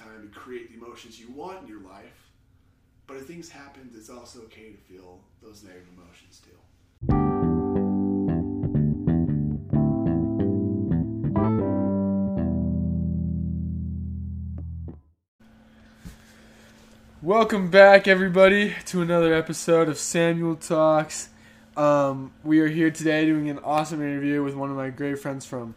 time 0.00 0.22
to 0.22 0.38
create 0.38 0.70
the 0.70 0.76
emotions 0.82 1.20
you 1.20 1.30
want 1.32 1.62
in 1.62 1.68
your 1.68 1.80
life. 1.80 2.30
But 3.06 3.18
if 3.18 3.26
things 3.26 3.50
happen, 3.50 3.90
it's 3.94 4.08
also 4.08 4.40
okay 4.42 4.70
to 4.70 4.78
feel 4.78 5.20
those 5.42 5.62
negative 5.62 5.88
emotions 5.94 6.40
too. 6.40 6.56
Welcome 17.20 17.68
back, 17.68 18.08
everybody, 18.08 18.74
to 18.86 19.02
another 19.02 19.34
episode 19.34 19.90
of 19.90 19.98
Samuel 19.98 20.56
Talks. 20.56 21.28
Um, 21.76 22.32
we 22.42 22.60
are 22.60 22.68
here 22.68 22.90
today 22.90 23.26
doing 23.26 23.50
an 23.50 23.58
awesome 23.58 24.00
interview 24.00 24.42
with 24.42 24.54
one 24.54 24.70
of 24.70 24.76
my 24.76 24.88
great 24.88 25.18
friends 25.18 25.44
from 25.44 25.74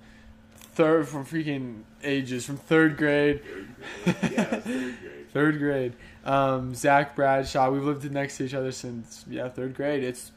third, 0.55 1.09
from 1.09 1.25
freaking 1.25 1.81
ages, 2.03 2.45
from 2.45 2.57
third 2.57 2.97
grade. 2.97 3.41
Third 3.43 4.15
grade. 4.21 4.31
Yeah, 4.33 4.43
third 4.43 4.63
grade. 4.63 4.95
Third 5.33 5.57
grade. 5.57 5.93
Um, 6.25 6.75
Zach 6.75 7.15
Bradshaw. 7.15 7.71
We've 7.71 7.83
lived 7.83 8.09
next 8.11 8.37
to 8.37 8.45
each 8.45 8.53
other 8.53 8.71
since 8.71 9.25
yeah 9.27 9.49
third 9.49 9.73
grade. 9.73 10.03
It's 10.03 10.31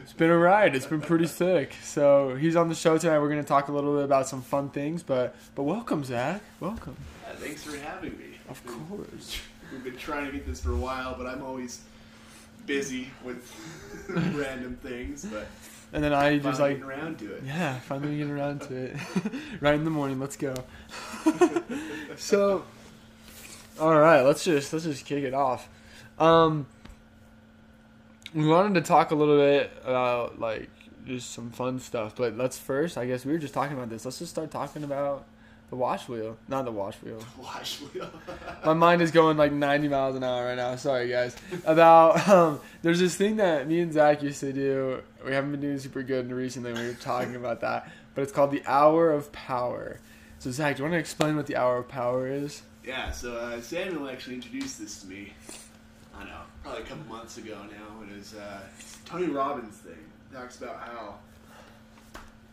it's 0.00 0.12
been 0.12 0.30
a 0.30 0.36
ride. 0.36 0.74
It's 0.74 0.84
been 0.86 1.00
pretty 1.00 1.28
sick. 1.28 1.74
So 1.80 2.34
he's 2.34 2.56
on 2.56 2.68
the 2.68 2.74
show 2.74 2.98
tonight. 2.98 3.20
We're 3.20 3.28
gonna 3.28 3.44
talk 3.44 3.68
a 3.68 3.72
little 3.72 3.94
bit 3.94 4.04
about 4.04 4.26
some 4.26 4.42
fun 4.42 4.70
things. 4.70 5.04
But 5.04 5.36
but 5.54 5.62
welcome, 5.62 6.02
Zach. 6.02 6.42
Welcome. 6.58 6.96
Yeah, 7.22 7.36
thanks 7.36 7.62
for 7.62 7.76
having 7.76 8.18
me. 8.18 8.24
Of 8.48 8.66
course. 8.66 9.40
We've 9.70 9.84
been 9.84 9.96
trying 9.96 10.26
to 10.26 10.32
get 10.32 10.44
this 10.44 10.60
for 10.60 10.72
a 10.72 10.76
while, 10.76 11.14
but 11.16 11.26
I'm 11.26 11.42
always 11.42 11.82
busy 12.66 13.10
with 13.24 13.48
random 14.08 14.76
things. 14.82 15.24
But 15.24 15.46
And 15.92 16.02
then 16.02 16.14
I 16.14 16.38
just 16.38 16.58
finally 16.58 16.76
like 16.76 16.84
around 16.84 17.18
to 17.18 17.32
it. 17.34 17.42
Yeah, 17.44 17.78
finally 17.80 18.16
getting 18.16 18.32
around 18.32 18.62
to 18.62 18.74
it. 18.74 18.96
right 19.60 19.74
in 19.74 19.84
the 19.84 19.90
morning, 19.90 20.18
let's 20.18 20.36
go. 20.36 20.54
so, 22.16 22.64
all 23.78 23.98
right, 23.98 24.22
let's 24.22 24.42
just 24.42 24.72
let's 24.72 24.86
just 24.86 25.04
kick 25.04 25.22
it 25.22 25.34
off. 25.34 25.68
Um, 26.18 26.66
we 28.34 28.46
wanted 28.46 28.74
to 28.74 28.80
talk 28.80 29.10
a 29.10 29.14
little 29.14 29.36
bit 29.36 29.70
about 29.84 30.40
like 30.40 30.70
just 31.06 31.32
some 31.32 31.50
fun 31.50 31.78
stuff, 31.78 32.16
but 32.16 32.36
let's 32.36 32.58
first. 32.58 32.96
I 32.96 33.06
guess 33.06 33.26
we 33.26 33.32
were 33.32 33.38
just 33.38 33.52
talking 33.52 33.76
about 33.76 33.90
this. 33.90 34.04
Let's 34.04 34.18
just 34.18 34.30
start 34.30 34.50
talking 34.50 34.84
about 34.84 35.26
the 35.72 35.76
wash 35.76 36.06
wheel, 36.06 36.36
not 36.48 36.66
the 36.66 36.70
wash 36.70 36.96
wheel. 36.96 37.18
Wash 37.38 37.80
wheel. 37.80 38.10
My 38.64 38.74
mind 38.74 39.00
is 39.00 39.10
going 39.10 39.38
like 39.38 39.52
90 39.52 39.88
miles 39.88 40.14
an 40.16 40.22
hour 40.22 40.44
right 40.44 40.54
now. 40.54 40.76
Sorry, 40.76 41.08
guys. 41.08 41.34
About 41.64 42.28
um, 42.28 42.60
there's 42.82 43.00
this 43.00 43.16
thing 43.16 43.36
that 43.36 43.66
me 43.66 43.80
and 43.80 43.90
Zach 43.90 44.22
used 44.22 44.40
to 44.40 44.52
do. 44.52 45.02
We 45.24 45.32
haven't 45.32 45.50
been 45.50 45.62
doing 45.62 45.78
super 45.78 46.02
good 46.02 46.30
recently. 46.30 46.74
We 46.74 46.88
were 46.88 46.92
talking 46.92 47.36
about 47.36 47.62
that, 47.62 47.90
but 48.14 48.20
it's 48.20 48.32
called 48.32 48.50
the 48.50 48.62
Hour 48.66 49.12
of 49.12 49.32
Power. 49.32 49.98
So 50.40 50.50
Zach, 50.50 50.76
do 50.76 50.82
you 50.82 50.84
want 50.84 50.92
to 50.92 50.98
explain 50.98 51.36
what 51.36 51.46
the 51.46 51.56
Hour 51.56 51.78
of 51.78 51.88
Power 51.88 52.26
is? 52.26 52.60
Yeah, 52.84 53.10
so 53.10 53.34
uh, 53.34 53.58
Samuel 53.62 54.10
actually 54.10 54.34
introduced 54.34 54.78
this 54.78 55.00
to 55.00 55.06
me. 55.06 55.32
I 56.14 56.18
don't 56.18 56.28
know, 56.28 56.40
probably 56.62 56.82
a 56.82 56.84
couple 56.84 57.06
months 57.10 57.38
ago 57.38 57.56
now. 57.70 58.06
It 58.06 58.14
was 58.14 58.34
uh, 58.34 58.60
Tony 59.06 59.28
Robbins' 59.28 59.76
thing. 59.76 60.04
Talks 60.34 60.60
about 60.60 60.80
how 60.80 61.14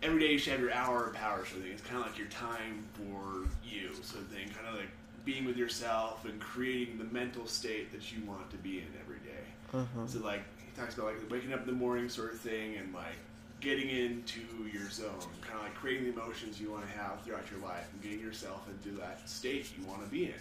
every 0.01 0.19
day 0.19 0.31
you 0.31 0.37
should 0.37 0.53
have 0.53 0.61
your 0.61 0.73
hour 0.73 1.07
of 1.07 1.13
power 1.13 1.45
sort 1.45 1.57
of 1.57 1.63
thing. 1.63 1.71
It's 1.71 1.81
kind 1.81 1.99
of 1.99 2.05
like 2.05 2.17
your 2.17 2.27
time 2.27 2.83
for 2.93 3.47
you 3.63 3.93
sort 4.01 4.23
of 4.23 4.27
thing. 4.29 4.49
Kind 4.49 4.67
of 4.67 4.75
like 4.75 4.89
being 5.25 5.45
with 5.45 5.57
yourself 5.57 6.25
and 6.25 6.39
creating 6.39 6.97
the 6.97 7.03
mental 7.05 7.45
state 7.45 7.91
that 7.91 8.11
you 8.11 8.23
want 8.25 8.49
to 8.51 8.57
be 8.57 8.79
in 8.79 8.87
every 9.01 9.19
day. 9.19 9.45
Uh-huh. 9.73 10.07
So 10.07 10.19
like 10.19 10.43
he 10.57 10.79
talks 10.79 10.95
about 10.95 11.07
like 11.07 11.29
waking 11.29 11.53
up 11.53 11.61
in 11.61 11.67
the 11.67 11.73
morning 11.73 12.09
sort 12.09 12.33
of 12.33 12.39
thing 12.39 12.77
and 12.77 12.93
like 12.93 13.17
getting 13.59 13.89
into 13.89 14.39
your 14.71 14.89
zone, 14.89 15.19
kind 15.41 15.57
of 15.57 15.63
like 15.63 15.75
creating 15.75 16.05
the 16.05 16.13
emotions 16.13 16.61
you 16.61 16.71
want 16.71 16.85
to 16.85 16.97
have 16.97 17.21
throughout 17.23 17.43
your 17.51 17.59
life 17.59 17.87
and 17.91 18.01
getting 18.01 18.19
yourself 18.19 18.67
into 18.69 18.97
that 18.97 19.27
state 19.27 19.69
you 19.77 19.85
want 19.85 20.01
to 20.01 20.09
be 20.09 20.25
in. 20.25 20.33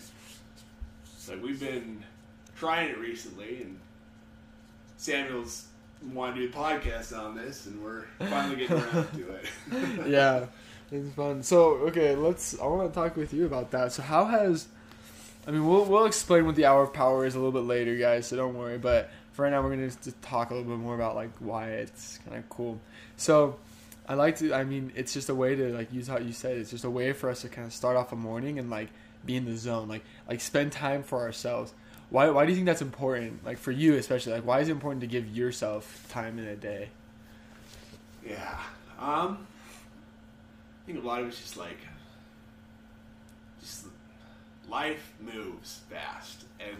So 1.17 1.37
we've 1.37 1.59
been 1.59 2.03
trying 2.56 2.91
it 2.91 2.98
recently, 2.98 3.62
and 3.62 3.78
Samuel's 4.97 5.67
wanted 6.12 6.36
to 6.36 6.48
do 6.48 6.48
a 6.48 6.52
podcast 6.52 7.16
on 7.16 7.36
this, 7.36 7.66
and 7.66 7.82
we're 7.82 8.04
finally 8.19 8.56
getting 8.56 8.76
around 8.76 9.12
to 9.12 9.31
it. 9.32 9.47
yeah, 10.09 10.47
it's 10.91 11.14
fun. 11.14 11.42
So 11.42 11.75
okay, 11.88 12.14
let's. 12.14 12.59
I 12.59 12.66
want 12.66 12.92
to 12.92 12.94
talk 12.94 13.16
with 13.16 13.32
you 13.32 13.47
about 13.47 13.70
that. 13.72 13.92
So 13.92 14.03
how 14.03 14.25
has, 14.26 14.69
I 15.47 15.50
mean, 15.50 15.66
we'll 15.66 15.84
we'll 15.84 16.06
explain 16.06 16.47
what 16.47 16.54
the 16.54 16.66
hour 16.66 16.82
of 16.82 16.92
power 16.92 17.26
is 17.26 17.34
a 17.34 17.38
little 17.38 17.53
bit 17.53 17.66
later, 17.66 17.97
guys. 17.97 18.26
So 18.26 18.37
don't 18.37 18.54
worry. 18.56 18.78
But 18.78 19.10
for 19.32 19.42
right 19.42 19.50
now, 19.50 19.62
we're 19.62 19.70
gonna 19.70 19.88
just 19.88 20.20
talk 20.22 20.50
a 20.50 20.54
little 20.54 20.70
bit 20.70 20.78
more 20.78 20.94
about 20.94 21.14
like 21.14 21.31
why 21.38 21.70
it's 21.70 22.19
kind 22.25 22.38
of 22.38 22.48
cool. 22.48 22.81
So. 23.16 23.56
I 24.10 24.14
like 24.14 24.37
to. 24.38 24.54
I 24.54 24.64
mean, 24.64 24.91
it's 24.97 25.12
just 25.12 25.28
a 25.28 25.34
way 25.34 25.54
to 25.54 25.69
like 25.69 25.92
use 25.92 26.08
how 26.08 26.16
you 26.16 26.32
said. 26.32 26.56
It's 26.56 26.70
just 26.70 26.84
a 26.84 26.88
way 26.88 27.12
for 27.12 27.28
us 27.28 27.42
to 27.42 27.50
kind 27.50 27.66
of 27.66 27.75
start 27.75 27.94
off 27.94 28.10
a 28.10 28.16
morning 28.16 28.58
and 28.58 28.70
like 28.70 28.88
be 29.26 29.37
in 29.37 29.44
the 29.44 29.54
zone, 29.54 29.87
like 29.87 30.03
like 30.26 30.41
spend 30.41 30.72
time 30.72 31.03
for 31.03 31.20
ourselves. 31.20 31.75
Why 32.10 32.30
Why 32.30 32.44
do 32.44 32.50
you 32.50 32.56
think 32.56 32.66
that's 32.66 32.82
important? 32.82 33.44
Like 33.44 33.58
for 33.58 33.72
you 33.72 33.94
especially. 33.96 34.32
Like 34.32 34.46
why 34.46 34.60
is 34.60 34.69
it 34.69 34.72
important 34.72 35.00
to 35.02 35.06
give 35.06 35.28
yourself 35.28 36.06
time 36.08 36.38
in 36.38 36.46
a 36.46 36.56
day? 36.56 36.88
Yeah. 38.26 38.58
Um. 38.98 39.46
I 40.82 40.91
think 40.91 41.04
a 41.04 41.06
lot 41.06 41.20
of 41.20 41.28
it's 41.28 41.38
just 41.38 41.58
like, 41.58 41.76
just 43.60 43.84
life 44.70 45.12
moves 45.20 45.80
fast, 45.91 46.44
and 46.60 46.76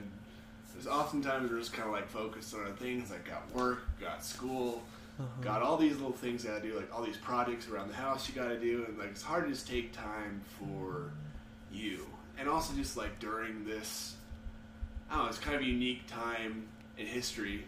there's 0.73 0.87
oftentimes 0.87 1.51
we're 1.51 1.59
just 1.59 1.75
kind 1.75 1.87
of 1.87 1.93
like 1.93 2.09
focused 2.09 2.55
on 2.55 2.73
things 2.77 3.11
like 3.11 3.29
got 3.29 3.55
work, 3.55 3.81
got 4.01 4.25
school, 4.25 4.83
got 5.43 5.61
all 5.61 5.77
these 5.77 5.97
little 5.97 6.13
things 6.13 6.43
you 6.45 6.51
gotta 6.51 6.63
do, 6.63 6.75
like 6.75 6.89
all 6.95 7.03
these 7.03 7.19
projects 7.19 7.69
around 7.69 7.89
the 7.89 7.95
house 7.95 8.29
you 8.29 8.35
gotta 8.35 8.59
do, 8.59 8.87
and 8.89 8.97
like 8.97 9.11
it's 9.11 9.23
hard 9.23 9.45
to 9.45 9.51
just 9.51 9.69
take 9.69 9.93
time 9.93 10.41
for 10.59 11.11
you, 11.71 12.07
and 12.39 12.49
also 12.49 12.73
just 12.75 12.97
like 12.97 13.19
during 13.19 13.65
this, 13.67 14.15
I 15.11 15.15
don't 15.15 15.25
know, 15.25 15.29
it's 15.29 15.39
kind 15.39 15.57
of 15.57 15.63
a 15.63 15.67
unique 15.67 16.07
time 16.07 16.67
in 16.97 17.07
history 17.07 17.65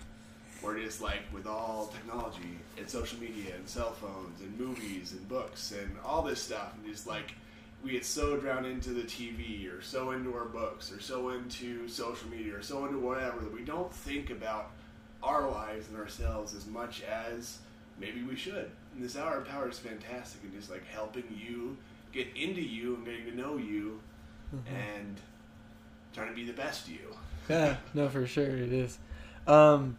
where 0.61 0.77
it 0.77 0.84
is 0.84 1.01
like 1.01 1.21
with 1.33 1.47
all 1.47 1.87
technology 1.87 2.59
and 2.77 2.89
social 2.89 3.19
media 3.19 3.55
and 3.55 3.69
cell 3.69 3.93
phones 3.93 4.41
and 4.41 4.59
movies 4.59 5.12
and 5.12 5.27
books 5.28 5.73
and 5.73 5.91
all 6.05 6.23
this 6.23 6.41
stuff 6.41 6.75
and 6.77 6.93
just 6.93 7.06
like 7.06 7.34
we 7.83 7.93
get 7.93 8.05
so 8.05 8.37
drowned 8.37 8.67
into 8.67 8.91
the 8.91 9.03
TV 9.03 9.73
or 9.73 9.81
so 9.81 10.11
into 10.11 10.34
our 10.34 10.45
books 10.45 10.93
or 10.93 11.01
so 11.01 11.31
into 11.31 11.89
social 11.89 12.28
media 12.28 12.55
or 12.55 12.62
so 12.62 12.84
into 12.84 12.99
whatever 12.99 13.41
that 13.41 13.53
we 13.53 13.62
don't 13.62 13.93
think 13.93 14.31
about 14.31 14.71
our 15.22 15.51
lives 15.51 15.89
and 15.89 15.97
ourselves 15.97 16.55
as 16.55 16.67
much 16.67 17.03
as 17.03 17.59
maybe 17.99 18.22
we 18.22 18.37
should. 18.37 18.71
And 18.95 19.03
this 19.03 19.17
hour 19.17 19.39
of 19.39 19.49
power 19.49 19.69
is 19.69 19.78
fantastic 19.78 20.43
and 20.43 20.53
just 20.53 20.71
like 20.71 20.87
helping 20.87 21.25
you 21.34 21.77
get 22.12 22.28
into 22.37 22.61
you 22.61 22.97
and 22.97 23.05
getting 23.05 23.25
to 23.27 23.37
know 23.37 23.57
you 23.57 24.01
mm-hmm. 24.55 24.75
and 24.75 25.17
trying 26.12 26.28
to 26.28 26.34
be 26.34 26.45
the 26.45 26.53
best 26.53 26.89
you. 26.89 27.09
Yeah, 27.50 27.77
no, 27.94 28.09
for 28.09 28.27
sure 28.27 28.44
it 28.44 28.72
is. 28.72 28.99
Um, 29.47 29.99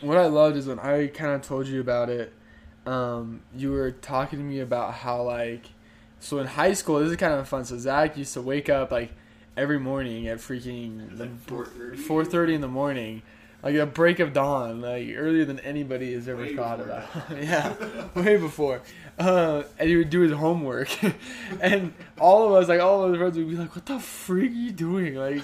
what 0.00 0.18
I 0.18 0.26
loved 0.26 0.56
is 0.56 0.66
when 0.66 0.78
I 0.78 1.06
kind 1.06 1.32
of 1.32 1.42
told 1.42 1.66
you 1.66 1.80
about 1.80 2.10
it. 2.10 2.32
Um, 2.86 3.42
you 3.56 3.70
were 3.70 3.90
talking 3.90 4.38
to 4.38 4.44
me 4.44 4.60
about 4.60 4.94
how 4.94 5.22
like, 5.22 5.66
so 6.20 6.38
in 6.38 6.46
high 6.46 6.72
school, 6.72 6.98
this 7.00 7.10
is 7.10 7.16
kind 7.16 7.34
of 7.34 7.46
fun. 7.48 7.64
So 7.64 7.78
Zach 7.78 8.16
used 8.16 8.34
to 8.34 8.42
wake 8.42 8.68
up 8.68 8.90
like 8.90 9.12
every 9.56 9.78
morning 9.78 10.26
at 10.28 10.38
freaking 10.38 11.10
It's 11.10 11.20
like 11.20 11.46
4:30. 11.46 11.96
four 11.98 12.24
thirty 12.24 12.54
in 12.54 12.60
the 12.60 12.68
morning, 12.68 13.22
like 13.62 13.74
a 13.74 13.86
break 13.86 14.18
of 14.20 14.32
dawn, 14.32 14.80
like 14.80 15.08
earlier 15.16 15.44
than 15.44 15.58
anybody 15.60 16.12
has 16.14 16.28
ever 16.28 16.42
Way 16.42 16.54
thought 16.56 16.80
about. 16.80 17.06
yeah, 17.42 17.74
way 18.14 18.36
before. 18.36 18.80
Uh, 19.18 19.64
and 19.78 19.88
he 19.88 19.96
would 19.96 20.10
do 20.10 20.20
his 20.20 20.32
homework, 20.32 20.88
and 21.60 21.92
all 22.20 22.46
of 22.46 22.62
us, 22.62 22.68
like 22.68 22.80
all 22.80 23.02
of 23.04 23.10
his 23.10 23.18
friends, 23.18 23.36
would 23.36 23.48
be 23.48 23.56
like, 23.56 23.74
"What 23.74 23.86
the 23.86 23.98
freak 23.98 24.52
are 24.52 24.54
you 24.54 24.70
doing? 24.70 25.14
Like, 25.16 25.42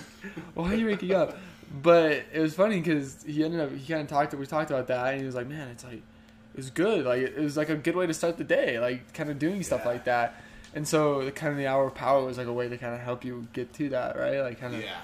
why 0.54 0.72
are 0.72 0.76
you 0.76 0.86
waking 0.86 1.12
up?" 1.12 1.36
But 1.82 2.22
it 2.32 2.38
was 2.40 2.54
funny 2.54 2.78
because 2.80 3.24
he 3.26 3.42
ended 3.44 3.58
up 3.60 3.72
he 3.74 3.86
kind 3.92 4.02
of 4.02 4.08
talked. 4.08 4.32
We 4.34 4.46
talked 4.46 4.70
about 4.70 4.86
that, 4.88 5.12
and 5.12 5.20
he 5.20 5.26
was 5.26 5.34
like, 5.34 5.48
"Man, 5.48 5.68
it's 5.68 5.82
like 5.82 5.94
it 5.94 6.56
was 6.56 6.70
good. 6.70 7.04
Like 7.04 7.22
it 7.22 7.36
was 7.38 7.56
like 7.56 7.68
a 7.68 7.74
good 7.76 7.96
way 7.96 8.06
to 8.06 8.14
start 8.14 8.36
the 8.36 8.44
day. 8.44 8.78
Like 8.78 9.12
kind 9.12 9.28
of 9.28 9.40
doing 9.40 9.62
stuff 9.64 9.80
Yeah. 9.84 9.90
like 9.90 10.04
that." 10.04 10.40
And 10.76 10.86
so 10.86 11.24
the 11.24 11.32
kind 11.32 11.50
of 11.52 11.58
the 11.58 11.66
hour 11.66 11.86
of 11.86 11.94
power 11.94 12.24
was 12.24 12.38
like 12.38 12.46
a 12.48 12.52
way 12.52 12.68
to 12.68 12.76
kind 12.78 12.94
of 12.94 13.00
help 13.00 13.24
you 13.24 13.46
get 13.52 13.72
to 13.74 13.88
that, 13.90 14.16
right? 14.16 14.40
Like 14.40 14.60
kind 14.60 14.74
of 14.76 14.82
Yeah. 14.82 14.94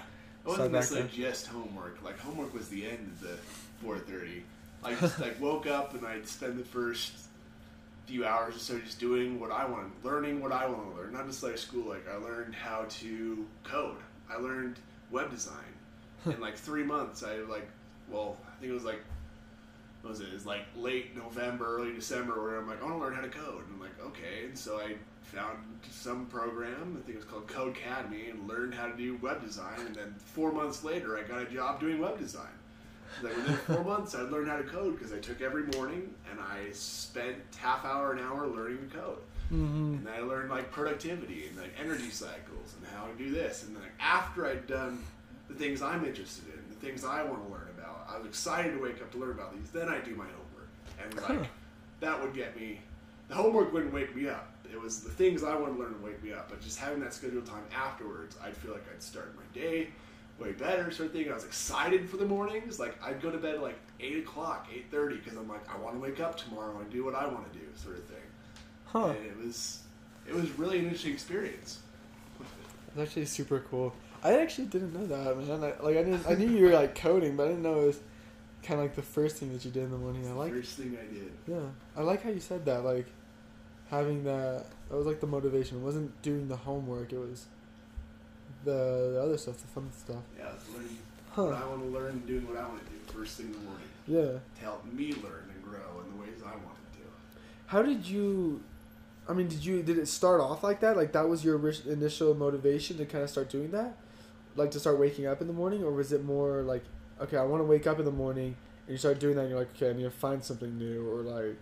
It 0.45 0.49
wasn't 0.49 0.73
necessarily 0.73 1.11
just 1.15 1.47
homework. 1.47 2.03
Like 2.03 2.19
homework 2.19 2.55
was 2.55 2.69
the 2.69 2.87
end 2.87 3.13
of 3.13 3.21
the 3.21 3.87
4:30. 3.87 4.43
I 4.83 4.95
just 4.95 5.21
like 5.21 5.41
woke 5.41 5.67
up 5.67 5.95
and 5.95 6.07
I'd 6.07 6.27
spend 6.27 6.59
the 6.59 6.65
first 6.65 7.13
few 8.07 8.27
hours 8.27 8.57
or 8.57 8.59
so 8.59 8.79
just 8.79 8.99
doing 8.99 9.39
what 9.39 9.53
I 9.53 9.65
wanted, 9.65 9.93
learning 10.03 10.43
what 10.43 10.53
I 10.53 10.67
want 10.67 10.91
to 10.91 11.01
learn. 11.01 11.13
Not 11.13 11.27
just 11.27 11.43
like 11.43 11.59
school. 11.59 11.89
Like 11.89 12.09
I 12.09 12.17
learned 12.17 12.55
how 12.55 12.87
to 12.89 13.47
code. 13.65 13.99
I 14.31 14.37
learned 14.37 14.77
web 15.11 15.31
design. 15.31 15.55
In 16.27 16.41
like 16.41 16.57
three 16.57 16.85
months, 16.85 17.23
I 17.23 17.37
like, 17.39 17.69
well, 18.09 18.37
I 18.47 18.61
think 18.61 18.71
it 18.71 18.75
was 18.75 18.85
like, 18.85 19.01
what 20.03 20.11
was 20.11 20.21
it? 20.21 20.29
It 20.29 20.35
was 20.35 20.47
like 20.47 20.63
late 20.77 21.17
November, 21.17 21.77
early 21.77 21.93
December, 21.93 22.43
where 22.43 22.59
I'm 22.59 22.67
like, 22.67 22.81
I 22.81 22.85
want 22.85 22.97
to 22.97 23.01
learn 23.01 23.15
how 23.15 23.21
to 23.21 23.29
code. 23.29 23.65
And 23.67 23.75
I'm 23.75 23.81
like, 23.81 24.01
okay. 24.07 24.47
And 24.47 24.59
so 24.59 24.81
I 24.81 24.95
found 25.35 25.59
some 25.91 26.27
program, 26.27 26.97
I 26.99 27.01
think 27.07 27.11
it 27.11 27.17
was 27.17 27.25
called 27.25 27.47
Code 27.47 27.77
Academy, 27.77 28.31
and 28.31 28.49
learned 28.49 28.75
how 28.75 28.87
to 28.87 28.97
do 28.97 29.17
web 29.23 29.43
design. 29.45 29.81
And 29.87 29.95
then 29.95 30.15
four 30.19 30.53
months 30.53 30.83
later, 30.85 31.19
I 31.19 31.23
got 31.23 31.43
a 31.43 31.47
job 31.47 31.81
doing 31.81 31.99
web 32.01 32.19
design. 32.19 32.47
Like 33.23 33.37
within 33.37 33.57
four 33.57 33.85
months, 33.85 34.15
I 34.15 34.23
learned 34.23 34.49
how 34.49 34.57
to 34.57 34.63
code 34.63 34.97
because 34.99 35.13
I 35.13 35.19
took 35.19 35.41
every 35.41 35.65
morning 35.77 36.15
and 36.31 36.39
I 36.41 36.71
spent 36.73 37.37
half 37.57 37.85
hour 37.85 38.13
an 38.13 38.21
hour 38.21 38.47
learning 38.47 38.89
to 38.91 38.97
code. 38.97 39.19
Mm-hmm. 39.53 39.95
And 39.95 40.07
then 40.07 40.15
I 40.15 40.21
learned 40.21 40.49
like 40.51 40.71
productivity 40.71 41.49
and 41.49 41.57
like 41.59 41.73
energy 41.79 42.11
cycles 42.11 42.75
and 42.79 42.87
how 42.95 43.07
to 43.07 43.13
do 43.19 43.33
this. 43.33 43.65
And 43.65 43.75
then 43.75 43.83
like, 43.83 43.93
after 43.99 44.47
I'd 44.47 44.67
done 44.69 45.03
the 45.49 45.55
things 45.55 45.83
I'm 45.83 46.05
interested 46.05 46.45
in, 46.55 46.61
the 46.69 46.87
things 46.87 47.05
I 47.05 47.25
want 47.25 47.45
to 47.47 47.53
learn 47.53 47.69
about, 47.77 48.07
I 48.09 48.17
was 48.19 48.27
excited 48.27 48.77
to 48.77 48.83
wake 48.83 49.03
up 49.03 49.11
to 49.13 49.19
learn 49.19 49.33
about 49.33 49.57
these. 49.59 49.71
Then 49.71 49.89
I 49.89 49.99
do 49.99 50.15
my 50.15 50.27
homework, 50.27 50.69
and 51.03 51.15
like 51.17 51.25
Huh. 51.41 51.51
that 52.01 52.23
would 52.23 52.33
get 52.33 52.57
me. 52.57 52.81
The 53.29 53.35
homework 53.35 53.73
wouldn't 53.73 53.93
wake 53.93 54.15
me 54.15 54.29
up. 54.29 54.53
It 54.73 54.81
was 54.81 55.01
the 55.01 55.11
things 55.11 55.43
I 55.43 55.55
wanted 55.57 55.75
to 55.75 55.81
learn 55.81 55.95
to 55.95 56.05
wake 56.05 56.23
me 56.23 56.33
up. 56.33 56.49
But 56.49 56.61
just 56.61 56.79
having 56.79 57.01
that 57.01 57.13
scheduled 57.13 57.47
time 57.47 57.65
afterwards, 57.75 58.37
I'd 58.43 58.57
feel 58.57 58.73
like 58.73 58.85
I'd 58.93 59.03
start 59.03 59.35
my 59.37 59.61
day 59.61 59.89
way 60.39 60.53
better, 60.53 60.91
sort 60.91 61.09
of 61.09 61.13
thing. 61.13 61.31
I 61.31 61.35
was 61.35 61.45
excited 61.45 62.09
for 62.09 62.17
the 62.17 62.25
mornings. 62.25 62.81
Like 62.81 63.01
I'd 63.03 63.21
go 63.21 63.31
to 63.31 63.39
bed 63.39 63.57
at 63.57 63.63
like 63.63 63.79
eight 64.01 64.19
o'clock, 64.19 64.69
eight 64.75 64.87
thirty, 64.91 65.17
because 65.17 65.37
I'm 65.37 65.49
like, 65.49 65.69
I 65.73 65.79
want 65.79 65.95
to 65.95 66.01
wake 66.01 66.21
up 66.21 66.37
tomorrow 66.37 66.79
and 66.81 66.91
do 66.91 67.05
what 67.05 67.15
I 67.15 67.27
want 67.27 67.53
to 67.53 67.59
do, 67.59 67.65
sort 67.75 67.99
of 67.99 68.05
thing. 68.05 68.17
Huh. 68.87 69.09
And 69.09 69.27
it 69.27 69.37
was 69.37 69.81
it 70.27 70.35
was 70.35 70.51
really 70.59 70.79
an 70.79 70.85
interesting 70.85 71.13
experience. 71.13 71.81
It's 72.89 72.99
actually 72.99 73.27
super 73.27 73.61
cool. 73.71 73.95
I 74.23 74.39
actually 74.39 74.67
didn't 74.67 74.93
know 74.93 75.07
that, 75.07 75.37
man. 75.39 75.63
I, 75.63 75.83
like 75.83 75.97
I 75.97 76.03
didn't. 76.03 76.27
I 76.27 76.35
knew 76.35 76.49
you 76.49 76.65
were 76.65 76.73
like 76.73 76.95
coding, 76.95 77.37
but 77.37 77.45
I 77.45 77.49
didn't 77.49 77.63
know 77.63 77.83
it 77.83 77.87
was 77.87 78.01
kind 78.63 78.81
of 78.81 78.87
like 78.87 78.97
the 78.97 79.03
first 79.03 79.37
thing 79.37 79.53
that 79.53 79.65
you 79.65 79.71
did 79.71 79.85
in 79.85 79.91
the 79.91 79.99
morning. 79.99 80.27
I 80.29 80.33
like. 80.33 80.53
First 80.53 80.77
thing 80.77 80.99
I 81.01 81.13
did. 81.13 81.33
Yeah, 81.47 81.69
I 81.97 82.03
like 82.03 82.23
how 82.23 82.31
you 82.31 82.41
said 82.41 82.65
that. 82.65 82.85
Like 82.85 83.07
having 83.91 84.25
that. 84.25 84.65
That 84.89 84.97
was 84.97 85.07
like 85.07 85.21
the 85.21 85.27
motivation. 85.27 85.79
It 85.79 85.81
wasn't 85.83 86.21
doing 86.23 86.49
the 86.49 86.57
homework. 86.57 87.13
It 87.13 87.19
was 87.19 87.47
the, 88.65 89.11
the 89.15 89.23
other 89.23 89.39
stuff, 89.39 89.59
the 89.59 89.69
fun 89.69 89.89
stuff. 89.97 90.17
Yeah, 90.39 90.47
I 90.49 90.53
was 90.55 90.69
learning 90.75 90.99
what 91.35 91.55
Huh. 91.55 91.65
I 91.65 91.69
want 91.69 91.83
to 91.83 91.89
learn 91.89 92.11
and 92.11 92.27
doing 92.27 92.49
what 92.49 92.57
I 92.57 92.67
want 92.67 92.85
to 92.85 92.91
do 92.91 92.99
first 93.17 93.37
thing 93.37 93.47
in 93.47 93.53
the 93.53 93.59
morning 93.59 93.87
Yeah. 94.09 94.39
to 94.57 94.61
help 94.63 94.85
me 94.93 95.13
learn 95.23 95.49
and 95.55 95.63
grow 95.65 96.01
in 96.05 96.17
the 96.17 96.21
ways 96.21 96.41
I 96.45 96.51
want 96.57 96.75
to. 96.93 96.99
Do. 96.99 97.05
How 97.67 97.83
did 97.83 98.05
you? 98.07 98.61
I 99.29 99.33
mean, 99.33 99.47
did 99.47 99.65
you? 99.65 99.83
Did 99.83 99.97
it 99.99 100.09
start 100.09 100.41
off 100.41 100.65
like 100.65 100.81
that? 100.81 100.97
Like 100.97 101.13
that 101.13 101.29
was 101.29 101.45
your 101.45 101.57
initial 101.87 102.35
motivation 102.35 102.97
to 102.99 103.07
kind 103.07 103.23
of 103.23 103.31
start 103.31 103.49
doing 103.49 103.71
that, 103.71 103.97
like 104.57 104.73
to 104.73 104.81
start 104.81 104.99
waking 104.99 105.27
up 105.27 105.41
in 105.41 105.47
the 105.47 105.53
morning, 105.53 105.85
or 105.85 105.93
was 105.93 106.11
it 106.13 106.25
more 106.25 106.63
like, 106.63 106.83
okay, 107.21 107.37
I 107.37 107.45
want 107.45 107.61
to 107.61 107.65
wake 107.67 107.87
up 107.87 108.01
in 108.01 108.05
the 108.05 108.11
morning, 108.11 108.57
and 108.87 108.93
you 108.93 108.97
start 108.97 109.21
doing 109.21 109.37
that, 109.37 109.43
and 109.43 109.51
you're 109.51 109.59
like, 109.61 109.71
okay, 109.77 109.91
I 109.91 109.93
need 109.93 110.03
to 110.03 110.11
find 110.11 110.43
something 110.43 110.77
new, 110.77 111.09
or 111.09 111.23
like, 111.23 111.57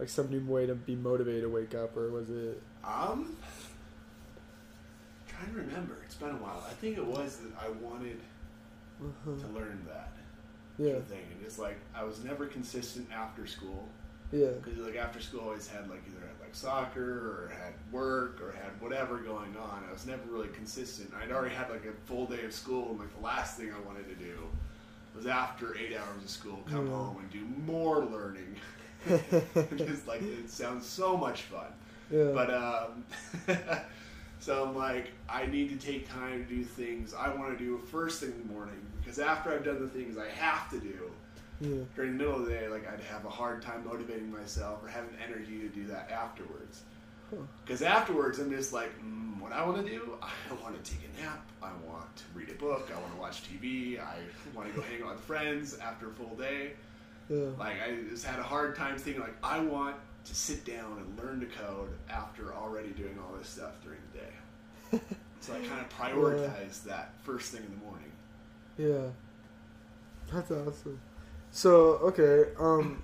like 0.00 0.08
some 0.08 0.30
new 0.30 0.40
way 0.50 0.64
to 0.66 0.74
be 0.74 0.96
motivated 0.96 1.42
to 1.42 1.48
wake 1.50 1.74
up, 1.74 1.94
or 1.94 2.08
was 2.10 2.30
it? 2.30 2.60
Um, 2.82 3.36
trying 5.28 5.52
to 5.52 5.58
remember. 5.60 5.98
It's 6.06 6.14
been 6.14 6.30
a 6.30 6.32
while. 6.38 6.64
I 6.68 6.72
think 6.72 6.96
it 6.96 7.04
was 7.06 7.36
that 7.38 7.52
I 7.62 7.68
wanted 7.68 8.18
to 8.98 9.46
learn 9.48 9.86
that 9.88 10.12
Yeah, 10.78 10.92
sort 10.92 10.96
of 11.02 11.06
thing, 11.06 11.24
and 11.36 11.44
it's 11.44 11.58
like 11.58 11.78
I 11.94 12.02
was 12.04 12.24
never 12.24 12.46
consistent 12.46 13.08
after 13.14 13.46
school. 13.46 13.86
yeah, 14.32 14.48
Because 14.62 14.78
like 14.78 14.96
after 14.96 15.20
school, 15.20 15.40
I 15.42 15.44
always 15.44 15.68
had 15.68 15.88
like 15.90 16.02
either 16.10 16.20
had 16.26 16.40
like 16.40 16.54
soccer 16.54 17.02
or 17.46 17.52
had 17.62 17.74
work 17.92 18.40
or 18.42 18.52
had 18.52 18.70
whatever 18.80 19.18
going 19.18 19.54
on. 19.56 19.84
I 19.88 19.92
was 19.92 20.06
never 20.06 20.22
really 20.30 20.48
consistent. 20.48 21.12
I'd 21.22 21.30
already 21.30 21.54
had 21.54 21.68
like 21.68 21.84
a 21.84 21.92
full 22.06 22.24
day 22.26 22.42
of 22.44 22.54
school, 22.54 22.90
and 22.90 22.98
like 23.00 23.14
the 23.14 23.22
last 23.24 23.58
thing 23.58 23.70
I 23.70 23.86
wanted 23.86 24.08
to 24.08 24.14
do 24.14 24.34
was 25.14 25.26
after 25.26 25.76
eight 25.76 25.94
hours 25.94 26.22
of 26.24 26.30
school, 26.30 26.60
come 26.70 26.86
Yeah. 26.86 26.92
home 26.94 27.18
and 27.18 27.30
do 27.30 27.44
more 27.70 28.02
learning. 28.06 28.56
Just 29.76 30.06
like 30.06 30.22
it 30.22 30.50
sounds 30.50 30.86
so 30.86 31.16
much 31.16 31.42
fun, 31.42 31.66
yeah. 32.10 32.30
but 32.34 32.52
um, 32.52 33.04
so 34.40 34.66
I'm 34.66 34.76
like, 34.76 35.10
I 35.28 35.46
need 35.46 35.68
to 35.70 35.86
take 35.86 36.08
time 36.08 36.44
to 36.44 36.54
do 36.54 36.62
things 36.62 37.14
I 37.14 37.34
want 37.34 37.56
to 37.56 37.64
do 37.64 37.78
first 37.78 38.20
thing 38.20 38.32
in 38.32 38.46
the 38.46 38.52
morning 38.52 38.80
because 39.00 39.18
after 39.18 39.52
I've 39.52 39.64
done 39.64 39.80
the 39.80 39.88
things 39.88 40.18
I 40.18 40.28
have 40.28 40.70
to 40.70 40.78
do 40.78 41.10
yeah, 41.60 41.82
during 41.96 42.12
the 42.12 42.24
middle 42.24 42.36
of 42.36 42.46
the 42.46 42.52
day, 42.52 42.68
like 42.68 42.86
I'd 42.90 43.00
have 43.00 43.24
a 43.24 43.30
hard 43.30 43.62
time 43.62 43.84
motivating 43.86 44.30
myself 44.30 44.84
or 44.84 44.88
having 44.88 45.14
energy 45.24 45.58
to 45.60 45.68
do 45.68 45.86
that 45.86 46.10
afterwards. 46.10 46.82
Because 47.64 47.82
afterwards, 47.82 48.38
I'm 48.38 48.50
just 48.50 48.72
like, 48.72 48.90
mm, 49.00 49.40
what 49.40 49.52
I 49.52 49.64
want 49.64 49.84
to 49.84 49.90
do, 49.90 50.16
I 50.22 50.62
want 50.62 50.82
to 50.82 50.90
take 50.90 51.00
a 51.04 51.22
nap. 51.22 51.46
I 51.62 51.70
want 51.86 52.16
to 52.16 52.24
read 52.34 52.48
a 52.50 52.54
book. 52.54 52.90
I 52.94 52.98
want 53.00 53.14
to 53.14 53.20
watch 53.20 53.42
TV. 53.44 54.00
I 54.00 54.16
want 54.54 54.68
to 54.68 54.74
go 54.74 54.82
hang 54.82 55.02
out 55.02 55.12
with 55.12 55.20
friends 55.20 55.78
after 55.78 56.08
a 56.08 56.12
full 56.12 56.36
day. 56.36 56.72
Yeah. 57.30 57.46
Like 57.58 57.76
I 57.82 57.94
just 58.10 58.24
had 58.24 58.38
a 58.38 58.42
hard 58.42 58.76
time 58.76 58.98
thinking 58.98 59.22
like 59.22 59.36
I 59.42 59.60
want 59.60 59.96
to 60.24 60.34
sit 60.34 60.64
down 60.66 60.98
and 60.98 61.18
learn 61.18 61.40
to 61.40 61.46
code 61.46 61.90
after 62.10 62.54
already 62.54 62.90
doing 62.90 63.18
all 63.18 63.34
this 63.38 63.48
stuff 63.48 63.72
during 63.82 64.00
the 64.12 64.18
day. 64.18 65.04
So 65.42 65.54
I 65.54 65.66
kind 65.66 65.80
of 65.80 65.88
prioritized 65.88 66.84
that 66.84 67.14
first 67.22 67.50
thing 67.52 67.62
in 67.64 67.70
the 67.70 67.82
morning. 67.86 68.12
Yeah. 68.76 69.10
That's 70.30 70.50
awesome. 70.50 71.00
So, 71.50 71.72
okay, 72.02 72.50
um 72.58 73.02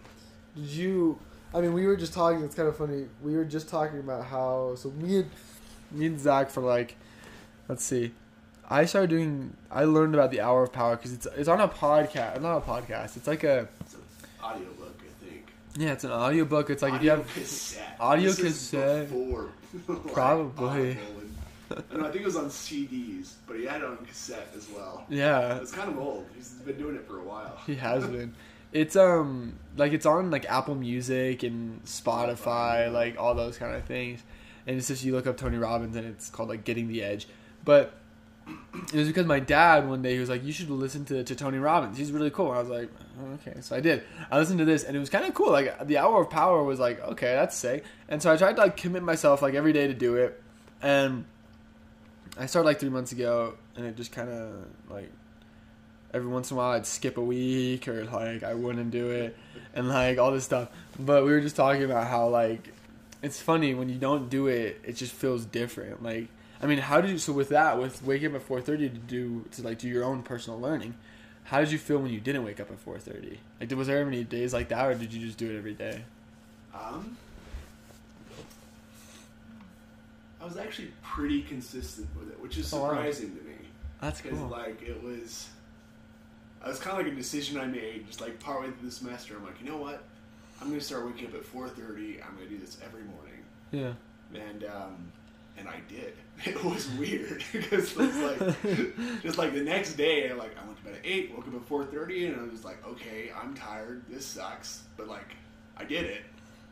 did 0.54 0.66
you 0.66 1.18
I 1.54 1.62
mean 1.62 1.72
we 1.72 1.86
were 1.86 1.96
just 1.96 2.12
talking, 2.12 2.42
it's 2.44 2.54
kinda 2.54 2.72
funny. 2.72 3.06
We 3.22 3.36
were 3.36 3.44
just 3.46 3.68
talking 3.70 4.00
about 4.00 4.26
how 4.26 4.74
so 4.76 4.90
me 4.90 5.20
and 5.20 5.30
me 5.90 6.06
and 6.06 6.20
Zach 6.20 6.50
for 6.50 6.60
like 6.60 6.96
let's 7.68 7.82
see. 7.82 8.12
I 8.68 8.84
started 8.84 9.08
doing 9.10 9.56
I 9.70 9.84
learned 9.84 10.14
about 10.14 10.30
the 10.30 10.42
hour 10.42 10.62
of 10.62 10.72
power 10.72 10.96
because 10.96 11.14
it's 11.14 11.26
it's 11.36 11.48
on 11.48 11.60
a 11.60 11.68
podcast 11.68 12.42
not 12.42 12.58
a 12.58 12.60
podcast. 12.60 13.16
It's 13.16 13.26
like 13.26 13.44
a 13.44 13.66
audiobook, 14.42 15.00
I 15.00 15.24
think. 15.24 15.52
yeah, 15.76 15.92
it's 15.92 16.04
an 16.04 16.10
audiobook. 16.12 16.70
It's 16.70 16.82
like 16.82 16.94
if 16.94 17.02
you 17.02 17.10
audio 17.10 17.22
have 17.24 17.34
cassette. 17.34 17.96
audio 18.00 18.24
This 18.30 18.38
is 18.38 18.44
cassette. 18.44 19.08
before, 19.10 19.48
like, 19.88 20.12
Probably. 20.12 20.90
And- 20.92 21.00
and 21.90 22.02
I 22.06 22.10
think 22.10 22.22
it 22.22 22.24
was 22.26 22.36
on 22.36 22.44
CDs, 22.46 23.32
but 23.48 23.58
he 23.58 23.64
had 23.64 23.80
it 23.82 23.84
on 23.88 23.96
cassette 24.06 24.46
as 24.56 24.68
well. 24.68 25.04
Yeah. 25.08 25.56
It's 25.56 25.72
kind 25.72 25.90
of 25.90 25.98
old. 25.98 26.26
He's 26.36 26.50
been 26.50 26.78
doing 26.78 26.94
it 26.94 27.04
for 27.08 27.18
a 27.18 27.24
while. 27.24 27.58
He 27.66 27.74
has 27.74 28.06
been. 28.06 28.36
It's 28.72 28.94
um 28.94 29.58
like 29.76 29.92
it's 29.92 30.06
on 30.06 30.30
like 30.30 30.44
Apple 30.44 30.76
Music 30.76 31.42
and 31.42 31.82
Spotify, 31.84 32.92
like 32.92 33.18
all 33.18 33.34
those 33.34 33.58
kind 33.58 33.74
of 33.74 33.84
things. 33.84 34.22
And 34.68 34.76
it's 34.78 34.86
just 34.86 35.02
you 35.04 35.12
look 35.12 35.26
up 35.26 35.36
Tony 35.36 35.56
Robbins 35.58 35.96
and 35.96 36.06
it's 36.06 36.30
called 36.30 36.48
like 36.48 36.62
Getting 36.64 36.86
the 36.86 37.02
Edge. 37.02 37.26
But 37.64 37.94
it 38.46 38.94
was 38.94 39.08
because 39.08 39.26
my 39.26 39.40
dad 39.40 39.88
one 39.88 40.02
day 40.02 40.14
he 40.14 40.20
was 40.20 40.28
like, 40.28 40.44
"You 40.44 40.52
should 40.52 40.70
listen 40.70 41.04
to, 41.06 41.24
to 41.24 41.34
Tony 41.34 41.58
Robbins. 41.58 41.98
He's 41.98 42.12
really 42.12 42.30
cool." 42.30 42.50
And 42.50 42.58
I 42.58 42.60
was 42.60 42.68
like, 42.68 42.90
Oh, 43.18 43.32
"Okay." 43.34 43.60
So 43.60 43.76
I 43.76 43.80
did. 43.80 44.02
I 44.30 44.38
listened 44.38 44.58
to 44.58 44.64
this 44.64 44.84
and 44.84 44.96
it 44.96 45.00
was 45.00 45.10
kind 45.10 45.24
of 45.24 45.34
cool. 45.34 45.50
Like 45.50 45.86
the 45.86 45.98
Hour 45.98 46.22
of 46.22 46.30
Power 46.30 46.62
was 46.62 46.78
like, 46.78 47.00
"Okay, 47.00 47.34
that's 47.34 47.56
sick." 47.56 47.84
And 48.08 48.22
so 48.22 48.32
I 48.32 48.36
tried 48.36 48.56
to 48.56 48.62
like 48.62 48.76
commit 48.76 49.02
myself 49.02 49.42
like 49.42 49.54
every 49.54 49.72
day 49.72 49.86
to 49.86 49.94
do 49.94 50.16
it. 50.16 50.42
And 50.82 51.24
I 52.38 52.46
started 52.46 52.66
like 52.66 52.80
three 52.80 52.90
months 52.90 53.12
ago, 53.12 53.54
and 53.76 53.86
it 53.86 53.96
just 53.96 54.12
kind 54.12 54.28
of 54.28 54.66
like 54.90 55.10
every 56.12 56.28
once 56.28 56.50
in 56.50 56.56
a 56.56 56.58
while 56.58 56.72
I'd 56.72 56.86
skip 56.86 57.16
a 57.16 57.22
week 57.22 57.88
or 57.88 58.04
like 58.04 58.42
I 58.42 58.54
wouldn't 58.54 58.90
do 58.90 59.10
it 59.10 59.36
and 59.74 59.88
like 59.88 60.18
all 60.18 60.32
this 60.32 60.44
stuff. 60.44 60.68
But 60.98 61.24
we 61.24 61.30
were 61.30 61.40
just 61.40 61.56
talking 61.56 61.84
about 61.84 62.06
how 62.06 62.28
like 62.28 62.72
it's 63.22 63.40
funny 63.40 63.74
when 63.74 63.88
you 63.88 63.96
don't 63.96 64.28
do 64.28 64.46
it, 64.46 64.80
it 64.84 64.96
just 64.96 65.12
feels 65.12 65.44
different. 65.44 66.02
Like 66.02 66.28
I 66.60 66.66
mean, 66.66 66.78
how 66.78 67.00
did 67.00 67.10
you 67.10 67.18
so 67.18 67.32
with 67.32 67.50
that 67.50 67.78
with 67.78 68.02
waking 68.02 68.28
up 68.30 68.36
at 68.36 68.42
four 68.42 68.60
thirty 68.60 68.88
to 68.88 68.96
do 68.96 69.44
to 69.52 69.62
like 69.62 69.78
do 69.78 69.88
your 69.88 70.04
own 70.04 70.22
personal 70.22 70.60
learning? 70.60 70.94
How 71.46 71.60
did 71.60 71.70
you 71.70 71.78
feel 71.78 71.98
when 71.98 72.12
you 72.12 72.20
didn't 72.20 72.44
wake 72.44 72.60
up 72.60 72.70
at 72.70 72.78
four 72.80 72.98
thirty? 72.98 73.38
Like, 73.60 73.70
was 73.72 73.86
there 73.86 74.04
any 74.06 74.24
days 74.24 74.52
like 74.52 74.68
that, 74.68 74.84
or 74.86 74.94
did 74.94 75.12
you 75.12 75.24
just 75.24 75.38
do 75.38 75.50
it 75.50 75.56
every 75.58 75.74
day? 75.74 76.02
Um, 76.74 77.16
I 80.40 80.44
was 80.44 80.56
actually 80.56 80.90
pretty 81.02 81.42
consistent 81.42 82.08
with 82.18 82.28
it, 82.30 82.40
which 82.40 82.58
is 82.58 82.72
Oh, 82.72 82.82
wow. 82.82 82.88
surprising 82.90 83.36
to 83.36 83.42
me. 83.42 83.54
That's 84.00 84.20
cool. 84.20 84.48
like 84.48 84.82
it 84.82 85.02
was, 85.02 85.48
it 86.64 86.68
was 86.68 86.78
kind 86.78 86.98
of 86.98 87.04
like 87.04 87.12
a 87.12 87.16
decision 87.16 87.58
I 87.58 87.66
made, 87.66 88.06
just 88.06 88.20
like 88.20 88.38
partway 88.40 88.70
through 88.70 88.88
the 88.88 88.94
semester. 88.94 89.36
I'm 89.36 89.44
like, 89.44 89.60
you 89.60 89.66
know 89.68 89.78
what? 89.78 90.02
I'm 90.60 90.68
gonna 90.68 90.80
start 90.80 91.06
waking 91.06 91.28
up 91.28 91.34
at 91.34 91.44
4:30. 91.44 92.22
I'm 92.26 92.34
gonna 92.34 92.48
do 92.48 92.58
this 92.58 92.76
every 92.84 93.02
morning, 93.02 93.44
Yeah. 93.72 93.92
and 94.34 94.64
um, 94.64 95.12
and 95.58 95.68
I 95.68 95.80
did. 95.88 96.14
It 96.44 96.62
was 96.62 96.86
weird 96.92 97.42
because 97.52 97.96
it's 97.96 97.96
like 97.96 99.22
just 99.22 99.38
like 99.38 99.54
the 99.54 99.62
next 99.62 99.94
day, 99.94 100.30
like 100.34 100.54
I 100.62 100.66
went 100.66 100.76
to 100.78 100.84
bed 100.84 100.94
at 100.96 101.00
eight, 101.02 101.32
woke 101.34 101.48
up 101.48 101.54
at 101.54 101.66
4:30, 101.68 102.26
and 102.32 102.40
I 102.40 102.52
was 102.52 102.62
like, 102.64 102.86
okay, 102.86 103.30
I'm 103.34 103.54
tired. 103.54 104.02
This 104.08 104.26
sucks, 104.26 104.82
but 104.98 105.08
like 105.08 105.34
I 105.78 105.84
did 105.84 106.04
it. 106.04 106.22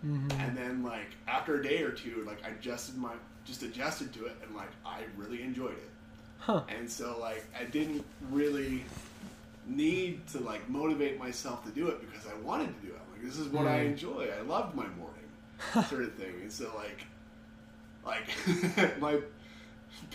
hmm 0.02 0.28
And 0.38 0.56
then 0.56 0.82
like 0.82 1.08
after 1.26 1.60
a 1.60 1.62
day 1.62 1.82
or 1.82 1.92
two, 1.92 2.24
like 2.26 2.44
I 2.44 2.50
adjusted 2.50 2.96
my 2.98 3.12
just 3.46 3.62
adjusted 3.62 4.12
to 4.14 4.26
it, 4.26 4.36
and 4.46 4.54
like 4.54 4.70
I 4.84 5.00
really 5.16 5.42
enjoyed 5.42 5.72
it. 5.72 5.90
Huh. 6.38 6.62
And 6.68 6.90
so 6.90 7.16
like 7.18 7.44
I 7.58 7.64
didn't 7.64 8.04
really 8.30 8.84
need 9.66 10.26
to 10.28 10.40
like 10.40 10.68
motivate 10.68 11.18
myself 11.18 11.64
to 11.64 11.70
do 11.70 11.88
it 11.88 12.00
because 12.00 12.26
I 12.26 12.34
wanted 12.46 12.66
to 12.78 12.86
do 12.86 12.92
it. 12.92 13.00
I'm 13.02 13.12
like 13.12 13.22
this 13.24 13.38
is 13.38 13.48
what 13.48 13.66
I 13.66 13.80
enjoy. 13.80 14.28
I 14.38 14.42
loved 14.42 14.74
my 14.74 14.86
morning 14.88 15.88
sort 15.88 16.02
of 16.04 16.12
thing. 16.14 16.34
And 16.42 16.52
so 16.52 16.70
like 16.76 17.06
like 18.04 18.28
my 19.00 19.18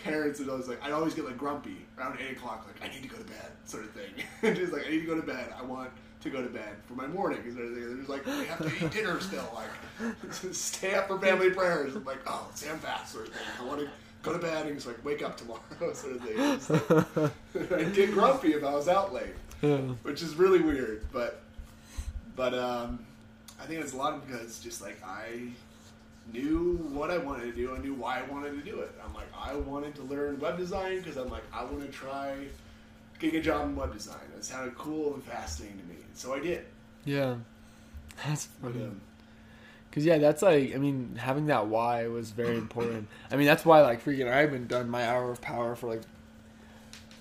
parents 0.03 0.39
would 0.39 0.49
always 0.49 0.67
like 0.67 0.83
I'd 0.83 0.91
always 0.91 1.13
get 1.13 1.25
like 1.25 1.37
grumpy 1.37 1.85
around 1.97 2.17
eight 2.19 2.37
o'clock, 2.37 2.67
like 2.67 2.89
I 2.89 2.93
need 2.93 3.03
to 3.03 3.09
go 3.09 3.17
to 3.17 3.23
bed, 3.23 3.51
sort 3.65 3.83
of 3.83 3.91
thing. 3.91 4.11
and 4.43 4.55
just 4.55 4.73
like 4.73 4.85
I 4.85 4.89
need 4.89 5.01
to 5.01 5.07
go 5.07 5.15
to 5.15 5.25
bed. 5.25 5.53
I 5.57 5.63
want 5.63 5.91
to 6.21 6.29
go 6.29 6.41
to 6.41 6.49
bed 6.49 6.75
for 6.85 6.93
my 6.93 7.07
morning. 7.07 7.39
Sort 7.53 7.65
of 7.65 7.73
thing. 7.73 7.85
They're 7.85 7.97
just 7.97 8.09
like 8.09 8.25
we 8.25 8.45
have 8.45 8.59
to 8.59 8.85
eat 8.85 8.91
dinner 8.91 9.19
still. 9.19 9.49
Like 9.55 10.33
stay 10.53 10.95
up 10.95 11.07
for 11.07 11.19
family 11.19 11.49
prayers. 11.51 11.95
I'm 11.95 12.05
like 12.05 12.19
oh 12.27 12.49
Sam 12.55 12.77
fast 12.79 13.13
sort 13.13 13.27
of 13.27 13.33
thing. 13.33 13.43
I 13.59 13.65
want 13.65 13.79
to 13.81 13.89
go 14.21 14.33
to 14.33 14.39
bed 14.39 14.65
and 14.65 14.75
just 14.75 14.87
like 14.87 15.03
wake 15.05 15.23
up 15.23 15.37
tomorrow 15.37 15.61
sort 15.93 16.15
of 16.15 16.21
thing. 16.23 17.31
Like- 17.55 17.79
I'd 17.79 17.93
get 17.93 18.11
grumpy 18.11 18.53
if 18.53 18.63
I 18.63 18.73
was 18.73 18.87
out 18.87 19.13
late, 19.13 19.35
yeah. 19.61 19.77
which 20.03 20.21
is 20.21 20.35
really 20.35 20.59
weird. 20.59 21.05
But 21.11 21.41
but 22.35 22.53
um, 22.53 23.05
I 23.61 23.65
think 23.65 23.81
it's 23.81 23.93
a 23.93 23.97
lot 23.97 24.25
because 24.25 24.59
just 24.59 24.81
like 24.81 25.01
I 25.03 25.51
knew 26.31 26.77
what 26.91 27.11
I 27.11 27.17
wanted 27.17 27.45
to 27.45 27.51
do. 27.53 27.75
I 27.75 27.79
knew 27.79 27.93
why 27.93 28.19
I 28.19 28.23
wanted 28.23 28.51
to 28.63 28.69
do 28.69 28.79
it. 28.81 28.91
I'm 29.05 29.13
like, 29.13 29.27
I 29.37 29.55
wanted 29.55 29.95
to 29.95 30.03
learn 30.03 30.39
web 30.39 30.57
design 30.57 30.97
because 30.99 31.17
I'm 31.17 31.29
like, 31.29 31.43
I 31.53 31.63
want 31.63 31.81
to 31.81 31.87
try 31.87 32.35
getting 33.19 33.39
a 33.39 33.43
job 33.43 33.65
in 33.65 33.75
web 33.75 33.93
design. 33.93 34.19
It 34.37 34.43
sounded 34.45 34.75
cool 34.77 35.13
and 35.15 35.23
fascinating 35.23 35.79
to 35.79 35.85
me, 35.85 35.95
so 36.13 36.33
I 36.33 36.39
did. 36.39 36.65
Yeah, 37.05 37.35
that's 38.25 38.45
funny. 38.61 38.83
um, 38.83 39.01
Cause 39.91 40.05
yeah, 40.05 40.19
that's 40.19 40.43
like 40.43 40.75
I 40.75 40.77
mean 40.77 41.15
having 41.19 41.47
that 41.47 41.65
why 41.65 42.07
was 42.07 42.29
very 42.29 42.57
important. 42.57 43.07
I 43.31 43.35
mean 43.37 43.47
that's 43.47 43.65
why 43.65 43.81
like 43.81 44.05
freaking 44.05 44.31
I 44.31 44.41
haven't 44.41 44.67
done 44.67 44.87
my 44.87 45.03
hour 45.07 45.31
of 45.31 45.41
power 45.41 45.75
for 45.75 45.89
like 45.89 46.01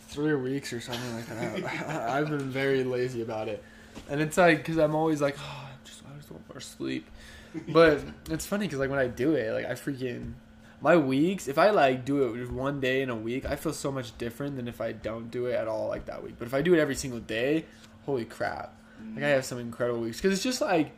three 0.09 0.35
weeks 0.35 0.73
or 0.75 0.81
something 0.81 1.15
like 1.15 1.27
that. 1.29 1.89
I've 2.11 2.29
been 2.29 2.51
very 2.51 2.85
lazy 2.85 3.23
about 3.23 3.49
it, 3.49 3.65
and 4.11 4.21
it's 4.21 4.37
like 4.37 4.59
because 4.59 4.77
I'm 4.77 4.95
always 4.95 5.23
like 5.23 5.37
oh, 5.39 5.65
I 5.65 5.71
just 5.87 6.03
I 6.05 6.17
just 6.19 6.31
want 6.31 6.47
more 6.53 6.61
sleep. 6.61 7.07
But 7.69 8.01
it's 8.31 8.47
funny 8.47 8.67
because 8.67 8.79
like 8.79 8.91
when 8.91 8.99
I 8.99 9.07
do 9.07 9.35
it, 9.35 9.53
like 9.53 9.67
I 9.67 9.73
freaking 9.73 10.35
my 10.81 10.97
weeks. 10.97 11.49
If 11.49 11.59
I 11.59 11.71
like 11.71 12.05
do 12.05 12.35
it 12.35 12.51
one 12.51 12.81
day 12.81 13.03
in 13.03 13.11
a 13.11 13.17
week, 13.17 13.45
I 13.45 13.57
feel 13.57 13.73
so 13.73 13.91
much 13.91 14.17
different 14.19 14.57
than 14.57 14.69
if 14.69 14.81
I 14.81 14.93
don't 14.93 15.31
do 15.31 15.47
it 15.47 15.55
at 15.55 15.69
all 15.69 15.89
like 15.89 16.07
that 16.07 16.23
week. 16.23 16.35
But 16.39 16.47
if 16.47 16.55
I 16.55 16.63
do 16.63 16.75
it 16.75 16.79
every 16.79 16.95
single 16.95 17.21
day, 17.21 17.65
holy 18.07 18.25
crap! 18.25 18.75
Like 19.15 19.25
I 19.25 19.29
mm. 19.29 19.35
have 19.35 19.45
some 19.45 19.59
incredible 19.59 20.01
weeks 20.01 20.19
because 20.19 20.33
it's 20.33 20.43
just 20.43 20.61
like 20.61 20.93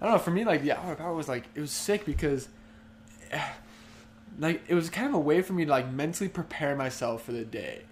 I 0.00 0.04
don't 0.04 0.14
know. 0.14 0.18
For 0.18 0.30
me, 0.30 0.44
like 0.44 0.62
the 0.62 0.72
hour 0.72 0.92
of 0.92 0.98
power 0.98 1.14
was 1.14 1.28
like 1.28 1.44
it 1.54 1.60
was 1.60 1.70
sick 1.70 2.04
because, 2.04 2.48
like 4.38 4.62
it 4.68 4.74
was 4.74 4.90
kind 4.90 5.08
of 5.08 5.14
a 5.14 5.18
way 5.18 5.42
for 5.42 5.52
me 5.52 5.64
to 5.64 5.70
like 5.70 5.90
mentally 5.90 6.28
prepare 6.28 6.76
myself 6.76 7.22
for 7.22 7.32
the 7.32 7.44
day. 7.44 7.82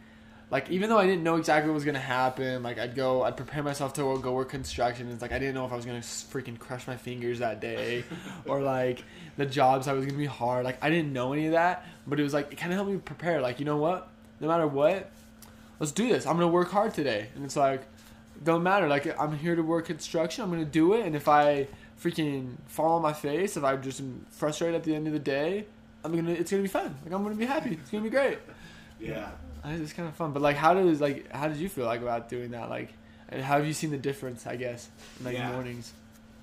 Like 0.50 0.70
even 0.70 0.88
though 0.88 0.98
I 0.98 1.06
didn't 1.06 1.22
know 1.22 1.36
exactly 1.36 1.70
what 1.70 1.74
was 1.74 1.84
gonna 1.84 1.98
happen, 1.98 2.62
like 2.62 2.78
I'd 2.78 2.94
go, 2.94 3.22
I'd 3.22 3.36
prepare 3.36 3.62
myself 3.62 3.94
to 3.94 4.18
go 4.18 4.32
work 4.32 4.50
construction. 4.50 5.10
It's 5.10 5.22
like 5.22 5.32
I 5.32 5.38
didn't 5.38 5.54
know 5.54 5.64
if 5.64 5.72
I 5.72 5.76
was 5.76 5.84
gonna 5.84 5.98
freaking 5.98 6.58
crush 6.58 6.86
my 6.86 6.96
fingers 6.96 7.40
that 7.40 7.60
day, 7.60 8.04
or 8.46 8.60
like 8.60 9.02
the 9.36 9.46
jobs 9.46 9.88
I 9.88 9.94
was 9.94 10.04
gonna 10.06 10.18
be 10.18 10.26
hard. 10.26 10.64
Like 10.64 10.78
I 10.82 10.90
didn't 10.90 11.12
know 11.12 11.32
any 11.32 11.46
of 11.46 11.52
that, 11.52 11.86
but 12.06 12.20
it 12.20 12.22
was 12.22 12.34
like 12.34 12.52
it 12.52 12.56
kind 12.56 12.72
of 12.72 12.76
helped 12.76 12.90
me 12.90 12.98
prepare. 12.98 13.40
Like 13.40 13.58
you 13.58 13.64
know 13.64 13.78
what, 13.78 14.08
no 14.40 14.48
matter 14.48 14.66
what, 14.66 15.10
let's 15.80 15.92
do 15.92 16.08
this. 16.08 16.26
I'm 16.26 16.34
gonna 16.34 16.48
work 16.48 16.70
hard 16.70 16.94
today, 16.94 17.28
and 17.34 17.44
it's 17.44 17.56
like 17.56 17.82
don't 18.42 18.62
matter. 18.62 18.86
Like 18.88 19.18
I'm 19.18 19.36
here 19.36 19.56
to 19.56 19.62
work 19.62 19.86
construction. 19.86 20.44
I'm 20.44 20.50
gonna 20.50 20.64
do 20.64 20.94
it, 20.94 21.06
and 21.06 21.16
if 21.16 21.28
I 21.28 21.68
freaking 22.00 22.56
fall 22.66 22.96
on 22.96 23.02
my 23.02 23.12
face, 23.12 23.56
if 23.56 23.64
I'm 23.64 23.82
just 23.82 24.02
frustrated 24.30 24.76
at 24.76 24.84
the 24.84 24.94
end 24.94 25.06
of 25.06 25.12
the 25.12 25.18
day, 25.18 25.66
I'm 26.04 26.14
gonna. 26.14 26.32
It's 26.32 26.50
gonna 26.50 26.62
be 26.62 26.68
fun. 26.68 26.94
Like 27.04 27.12
I'm 27.12 27.22
gonna 27.22 27.34
be 27.34 27.46
happy. 27.46 27.78
It's 27.80 27.90
gonna 27.90 28.04
be 28.04 28.10
great. 28.10 28.38
yeah. 29.00 29.30
I- 29.64 29.72
It's 29.74 29.92
kind 29.92 30.08
of 30.08 30.14
fun. 30.14 30.32
But 30.32 30.42
like, 30.42 30.56
how 30.56 30.74
does 30.74 31.00
like 31.00 31.30
how 31.32 31.48
did 31.48 31.56
you 31.56 31.68
feel 31.68 31.86
like 31.86 32.02
about 32.02 32.28
doing 32.28 32.50
that? 32.52 32.68
Like, 32.68 32.92
and 33.28 33.42
how 33.42 33.56
have 33.56 33.66
you 33.66 33.72
seen 33.72 33.90
the 33.90 33.98
difference? 33.98 34.46
I 34.46 34.56
guess 34.56 34.88
in, 35.18 35.24
like 35.24 35.34
Yeah. 35.34 35.52
mornings. 35.52 35.92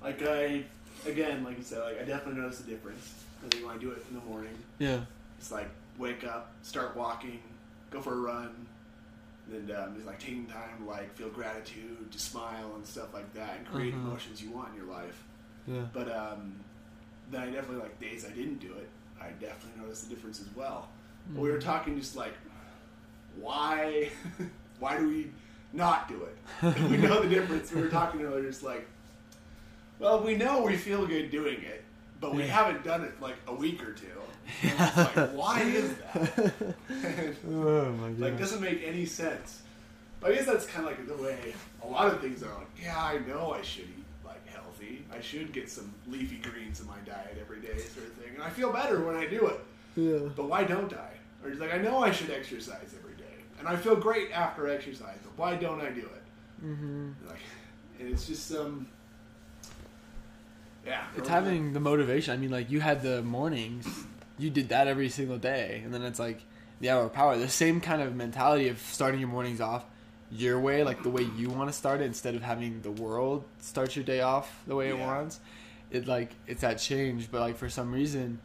Like 0.02 0.20
I, 0.22 0.64
again, 1.06 1.44
like 1.44 1.58
you 1.58 1.64
said, 1.64 1.80
like 1.82 2.00
I 2.00 2.04
definitely 2.04 2.40
notice 2.42 2.58
the 2.58 2.70
difference. 2.70 3.14
I 3.44 3.48
think 3.48 3.66
when 3.66 3.76
I 3.76 3.78
do 3.78 3.90
it 3.92 4.04
in 4.10 4.16
the 4.18 4.24
morning, 4.24 4.54
Yeah. 4.78 5.00
it's 5.38 5.50
like 5.52 5.68
wake 5.98 6.24
up, 6.24 6.52
start 6.62 6.96
walking, 6.96 7.40
go 7.90 8.00
for 8.00 8.12
a 8.14 8.16
run, 8.16 8.66
and 9.52 9.70
um, 9.70 9.94
just 9.94 10.06
like 10.06 10.18
taking 10.18 10.46
time 10.46 10.78
to 10.78 10.84
like 10.84 11.14
feel 11.14 11.28
gratitude, 11.28 12.10
to 12.10 12.18
smile 12.18 12.72
and 12.76 12.84
stuff 12.86 13.12
like 13.14 13.32
that, 13.34 13.58
and 13.58 13.66
create 13.66 13.94
Mhm. 13.94 14.06
emotions 14.06 14.42
you 14.42 14.50
want 14.50 14.70
in 14.70 14.76
your 14.76 14.86
life. 14.92 15.22
Yeah. 15.66 15.86
But 15.92 16.10
um, 16.10 16.54
then 17.30 17.42
I 17.42 17.46
definitely 17.46 17.78
like 17.82 17.98
days 18.00 18.24
I 18.24 18.30
didn't 18.30 18.58
do 18.58 18.72
it. 18.74 18.88
I 19.20 19.28
definitely 19.40 19.80
noticed 19.80 20.08
the 20.08 20.14
difference 20.14 20.40
as 20.40 20.48
well. 20.56 20.88
But 21.30 21.40
we 21.42 21.50
were 21.52 21.58
Mm. 21.58 21.62
talking 21.64 21.96
just 21.98 22.16
like, 22.16 22.34
why, 23.40 24.10
why 24.78 24.98
do 24.98 25.08
we 25.08 25.30
not 25.72 26.08
do 26.08 26.22
it? 26.22 26.76
We 26.90 26.96
know 26.96 27.20
the 27.22 27.28
difference. 27.28 27.72
We 27.72 27.80
were 27.82 27.88
talking 28.00 28.22
earlier, 28.22 28.42
just 28.48 28.62
like, 28.62 28.86
well, 29.98 30.20
we 30.22 30.34
know 30.36 30.62
we 30.62 30.76
feel 30.76 31.06
good 31.06 31.30
doing 31.30 31.62
it, 31.62 31.84
but 32.20 32.34
we 32.34 32.42
Yeah. 32.44 32.48
haven't 32.64 32.84
done 32.84 33.02
it 33.04 33.20
like 33.20 33.36
a 33.46 33.54
week 33.54 33.82
or 33.82 33.92
two. 33.92 34.06
Like, 34.76 35.16
why 35.34 35.60
is 35.62 35.94
that? 35.96 36.52
And, 36.88 37.36
oh 37.48 37.92
my 37.92 38.08
god. 38.08 38.18
like, 38.18 38.38
doesn't 38.38 38.60
make 38.60 38.82
any 38.84 39.06
sense. 39.06 39.62
But 40.20 40.32
I 40.32 40.34
guess 40.34 40.46
that's 40.46 40.66
kind 40.66 40.86
of 40.88 40.92
like 40.92 41.06
the 41.06 41.16
way 41.22 41.54
a 41.82 41.86
lot 41.86 42.08
of 42.12 42.20
things 42.20 42.42
are. 42.42 42.54
Like, 42.54 42.68
yeah, 42.82 42.98
I 42.98 43.18
know 43.26 43.52
I 43.52 43.62
should 43.62 43.84
eat 43.84 44.04
like 44.24 44.46
healthy. 44.48 45.04
I 45.16 45.20
should 45.20 45.52
get 45.52 45.70
some 45.70 45.92
leafy 46.08 46.36
greens 46.36 46.80
in 46.80 46.86
my 46.86 46.98
diet 47.06 47.36
every 47.40 47.60
day, 47.60 47.76
sort 47.78 48.06
of 48.06 48.12
thing. 48.14 48.34
And 48.34 48.42
I 48.42 48.50
feel 48.50 48.72
better 48.72 49.00
when 49.04 49.16
I 49.16 49.26
do 49.26 49.46
it. 49.46 49.60
yeah. 49.96 50.28
But 50.36 50.48
why 50.48 50.64
don't 50.64 50.92
I? 50.92 51.10
Or 51.44 51.50
it's 51.50 51.60
like 51.60 51.72
I 51.74 51.78
know 51.78 51.98
I 52.02 52.10
should 52.12 52.30
exercise 52.30 52.94
every 52.98 53.11
day, 53.11 53.11
and 53.62 53.68
I 53.68 53.76
feel 53.76 53.94
great 53.94 54.32
after 54.32 54.68
exercise. 54.68 55.18
But 55.22 55.32
why 55.36 55.54
don't 55.54 55.80
I 55.80 55.90
do 55.90 56.00
it? 56.00 56.64
Mm-hmm. 56.64 57.10
Like, 57.28 57.38
and 58.00 58.08
it's 58.08 58.26
just 58.26 58.52
um, 58.52 58.88
yeah, 60.84 61.04
It's 61.16 61.28
having 61.28 61.72
the 61.72 61.80
motivation. 61.80 62.34
I 62.34 62.36
mean, 62.36 62.50
like 62.50 62.70
you 62.70 62.80
had 62.80 63.02
the 63.02 63.22
mornings, 63.22 63.86
you 64.36 64.50
did 64.50 64.70
that 64.70 64.88
every 64.88 65.08
single 65.08 65.38
day, 65.38 65.80
and 65.84 65.94
then 65.94 66.02
it's 66.02 66.18
like 66.18 66.40
the 66.80 66.90
hour 66.90 67.04
of 67.04 67.12
power. 67.12 67.36
The 67.36 67.48
same 67.48 67.80
kind 67.80 68.02
of 68.02 68.16
mentality 68.16 68.68
of 68.68 68.80
starting 68.80 69.20
your 69.20 69.28
mornings 69.28 69.60
off 69.60 69.84
your 70.32 70.58
way, 70.58 70.82
like 70.82 71.02
the 71.04 71.10
way 71.10 71.22
you 71.36 71.50
want 71.50 71.68
to 71.68 71.72
start 71.72 72.00
it, 72.00 72.04
instead 72.04 72.34
of 72.34 72.42
having 72.42 72.80
the 72.82 72.90
world 72.90 73.44
start 73.60 73.94
your 73.94 74.04
day 74.04 74.20
off 74.22 74.62
the 74.66 74.74
way 74.74 74.88
it 74.88 74.98
wants. 74.98 75.38
It 75.92 76.08
like 76.08 76.32
it's 76.48 76.62
that 76.62 76.78
change, 76.78 77.30
but 77.30 77.40
like 77.40 77.56
for 77.56 77.68
some 77.68 77.92
reason, 77.92 78.40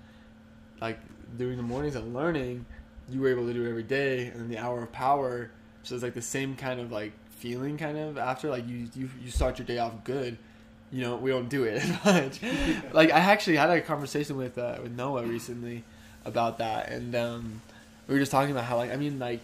like 0.79 0.99
doing 1.37 1.57
the 1.57 1.63
mornings 1.63 1.95
and 1.95 2.13
learning, 2.13 2.65
you 3.09 3.21
were 3.21 3.29
able 3.29 3.45
to 3.47 3.53
do 3.53 3.65
it 3.65 3.69
every 3.69 3.83
day, 3.83 4.27
and 4.27 4.41
then 4.41 4.49
the 4.49 4.57
hour 4.57 4.83
of 4.83 4.91
power. 4.91 5.51
So 5.83 5.95
it's 5.95 6.03
like 6.03 6.13
the 6.13 6.21
same 6.21 6.55
kind 6.55 6.79
of 6.79 6.91
like 6.91 7.13
feeling, 7.29 7.77
kind 7.77 7.97
of 7.97 8.17
after 8.17 8.49
like 8.49 8.67
you 8.67 8.87
you 8.95 9.09
you 9.23 9.31
start 9.31 9.59
your 9.59 9.65
day 9.65 9.77
off 9.77 10.03
good 10.03 10.37
you 10.91 11.01
know, 11.01 11.15
we 11.17 11.31
don't 11.31 11.49
do 11.49 11.63
it 11.63 11.83
as 11.83 12.05
much. 12.05 12.39
like 12.93 13.11
I 13.11 13.19
actually 13.19 13.57
had 13.57 13.69
a 13.69 13.81
conversation 13.81 14.37
with 14.37 14.57
uh, 14.57 14.77
with 14.81 14.93
Noah 14.93 15.23
recently 15.23 15.83
about 16.25 16.57
that, 16.59 16.89
and 16.89 17.15
um, 17.15 17.61
we 18.07 18.13
were 18.13 18.19
just 18.19 18.31
talking 18.31 18.51
about 18.51 18.65
how 18.65 18.77
like 18.77 18.91
I 18.91 18.95
mean 18.95 19.19
like, 19.19 19.41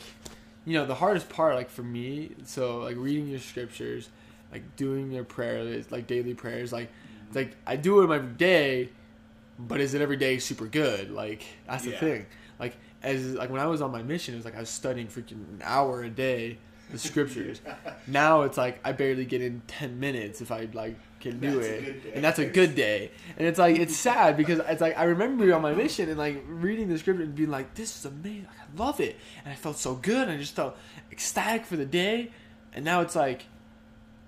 you 0.65 0.73
know, 0.73 0.85
the 0.85 0.95
hardest 0.95 1.29
part 1.29 1.55
like 1.55 1.69
for 1.69 1.83
me, 1.83 2.31
so 2.45 2.79
like 2.79 2.95
reading 2.97 3.27
your 3.27 3.39
scriptures, 3.39 4.09
like 4.51 4.75
doing 4.75 5.11
your 5.11 5.23
prayers, 5.23 5.91
like 5.91 6.07
daily 6.07 6.33
prayers, 6.33 6.71
like 6.71 6.89
it's 7.27 7.35
like 7.35 7.55
I 7.65 7.75
do 7.75 8.01
them 8.01 8.11
every 8.11 8.33
day, 8.33 8.89
but 9.59 9.81
is 9.81 9.93
it 9.93 10.01
every 10.01 10.17
day 10.17 10.39
super 10.39 10.67
good? 10.67 11.11
Like 11.11 11.43
that's 11.67 11.83
the 11.85 11.91
thing. 11.91 12.25
Like 12.59 12.77
as 13.01 13.33
like 13.33 13.49
when 13.49 13.61
I 13.61 13.67
was 13.67 13.81
on 13.81 13.91
my 13.91 14.03
mission, 14.03 14.33
it 14.33 14.37
was 14.37 14.45
like 14.45 14.55
I 14.55 14.59
was 14.59 14.69
studying 14.69 15.07
freaking 15.07 15.31
an 15.31 15.61
hour 15.63 16.03
a 16.03 16.09
day 16.09 16.57
the 16.93 16.99
scriptures. 16.99 17.59
now 18.07 18.43
it's 18.43 18.57
like 18.57 18.79
I 18.83 18.91
barely 18.91 19.25
get 19.25 19.41
in 19.41 19.61
ten 19.67 19.99
minutes 19.99 20.41
if 20.41 20.51
I 20.51 20.69
like 20.73 20.95
can 21.19 21.39
do 21.39 21.55
That's 21.55 21.67
it, 21.67 22.13
and 22.15 22.23
that's 22.23 22.39
a 22.39 22.45
good 22.45 22.75
day. 22.75 23.11
And 23.37 23.47
it's 23.47 23.59
like 23.59 23.77
it's 23.77 23.95
sad 23.95 24.37
because 24.37 24.59
it's 24.59 24.81
like 24.81 24.97
I 24.97 25.03
remember 25.03 25.43
being 25.43 25.55
on 25.55 25.61
my 25.61 25.73
mission 25.73 26.09
and 26.09 26.17
like 26.17 26.43
reading 26.47 26.87
the 26.87 26.97
scripture 26.97 27.23
and 27.23 27.35
being 27.35 27.49
like, 27.49 27.73
"This 27.73 27.97
is 27.97 28.05
amazing! 28.05 28.47
Like, 28.47 28.59
I 28.59 28.83
love 28.83 28.99
it," 28.99 29.17
and 29.43 29.51
I 29.51 29.55
felt 29.55 29.77
so 29.77 29.95
good. 29.95 30.29
I 30.29 30.37
just 30.37 30.55
felt 30.55 30.77
ecstatic 31.11 31.65
for 31.65 31.75
the 31.75 31.85
day, 31.85 32.31
and 32.73 32.85
now 32.85 33.01
it's 33.01 33.15
like, 33.15 33.45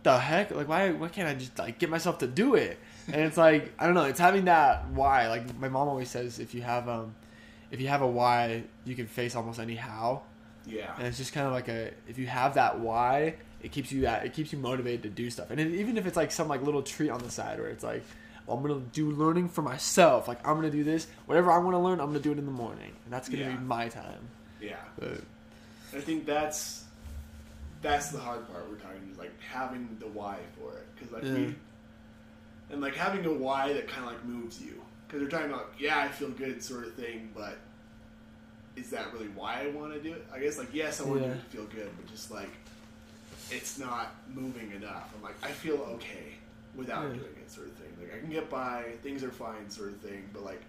the 0.04 0.18
heck? 0.18 0.52
Like 0.52 0.68
why? 0.68 0.92
Why 0.92 1.08
can't 1.10 1.30
I 1.30 1.36
just 1.36 1.58
like 1.58 1.80
get 1.80 1.90
myself 1.90 2.18
to 2.20 2.28
do 2.28 2.56
it? 2.56 2.80
And 3.08 3.22
it's 3.22 3.38
like 3.38 3.74
I 3.78 3.86
don't 3.86 3.96
know. 3.96 4.06
It's 4.06 4.20
having 4.20 4.46
that 4.46 4.90
why. 4.90 5.28
Like 5.28 5.58
my 5.60 5.70
mom 5.70 5.88
always 5.88 6.10
says, 6.10 6.40
if 6.40 6.56
you 6.56 6.64
have 6.64 6.90
um, 6.90 7.14
if 7.76 7.82
you 7.82 7.88
have 7.90 8.02
a 8.02 8.08
why, 8.08 8.64
you 8.86 8.96
can 8.96 9.06
face 9.06 9.36
almost 9.36 9.60
any 9.60 9.76
how. 9.76 10.24
yeah, 10.66 10.96
And 10.98 11.06
it's 11.08 11.18
just 11.18 11.34
kind 11.34 11.46
of 11.46 11.54
like 11.54 11.68
a 11.68 11.92
if 12.08 12.18
you 12.18 12.26
have 12.28 12.54
that 12.56 12.80
why, 12.80 13.36
it 13.62 13.72
keeps 13.72 13.92
you 13.92 14.02
that 14.02 14.26
it 14.26 14.34
keeps 14.34 14.52
you 14.54 14.60
motivated 14.60 15.04
to 15.04 15.10
do 15.10 15.30
stuff. 15.30 15.52
And 15.52 15.60
it, 15.60 15.68
even 15.74 15.98
if 15.98 16.06
it's 16.06 16.16
like 16.18 16.32
some 16.32 16.48
like 16.48 16.62
little 16.64 16.82
treat 16.82 17.10
on 17.10 17.20
the 17.20 17.30
side 17.30 17.60
where 17.60 17.70
it's 17.70 17.84
like, 17.84 18.04
well, 18.48 18.56
I'm 18.58 18.64
gonna 18.66 18.80
do 18.94 19.12
learning 19.12 19.50
for 19.50 19.62
myself. 19.62 20.28
Like 20.28 20.40
I'm 20.48 20.56
gonna 20.56 20.72
do 20.72 20.84
this, 20.84 21.08
whatever 21.26 21.52
I 21.52 21.58
want 21.58 21.74
to 21.74 21.80
learn, 21.80 22.00
I'm 22.00 22.08
gonna 22.08 22.20
do 22.20 22.32
it 22.32 22.38
in 22.40 22.46
the 22.46 22.52
morning, 22.52 22.94
and 23.04 23.14
that's 23.14 23.28
gonna 23.30 23.44
Yeah. 23.44 23.56
be 23.56 23.64
my 23.64 23.90
time. 23.90 24.30
yeah. 24.62 24.76
But 24.98 25.22
I 25.96 26.00
think 26.00 26.26
that's 26.26 26.84
that's 27.82 28.10
the 28.10 28.20
hard 28.20 28.48
part 28.52 28.68
we're 28.70 28.78
talking 28.78 29.08
is 29.12 29.18
like 29.20 29.34
having 29.42 29.98
the 30.00 30.08
why 30.08 30.38
for 30.58 30.78
it 30.78 30.88
because 30.96 31.12
like 31.12 31.24
Yeah. 31.24 31.34
we 31.34 31.56
and 32.72 32.82
like 32.82 32.96
having 32.96 33.24
a 33.26 33.32
why 33.34 33.74
that 33.74 33.88
kind 33.88 34.06
of 34.08 34.14
like 34.14 34.26
moves 34.26 34.60
you 34.62 34.82
because 35.06 35.20
they're 35.22 35.30
talking 35.30 35.52
about 35.54 35.74
yeah 35.78 36.00
I 36.00 36.08
feel 36.08 36.30
good 36.30 36.64
sort 36.64 36.88
of 36.88 36.96
thing 36.96 37.30
but 37.36 37.58
is 38.76 38.90
that 38.92 39.12
really 39.14 39.28
why 39.30 39.62
I 39.64 39.68
want 39.70 39.94
to 39.94 40.00
do 40.02 40.14
it 40.14 40.26
I 40.34 40.40
guess 40.40 40.58
like 40.58 40.74
yes 40.74 41.02
I 41.02 41.06
want 41.06 41.22
Yeah. 41.22 41.30
to 41.34 41.36
feel 41.36 41.66
good 41.66 41.90
but 41.98 42.08
just 42.12 42.32
like 42.32 42.50
it's 43.52 43.78
not 43.80 44.16
moving 44.34 44.72
enough 44.72 45.14
I'm 45.16 45.22
like 45.24 45.36
I 45.44 45.52
feel 45.52 45.76
okay 45.96 46.34
without 46.76 47.04
Yeah. 47.04 47.10
doing 47.20 47.36
it 47.42 47.52
sort 47.52 47.68
of 47.68 47.74
thing 47.74 47.92
like 48.00 48.14
I 48.16 48.20
can 48.20 48.30
get 48.30 48.50
by 48.50 48.84
things 49.04 49.24
are 49.24 49.32
fine 49.32 49.70
sort 49.70 49.90
of 49.90 49.98
thing 50.00 50.24
but 50.34 50.44
like 50.44 50.62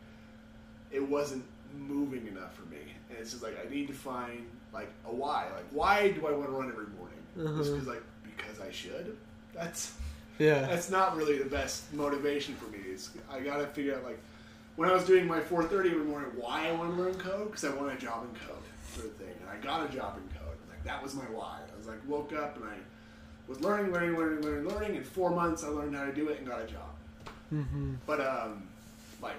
it 0.92 1.02
wasn't 1.02 1.44
moving 1.76 2.26
enough 2.28 2.54
for 2.54 2.64
me. 2.66 2.78
And 3.10 3.18
it's 3.18 3.32
just 3.32 3.42
like 3.42 3.56
I 3.64 3.68
need 3.68 3.88
to 3.88 3.92
find 3.92 4.46
like 4.72 4.88
a 5.04 5.12
why. 5.12 5.46
Like 5.54 5.66
why 5.72 6.12
do 6.12 6.26
I 6.26 6.30
want 6.30 6.46
to 6.46 6.52
run 6.52 6.68
every 6.70 6.86
morning? 6.96 7.18
Just 7.36 7.48
Uh-huh. 7.48 7.72
because 7.72 7.86
like 7.88 8.02
because 8.24 8.60
I 8.60 8.70
should. 8.70 9.16
That's 9.52 9.94
yeah, 10.38 10.60
that's 10.66 10.88
not 10.88 11.16
really 11.16 11.38
the 11.38 11.50
best 11.50 11.92
motivation 11.92 12.54
for 12.54 12.66
me. 12.70 12.78
It's, 12.92 13.10
I 13.30 13.40
gotta 13.40 13.66
figure 13.66 13.96
out 13.96 14.04
like 14.04 14.18
when 14.76 14.88
I 14.88 14.92
was 14.92 15.04
doing 15.04 15.26
my 15.26 15.40
4:30 15.40 15.90
every 15.92 16.04
morning, 16.04 16.30
why 16.36 16.68
I 16.68 16.72
want 16.72 16.94
to 16.96 17.02
learn 17.02 17.14
code 17.14 17.48
because 17.48 17.64
I 17.64 17.70
want 17.74 17.92
a 17.92 17.96
job 17.96 18.24
in 18.24 18.40
code 18.46 18.62
sort 18.94 19.06
of 19.06 19.12
thing, 19.14 19.34
and 19.40 19.50
I 19.50 19.56
got 19.62 19.90
a 19.90 19.94
job 19.94 20.16
in 20.16 20.38
code. 20.38 20.56
Like 20.68 20.82
that 20.84 21.02
was 21.02 21.14
my 21.14 21.24
why. 21.24 21.58
I 21.72 21.76
was 21.76 21.86
like 21.86 21.98
woke 22.06 22.32
up 22.32 22.56
and 22.56 22.64
I 22.64 22.76
was 23.48 23.60
learning, 23.60 23.92
learning, 23.92 24.16
learning, 24.16 24.42
learning, 24.42 24.68
learning. 24.68 24.96
In 24.96 25.04
four 25.04 25.30
months, 25.30 25.64
I 25.64 25.68
learned 25.68 25.94
how 25.94 26.04
to 26.04 26.12
do 26.14 26.28
it 26.28 26.38
and 26.38 26.46
got 26.46 26.60
a 26.62 26.66
job. 26.66 26.94
hmm 27.50 27.94
But 28.06 28.20
um, 28.20 28.66
like 29.22 29.36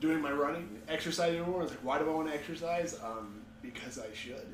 doing 0.00 0.20
my 0.20 0.32
running, 0.32 0.68
exercising 0.88 1.42
more. 1.42 1.62
It's 1.62 1.72
like, 1.72 1.84
why 1.84 1.98
do 1.98 2.08
I 2.10 2.14
want 2.14 2.28
to 2.28 2.34
exercise? 2.34 2.98
Um, 3.04 3.40
because 3.62 3.98
I 3.98 4.12
should. 4.14 4.46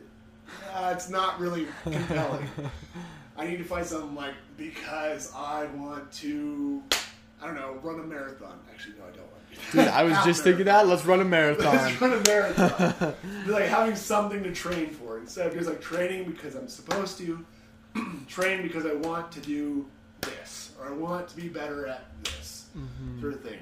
Uh, 0.73 0.93
it's 0.95 1.09
not 1.09 1.41
really 1.41 1.67
compelling. 1.83 2.49
I 3.37 3.47
need 3.47 3.59
to 3.59 3.65
find 3.65 3.85
something 3.85 4.15
like 4.15 4.35
because 4.57 5.33
I 5.35 5.67
want 5.77 6.11
to, 6.13 6.83
I 7.43 7.47
don't 7.47 7.55
know, 7.57 7.79
run 7.83 8.01
a 8.01 8.03
marathon. 8.03 8.59
Actually, 8.73 8.95
no, 8.99 9.05
I 9.05 9.17
don't. 9.17 9.26
Dude, 9.73 9.89
I 9.89 10.05
was 10.05 10.17
just 10.25 10.45
thinking 10.45 10.67
that. 10.67 10.87
Let's 10.87 11.05
run 11.05 11.21
a 11.21 11.25
marathon. 11.25 11.75
Let's 11.77 12.01
run 12.01 12.13
a 12.13 12.21
marathon. 12.21 13.15
Like 13.47 13.65
having 13.67 13.97
something 13.97 14.43
to 14.43 14.53
train 14.53 14.91
for 14.91 15.19
instead 15.19 15.47
of 15.49 15.55
just 15.55 15.69
like 15.69 15.81
training 15.81 16.25
because 16.31 16.55
I'm 16.55 16.69
supposed 16.69 17.19
to, 17.19 17.45
train 18.29 18.63
because 18.63 18.87
I 18.87 18.93
want 18.95 19.33
to 19.33 19.41
do 19.41 19.87
this 20.21 20.73
or 20.81 20.87
I 20.89 20.93
want 20.93 21.29
to 21.29 21.37
be 21.37 21.49
better 21.49 21.87
at 21.87 22.05
this 22.25 22.53
Mm-hmm. 22.77 23.23
sort 23.23 23.33
of 23.33 23.41
thing, 23.41 23.59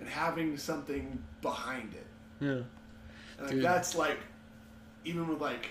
and 0.00 0.06
having 0.06 0.58
something 0.58 1.18
behind 1.40 1.94
it. 1.94 2.06
yeah. 2.40 2.48
And 2.50 2.64
like, 3.40 3.50
Dude. 3.52 3.64
that's 3.64 3.94
like, 3.96 4.18
even 5.06 5.26
with 5.28 5.40
like, 5.40 5.68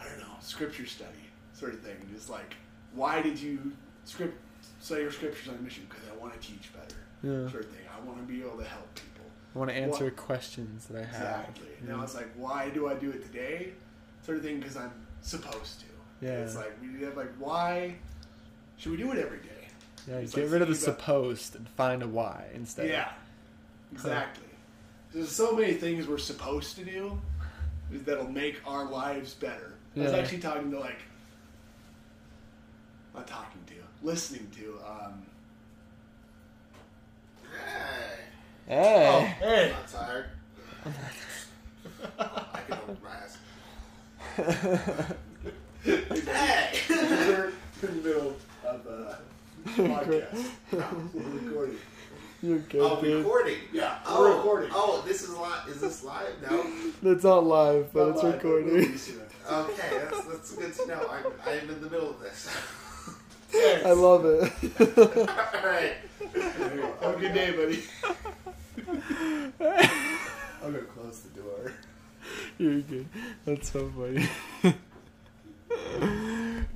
I 0.00 0.02
don't 0.04 0.18
know, 0.18 0.34
scripture 0.40 0.84
study 0.84 1.12
sort 1.52 1.74
of 1.74 1.80
thing. 1.82 1.94
Just 2.12 2.28
like, 2.28 2.56
why 2.92 3.22
did 3.22 3.38
you 3.40 3.70
script 4.04 4.36
say 4.80 5.00
your 5.00 5.12
scriptures 5.12 5.46
on 5.48 5.54
a 5.54 5.62
mission? 5.62 5.86
Because 5.88 6.04
I 6.12 6.16
want 6.20 6.32
to 6.32 6.40
teach 6.40 6.70
better, 6.74 6.96
Yeah. 7.22 7.48
sort 7.52 7.66
of 7.66 7.70
thing. 7.70 7.85
I 7.96 8.04
want 8.06 8.18
to 8.18 8.24
be 8.32 8.40
able 8.42 8.58
to 8.58 8.64
help 8.64 8.94
people. 8.94 9.24
I 9.54 9.58
want 9.58 9.70
to 9.70 9.76
answer 9.76 10.04
What- 10.04 10.16
questions 10.16 10.86
that 10.86 10.98
I 10.98 11.04
have. 11.04 11.14
Exactly. 11.48 11.66
Yeah. 11.86 11.96
Now 11.96 12.02
it's 12.02 12.14
like, 12.14 12.28
why 12.36 12.68
do 12.70 12.88
I 12.88 12.94
do 12.94 13.10
it 13.10 13.22
today? 13.24 13.72
Sort 14.22 14.38
of 14.38 14.44
thing, 14.44 14.60
because 14.60 14.76
I'm 14.76 14.92
supposed 15.22 15.80
to. 15.80 15.86
Yeah. 16.20 16.40
It's 16.44 16.56
like 16.56 16.72
we 16.80 17.02
have 17.04 17.16
like, 17.16 17.32
why 17.38 17.96
should 18.76 18.92
we 18.92 18.98
do 18.98 19.12
it 19.12 19.18
every 19.18 19.38
day? 19.38 19.68
Yeah, 20.08 20.16
It's 20.16 20.34
get 20.34 20.44
like 20.44 20.52
rid 20.52 20.62
of 20.62 20.68
the 20.68 20.74
thinking 20.74 20.88
about- 20.94 21.00
supposed 21.00 21.56
and 21.56 21.68
find 21.70 22.02
a 22.02 22.08
why 22.08 22.46
instead. 22.54 22.88
Yeah, 22.90 23.10
exactly. 23.92 24.44
There's 25.12 25.30
so 25.30 25.56
many 25.56 25.74
things 25.74 26.06
we're 26.06 26.18
supposed 26.18 26.76
to 26.76 26.84
do 26.84 27.20
that'll 27.90 28.28
make 28.30 28.60
our 28.66 28.84
lives 28.90 29.34
better. 29.34 29.74
Yeah. 29.94 30.02
I 30.04 30.06
was 30.06 30.14
actually 30.14 30.38
talking 30.40 30.70
to 30.72 30.78
like, 30.78 30.98
not 33.14 33.26
talking 33.26 33.60
to, 33.66 33.74
listening 34.06 34.48
to. 34.56 34.78
Um, 34.86 35.22
Hey, 38.66 38.74
Hey. 38.74 39.34
hey, 39.40 39.74
I'm 39.74 39.88
tired. 39.90 40.26
I 42.18 42.60
can 42.68 42.78
open 42.78 42.96
my 43.02 43.10
ass. 43.10 43.38
hey, 45.84 46.80
we're 46.90 47.52
in 47.82 48.02
the 48.02 48.08
middle 48.08 48.36
of 48.64 48.86
a 48.86 49.18
podcast. 49.66 50.50
We're 50.72 51.22
recording. 51.22 51.76
You're 52.42 52.58
good, 52.58 52.80
Oh, 52.82 53.00
dude. 53.00 53.18
recording. 53.24 53.56
Yeah, 53.72 53.98
Oh, 54.06 54.20
we're 54.20 54.36
recording. 54.36 54.70
Oh, 54.74 55.02
this 55.06 55.22
is 55.22 55.30
live. 55.36 55.68
Is 55.68 55.80
this 55.80 56.04
live? 56.04 56.34
No. 56.42 56.66
It's 57.12 57.24
not 57.24 57.44
live, 57.44 57.92
but 57.92 58.08
Not 58.08 58.14
it's 58.16 58.22
live, 58.24 58.34
recording. 58.34 58.76
be 58.92 58.98
soon. 58.98 59.20
Okay, 59.50 59.88
that's 60.10 60.24
that's 60.24 60.52
good 60.52 60.74
to 60.74 60.86
know. 60.88 61.08
I'm 61.10 61.24
I'm 61.46 61.70
in 61.70 61.80
the 61.80 61.88
middle 61.90 62.10
of 62.10 62.20
this. 62.20 62.48
I 63.84 63.92
love 63.92 64.24
it. 64.24 64.42
All 64.80 65.66
right. 65.66 65.96
Have 67.00 67.16
a 67.16 67.20
good 67.20 67.34
day, 67.34 67.52
buddy. 67.52 67.82
I'm 70.62 70.72
gonna 70.72 70.84
close 70.84 71.20
the 71.20 71.40
door. 71.40 71.72
You're 72.58 72.80
good. 72.80 73.06
That's 73.44 73.72
so 73.72 73.90
funny. 73.96 74.28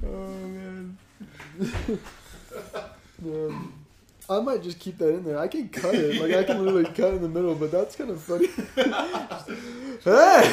oh 0.05 0.39
man. 0.47 0.99
man. 3.21 3.73
I 4.29 4.41
might 4.41 4.63
just 4.63 4.79
keep 4.79 4.99
that 4.99 5.09
in 5.09 5.25
there. 5.25 5.39
I 5.39 5.49
can 5.49 5.69
cut 5.69 5.95
it. 5.95 6.21
Like 6.21 6.33
I 6.35 6.45
can 6.45 6.65
literally 6.65 6.85
cut 6.85 7.15
in 7.15 7.23
the 7.23 7.29
middle, 7.29 7.55
but 7.57 7.73
that's 7.73 7.97
kind 7.97 8.11
of 8.11 8.23
funny. 8.23 8.47
hey! 10.05 10.53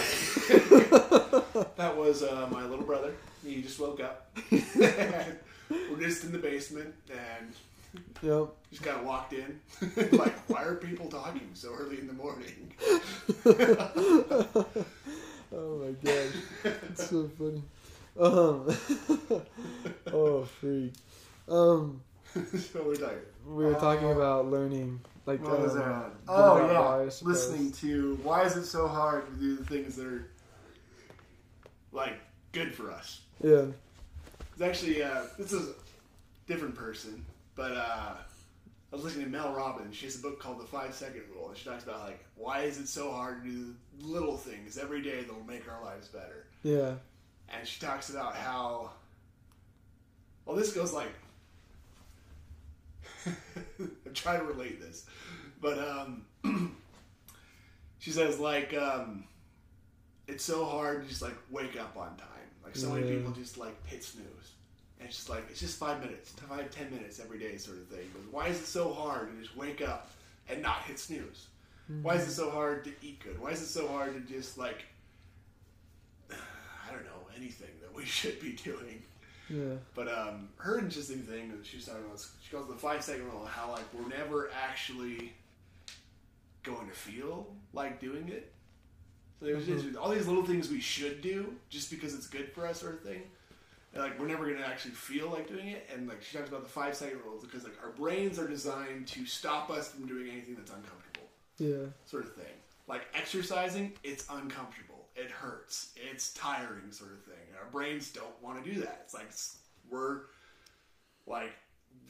That 1.76 1.96
was 1.96 2.24
uh, 2.24 2.48
my 2.52 2.66
little 2.66 2.86
brother. 2.86 3.14
He 3.46 3.62
just 3.62 3.80
woke 3.80 4.02
up. 4.02 4.36
We're 5.70 6.00
just 6.00 6.24
in 6.24 6.32
the 6.32 6.38
basement 6.38 6.94
and 7.10 7.54
Yep. 8.22 8.48
just 8.72 8.84
kind 8.84 9.00
of 9.00 9.06
walked 9.06 9.34
in. 9.34 9.60
like, 10.18 10.38
why 10.50 10.64
are 10.64 10.76
people 10.76 11.10
talking 11.10 11.50
so 11.54 11.74
early 11.74 12.00
in 12.00 12.08
the 12.08 12.14
morning? 12.14 12.72
Oh 15.50 15.78
my 15.78 15.92
god. 15.92 16.34
It's 16.90 17.10
so 17.10 17.30
funny. 17.38 17.64
Um 18.20 18.68
Oh 20.14 20.44
freak. 20.44 20.94
Um 21.48 22.02
so 22.34 22.84
we're 22.86 22.96
talking. 22.96 23.18
we 23.48 23.64
were 23.66 23.76
talking 23.76 24.12
about 24.12 24.52
learning 24.52 25.00
like 25.26 25.42
What 25.48 25.60
was 25.62 25.72
um, 25.76 25.80
that? 25.80 26.12
the 26.26 26.32
Oh 26.34 26.58
yeah, 26.70 26.82
I 26.82 27.04
listening 27.22 27.72
to 27.74 28.20
why 28.24 28.44
is 28.44 28.58
it 28.58 28.66
so 28.66 28.88
hard 28.88 29.26
to 29.28 29.34
do 29.40 29.56
the 29.56 29.64
things 29.64 29.96
that 29.96 30.06
are 30.06 30.28
like 31.94 32.20
good 32.52 32.74
for 32.74 32.92
us? 32.92 33.22
Yeah. 33.42 33.66
It's 34.58 34.64
actually 34.64 35.04
uh, 35.04 35.22
this 35.38 35.54
is 35.54 35.70
a 35.70 35.74
different 36.48 36.74
person, 36.74 37.24
but 37.54 37.74
uh, 37.74 38.16
I 38.16 38.96
was 38.96 39.04
listening 39.04 39.26
to 39.26 39.32
Mel 39.32 39.54
Robbins. 39.54 39.96
She 39.96 40.06
has 40.08 40.16
a 40.16 40.20
book 40.20 40.40
called 40.40 40.60
The 40.60 40.66
Five 40.66 40.96
Second 40.96 41.22
Rule, 41.32 41.50
and 41.50 41.56
she 41.56 41.64
talks 41.70 41.84
about 41.84 42.00
like 42.00 42.26
why 42.36 42.62
is 42.62 42.80
it 42.80 42.88
so 42.88 43.12
hard 43.12 43.44
to 43.44 43.50
do 43.52 43.76
little 44.02 44.36
things 44.36 44.80
every 44.80 45.04
day 45.04 45.22
that'll 45.22 45.44
make 45.44 45.72
our 45.72 45.84
lives 45.84 46.08
better. 46.08 46.48
Yeah. 46.64 46.94
And 47.50 47.68
she 47.68 47.80
talks 47.80 48.10
about 48.10 48.36
how 48.36 48.90
well 50.48 50.56
this 50.56 50.74
goes 50.74 50.92
like 50.92 51.12
I'm 53.28 54.14
trying 54.16 54.40
to 54.40 54.46
relate 54.48 54.82
this, 54.82 55.06
but 55.62 55.78
um, 55.78 56.26
she 58.00 58.10
says 58.10 58.40
like 58.40 58.74
um, 58.74 59.26
it's 60.28 60.44
so 60.44 60.66
hard 60.66 61.04
to 61.04 61.10
just 61.10 61.22
like 61.22 61.38
wake 61.52 61.80
up 61.80 61.96
on 61.96 62.18
time. 62.18 62.28
Like 62.68 62.76
so 62.76 62.90
many 62.90 63.08
people 63.16 63.32
just 63.32 63.58
like 63.58 63.76
hit 63.88 64.04
snooze, 64.04 64.52
and 65.00 65.08
it's 65.08 65.16
just 65.18 65.30
like 65.30 65.46
it's 65.50 65.60
just 65.60 65.78
five 65.78 66.00
minutes, 66.02 66.32
five 66.32 66.70
ten 66.72 66.92
minutes 66.92 67.20
every 67.20 67.40
day, 67.40 67.58
sort 67.58 67.78
of 67.78 67.88
thing. 67.88 68.06
But 68.14 68.32
why 68.32 68.48
is 68.48 68.60
it 68.60 68.66
so 68.66 68.94
hard 68.94 69.32
to 69.34 69.42
just 69.42 69.56
wake 69.56 69.82
up 69.82 70.12
and 70.50 70.62
not 70.62 70.84
hit 70.84 71.00
snooze? 71.00 71.48
Why 72.02 72.16
is 72.16 72.28
it 72.28 72.32
so 72.32 72.50
hard 72.50 72.84
to 72.84 72.92
eat 73.02 73.24
good? 73.24 73.40
Why 73.40 73.52
is 73.52 73.62
it 73.62 73.68
so 73.68 73.88
hard 73.88 74.14
to 74.14 74.20
just 74.34 74.58
like 74.58 74.84
I 76.32 76.92
don't 76.92 77.06
know 77.06 77.28
anything 77.36 77.70
that 77.82 77.96
we 77.96 78.04
should 78.18 78.40
be 78.42 78.54
doing? 78.54 79.02
Yeah. 79.50 79.76
But 79.96 80.10
um, 80.10 80.50
her 80.58 80.78
interesting 80.78 81.22
thing 81.22 81.50
that 81.52 81.66
she's 81.66 81.86
talking 81.86 82.04
about, 82.06 82.26
she 82.44 82.52
calls 82.52 82.68
the 82.68 82.76
five 82.76 83.02
second 83.02 83.26
rule, 83.32 83.46
how 83.46 83.72
like 83.72 83.86
we're 83.94 84.10
never 84.10 84.50
actually 84.52 85.34
going 86.64 86.88
to 86.90 86.94
feel 86.94 87.48
like 87.74 88.02
doing 88.02 88.28
it. 88.28 88.52
So 89.40 89.46
it 89.46 89.56
was 89.56 89.66
just 89.66 89.96
all 89.96 90.10
these 90.10 90.28
little 90.28 90.46
things 90.46 90.70
we 90.70 90.80
should 90.80 91.22
do 91.22 91.54
just 91.70 91.92
because 91.92 92.14
it's 92.14 92.28
good 92.28 92.52
for 92.52 92.66
us, 92.66 92.82
sort 92.82 92.96
of 92.96 93.02
thing. 93.02 93.22
And 93.94 94.04
like 94.04 94.20
we're 94.20 94.28
never 94.28 94.46
going 94.46 94.58
to 94.58 94.66
actually 94.66 94.92
feel 94.92 95.30
like 95.30 95.48
doing 95.48 95.70
it. 95.70 95.88
And 95.94 96.08
like 96.08 96.24
she 96.24 96.38
talks 96.38 96.50
about 96.50 96.64
the 96.64 96.70
five 96.70 96.96
second 96.96 97.20
rules 97.26 97.44
because 97.44 97.64
like 97.64 97.78
our 97.84 97.92
brains 97.92 98.40
are 98.40 98.48
designed 98.48 99.08
to 99.08 99.26
stop 99.26 99.70
us 99.70 99.90
from 99.92 100.08
doing 100.08 100.30
anything 100.30 100.56
that's 100.56 100.72
uncomfortable 100.72 101.28
Yeah. 101.58 101.90
sort 102.06 102.26
of 102.26 102.34
thing. 102.34 102.46
Like 102.88 103.06
exercising, 103.14 103.94
it's 104.04 104.26
uncomfortable. 104.30 105.08
It 105.16 105.30
hurts. 105.30 105.94
It's 105.96 106.34
tiring, 106.34 106.92
sort 106.92 107.12
of 107.12 107.24
thing. 107.24 107.36
Our 107.60 107.70
brains 107.72 108.12
don't 108.12 108.42
want 108.42 108.64
to 108.64 108.74
do 108.74 108.82
that. 108.82 109.02
It's 109.04 109.14
like 109.14 109.30
we're 109.90 110.22
like 111.26 111.54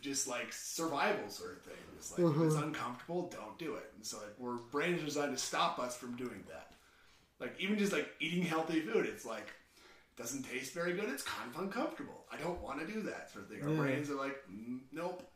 just 0.02 0.28
like 0.28 0.54
survival 0.54 1.30
sort 1.30 1.58
of 1.58 1.62
thing. 1.64 1.74
It's 1.98 2.12
like 2.12 2.20
if 2.20 2.42
it's 2.42 2.56
mm-hmm. 2.56 2.64
uncomfortable, 2.64 3.30
don't 3.30 3.58
do 3.58 3.76
it. 3.76 3.92
And 3.96 4.06
so 4.06 4.18
like 4.18 4.34
we're 4.38 4.58
brains 4.58 5.02
are 5.02 5.06
designed 5.06 5.36
to 5.36 5.42
stop 5.42 5.80
us 5.80 5.98
from 5.98 6.16
doing 6.16 6.44
that. 6.48 6.72
Like 7.40 7.56
even 7.60 7.78
just 7.78 7.94
like 7.94 8.10
eating 8.20 8.44
healthy 8.44 8.82
food, 8.82 9.06
it's 9.06 9.26
like 9.26 9.48
doesn't 10.18 10.44
taste 10.44 10.74
very 10.74 10.94
good. 10.94 11.10
It's 11.10 11.22
kind 11.24 11.50
of 11.54 11.62
uncomfortable. 11.62 12.26
I 12.32 12.38
don't 12.38 12.60
want 12.62 12.80
to 12.80 12.92
do 12.92 13.02
that 13.04 13.32
sort 13.32 13.46
of 13.46 13.52
thing. 13.52 13.64
Our 13.64 13.70
Yeah. 13.70 13.78
brains 13.82 14.10
are 14.10 14.16
like, 14.16 14.36
"Mm, 14.50 14.80
nope, 14.92 15.30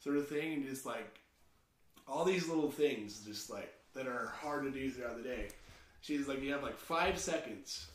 sort 0.00 0.16
of 0.16 0.28
thing, 0.28 0.54
and 0.54 0.64
just 0.66 0.86
like 0.86 1.20
all 2.06 2.24
these 2.24 2.48
little 2.48 2.70
things 2.70 3.20
just 3.24 3.50
like 3.50 3.72
that 3.94 4.06
are 4.06 4.28
hard 4.28 4.64
to 4.64 4.70
do 4.70 4.90
throughout 4.90 5.16
the 5.16 5.22
day. 5.22 5.48
She's 6.00 6.26
like 6.28 6.40
you 6.42 6.52
have 6.52 6.62
like 6.62 6.78
five 6.78 7.18
seconds 7.18 7.86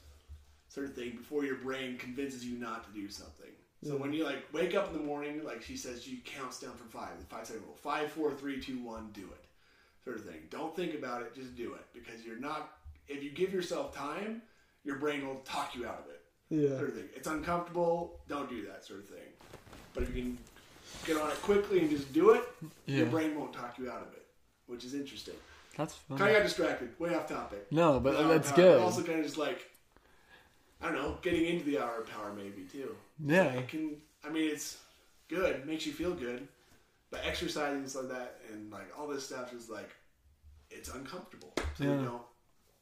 sort 0.67 0.85
of 0.87 0.93
thing 0.95 1.15
before 1.17 1.43
your 1.45 1.55
brain 1.57 1.97
convinces 1.97 2.45
you 2.45 2.57
not 2.57 2.85
to 2.85 2.91
do 2.99 3.09
something. 3.09 3.49
So 3.83 3.95
when 3.97 4.13
you 4.13 4.23
like 4.23 4.51
wake 4.53 4.75
up 4.75 4.87
in 4.87 4.93
the 4.93 4.99
morning, 5.03 5.43
like 5.43 5.61
she 5.63 5.77
says, 5.77 6.03
she 6.03 6.17
counts 6.25 6.59
down 6.59 6.75
from 6.75 6.89
five, 6.89 7.17
the 7.19 7.25
five 7.25 7.47
second 7.47 7.63
rule. 7.63 7.75
Five, 7.75 8.11
four, 8.11 8.33
three, 8.33 8.59
two, 8.61 8.77
one, 8.83 9.09
do 9.13 9.21
it. 9.21 9.45
Sort 10.03 10.17
of 10.17 10.25
thing. 10.25 10.41
Don't 10.49 10.75
think 10.75 10.93
about 10.95 11.21
it, 11.23 11.33
just 11.33 11.55
do 11.55 11.73
it. 11.73 11.85
Because 11.93 12.23
you're 12.25 12.39
not 12.39 12.78
if 13.09 13.23
you 13.23 13.31
give 13.31 13.51
yourself 13.53 13.93
time, 13.95 14.41
your 14.83 14.97
brain 14.97 15.27
will 15.27 15.41
talk 15.45 15.75
you 15.75 15.85
out 15.87 16.03
of 16.05 16.09
it. 16.11 16.21
Yeah. 16.49 16.77
Sort 16.77 16.89
of 16.89 16.95
thing. 16.95 17.09
It's 17.15 17.27
uncomfortable, 17.27 18.19
don't 18.27 18.49
do 18.49 18.65
that 18.67 18.85
sort 18.85 18.99
of 18.99 19.07
thing. 19.07 19.27
But 19.93 20.03
if 20.03 20.15
you 20.15 20.21
can 20.23 20.37
get 21.05 21.17
on 21.17 21.29
it 21.29 21.41
quickly 21.41 21.79
and 21.79 21.89
just 21.89 22.11
do 22.13 22.31
it, 22.31 22.43
your 22.85 23.05
brain 23.07 23.37
won't 23.37 23.53
talk 23.53 23.77
you 23.77 23.89
out 23.91 24.01
of 24.01 24.13
it. 24.13 24.25
Which 24.67 24.83
is 24.85 24.93
interesting. 24.93 25.33
That's 25.77 25.95
Kind 26.09 26.19
funny. 26.19 26.31
of 26.31 26.37
got 26.37 26.43
distracted, 26.43 26.99
way 26.99 27.15
off 27.15 27.27
topic. 27.27 27.71
No, 27.71 27.99
but 27.99 28.17
The 28.17 28.23
that's 28.27 28.49
power, 28.51 28.57
good. 28.57 28.81
Also, 28.81 29.03
kind 29.03 29.19
of 29.19 29.25
just 29.25 29.37
like 29.37 29.69
I 30.81 30.85
don't 30.87 30.95
know, 30.95 31.17
getting 31.21 31.45
into 31.45 31.65
the 31.65 31.79
hour 31.79 32.01
of 32.01 32.07
power 32.09 32.31
maybe 32.33 32.63
too. 32.71 32.95
Yeah. 33.23 33.45
It 33.53 33.67
can. 33.67 33.97
I 34.25 34.29
mean, 34.29 34.49
it's 34.49 34.77
good, 35.27 35.65
makes 35.65 35.85
you 35.85 35.91
feel 35.93 36.13
good, 36.13 36.47
but 37.11 37.21
exercising 37.25 37.79
and 37.79 37.89
stuff 37.89 38.03
like 38.05 38.13
that, 38.17 38.39
and 38.51 38.71
like 38.71 38.87
all 38.97 39.07
this 39.07 39.25
stuff 39.25 39.53
is 39.53 39.69
like 39.69 39.89
it's 40.71 40.89
uncomfortable, 40.89 41.51
so 41.77 41.83
Yeah. 41.83 41.89
you 41.99 42.05
don't 42.05 42.21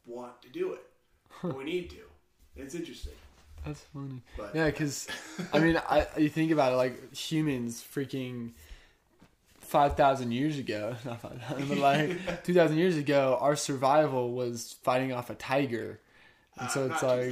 want 0.08 0.40
to 0.42 0.48
do 0.48 0.72
it. 0.74 1.54
We 1.56 1.64
need 1.64 1.90
to. 1.90 1.96
It's 2.56 2.74
interesting. 2.74 3.12
That's 3.64 3.80
funny. 3.94 4.22
But 4.36 4.54
Yeah, 4.54 4.66
because 4.66 5.06
I 5.52 5.58
mean, 5.60 5.80
I 5.88 6.06
you 6.16 6.28
think 6.28 6.50
about 6.50 6.72
it, 6.72 6.76
like 6.76 7.14
humans, 7.14 7.84
freaking 7.94 8.52
five 9.60 9.96
thousand 9.96 10.32
years 10.32 10.58
ago, 10.58 10.96
not 11.04 11.20
five 11.20 11.40
thousand, 11.42 11.68
but 11.68 11.78
like 11.78 12.42
two 12.44 12.54
thousand 12.54 12.78
years 12.78 12.96
ago, 12.96 13.38
our 13.40 13.54
survival 13.56 14.32
was 14.32 14.76
fighting 14.82 15.12
off 15.12 15.28
a 15.30 15.34
tiger, 15.34 16.00
and 16.58 16.70
so 16.70 16.84
Uh, 16.84 16.86
it's 16.94 17.02
not 17.02 17.16
like 17.18 17.30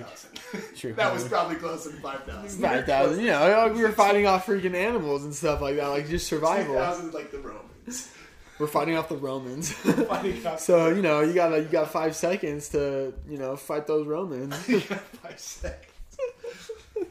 2,000. 0.52 0.76
Sure. 0.76 0.92
that 0.94 1.12
was 1.12 1.26
probably 1.28 1.56
closer 1.56 1.90
to 1.90 1.96
five 1.98 2.22
thousand. 2.24 2.60
five 2.62 2.84
thousand. 2.84 3.20
You 3.24 3.30
know, 3.30 3.48
like 3.64 3.74
we 3.74 3.82
were 3.82 3.92
fighting 3.92 4.26
off 4.26 4.46
freaking 4.46 4.74
animals 4.74 5.24
and 5.24 5.34
stuff 5.34 5.60
like 5.60 5.76
that, 5.76 5.88
like 5.88 6.08
just 6.08 6.28
Two 6.28 6.36
survival. 6.36 6.74
thousand 6.74 7.14
like 7.14 7.30
the 7.32 7.38
Romans. 7.38 8.10
We're 8.58 8.66
fighting 8.66 8.96
off 8.96 9.08
the 9.08 9.16
Romans. 9.16 9.74
so 10.58 10.88
you 10.88 11.02
know, 11.02 11.20
you 11.20 11.34
got 11.34 11.54
you 11.54 11.64
got 11.64 11.90
five 11.90 12.16
seconds 12.16 12.70
to 12.70 13.12
you 13.28 13.38
know 13.38 13.56
fight 13.56 13.86
those 13.86 14.06
Romans. 14.06 14.56
five 14.84 15.38
seconds. 15.38 16.70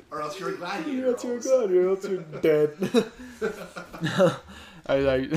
or 0.10 0.22
else 0.22 0.40
you're 0.40 0.50
a 0.50 0.58
gladiator. 0.58 0.98
You're 0.98 1.12
else 1.12 1.24
you're 1.24 1.34
of 1.34 1.40
a 1.40 1.44
sudden. 1.44 1.78
or 1.78 1.90
else 1.90 2.10
you're 2.10 2.22
dead. 2.42 2.76
I 4.88 5.00
like. 5.00 5.32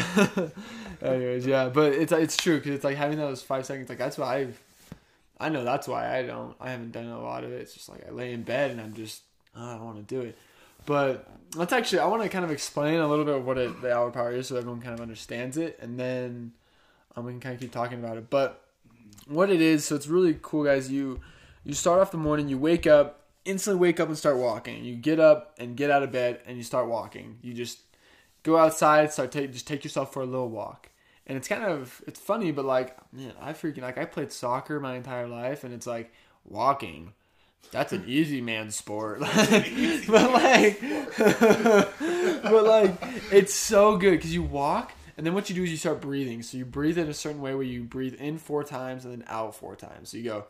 Anyways, 1.02 1.46
yeah, 1.46 1.68
but 1.68 1.92
it's 1.92 2.12
it's 2.12 2.36
true 2.36 2.56
because 2.56 2.72
it's 2.72 2.84
like 2.84 2.96
having 2.96 3.18
those 3.18 3.42
five 3.42 3.66
seconds. 3.66 3.88
Like 3.88 3.98
that's 3.98 4.16
why 4.16 4.36
I've, 4.36 4.62
I 5.38 5.48
know 5.50 5.64
that's 5.64 5.88
why 5.88 6.18
I 6.18 6.22
don't. 6.22 6.54
I 6.60 6.70
haven't 6.70 6.92
done 6.92 7.06
a 7.06 7.22
lot 7.22 7.44
of 7.44 7.52
it. 7.52 7.60
It's 7.60 7.74
just 7.74 7.88
like 7.88 8.06
I 8.08 8.10
lay 8.10 8.32
in 8.32 8.42
bed 8.42 8.70
and 8.70 8.80
I'm 8.80 8.94
just 8.94 9.22
oh, 9.54 9.62
I 9.62 9.74
don't 9.74 9.84
want 9.84 10.08
to 10.08 10.14
do 10.14 10.22
it. 10.22 10.38
But 10.86 11.28
let's 11.54 11.72
actually. 11.72 12.00
I 12.00 12.06
want 12.06 12.22
to 12.22 12.28
kind 12.28 12.44
of 12.44 12.50
explain 12.50 13.00
a 13.00 13.08
little 13.08 13.24
bit 13.24 13.36
of 13.36 13.44
what 13.44 13.58
it, 13.58 13.80
the 13.82 13.94
hour 13.94 14.10
power 14.10 14.32
is, 14.32 14.48
so 14.48 14.56
everyone 14.56 14.80
kind 14.80 14.94
of 14.94 15.00
understands 15.00 15.56
it, 15.56 15.78
and 15.80 15.98
then 15.98 16.52
um, 17.16 17.24
we 17.24 17.32
can 17.32 17.40
kind 17.40 17.54
of 17.54 17.60
keep 17.60 17.72
talking 17.72 17.98
about 17.98 18.16
it. 18.16 18.30
But 18.30 18.64
what 19.26 19.50
it 19.50 19.60
is, 19.60 19.84
so 19.84 19.96
it's 19.96 20.08
really 20.08 20.38
cool, 20.40 20.64
guys. 20.64 20.90
You 20.90 21.20
you 21.64 21.74
start 21.74 22.00
off 22.00 22.10
the 22.10 22.18
morning, 22.18 22.48
you 22.48 22.58
wake 22.58 22.86
up, 22.86 23.26
instantly 23.44 23.80
wake 23.80 24.00
up 24.00 24.08
and 24.08 24.16
start 24.16 24.36
walking. 24.36 24.84
You 24.84 24.94
get 24.94 25.20
up 25.20 25.54
and 25.58 25.76
get 25.76 25.90
out 25.90 26.02
of 26.02 26.12
bed 26.12 26.40
and 26.46 26.56
you 26.56 26.62
start 26.62 26.88
walking. 26.88 27.38
You 27.42 27.54
just 27.54 27.80
go 28.42 28.56
outside, 28.56 29.12
start 29.12 29.32
take 29.32 29.52
just 29.52 29.66
take 29.66 29.84
yourself 29.84 30.12
for 30.12 30.22
a 30.22 30.26
little 30.26 30.48
walk. 30.48 30.90
And 31.26 31.36
it's 31.36 31.48
kind 31.48 31.64
of 31.64 32.02
it's 32.06 32.20
funny, 32.20 32.52
but 32.52 32.64
like 32.64 32.96
man, 33.12 33.32
I 33.40 33.52
freaking 33.52 33.82
like 33.82 33.98
I 33.98 34.04
played 34.04 34.32
soccer 34.32 34.80
my 34.80 34.96
entire 34.96 35.28
life, 35.28 35.64
and 35.64 35.74
it's 35.74 35.86
like 35.86 36.12
walking. 36.44 37.12
That's 37.70 37.92
an 37.92 38.04
easy 38.06 38.40
man 38.40 38.70
sport, 38.70 39.20
but 39.20 40.32
like, 40.32 40.80
but 41.18 42.64
like, 42.64 42.94
it's 43.30 43.52
so 43.54 43.96
good 43.98 44.12
because 44.12 44.32
you 44.32 44.42
walk, 44.42 44.92
and 45.18 45.26
then 45.26 45.34
what 45.34 45.50
you 45.50 45.54
do 45.54 45.62
is 45.64 45.70
you 45.70 45.76
start 45.76 46.00
breathing. 46.00 46.42
So 46.42 46.56
you 46.56 46.64
breathe 46.64 46.96
in 46.96 47.08
a 47.08 47.14
certain 47.14 47.42
way 47.42 47.52
where 47.54 47.62
you 47.64 47.82
breathe 47.82 48.14
in 48.14 48.38
four 48.38 48.64
times 48.64 49.04
and 49.04 49.12
then 49.12 49.24
out 49.28 49.54
four 49.54 49.76
times. 49.76 50.08
So 50.10 50.16
you 50.16 50.24
go 50.24 50.46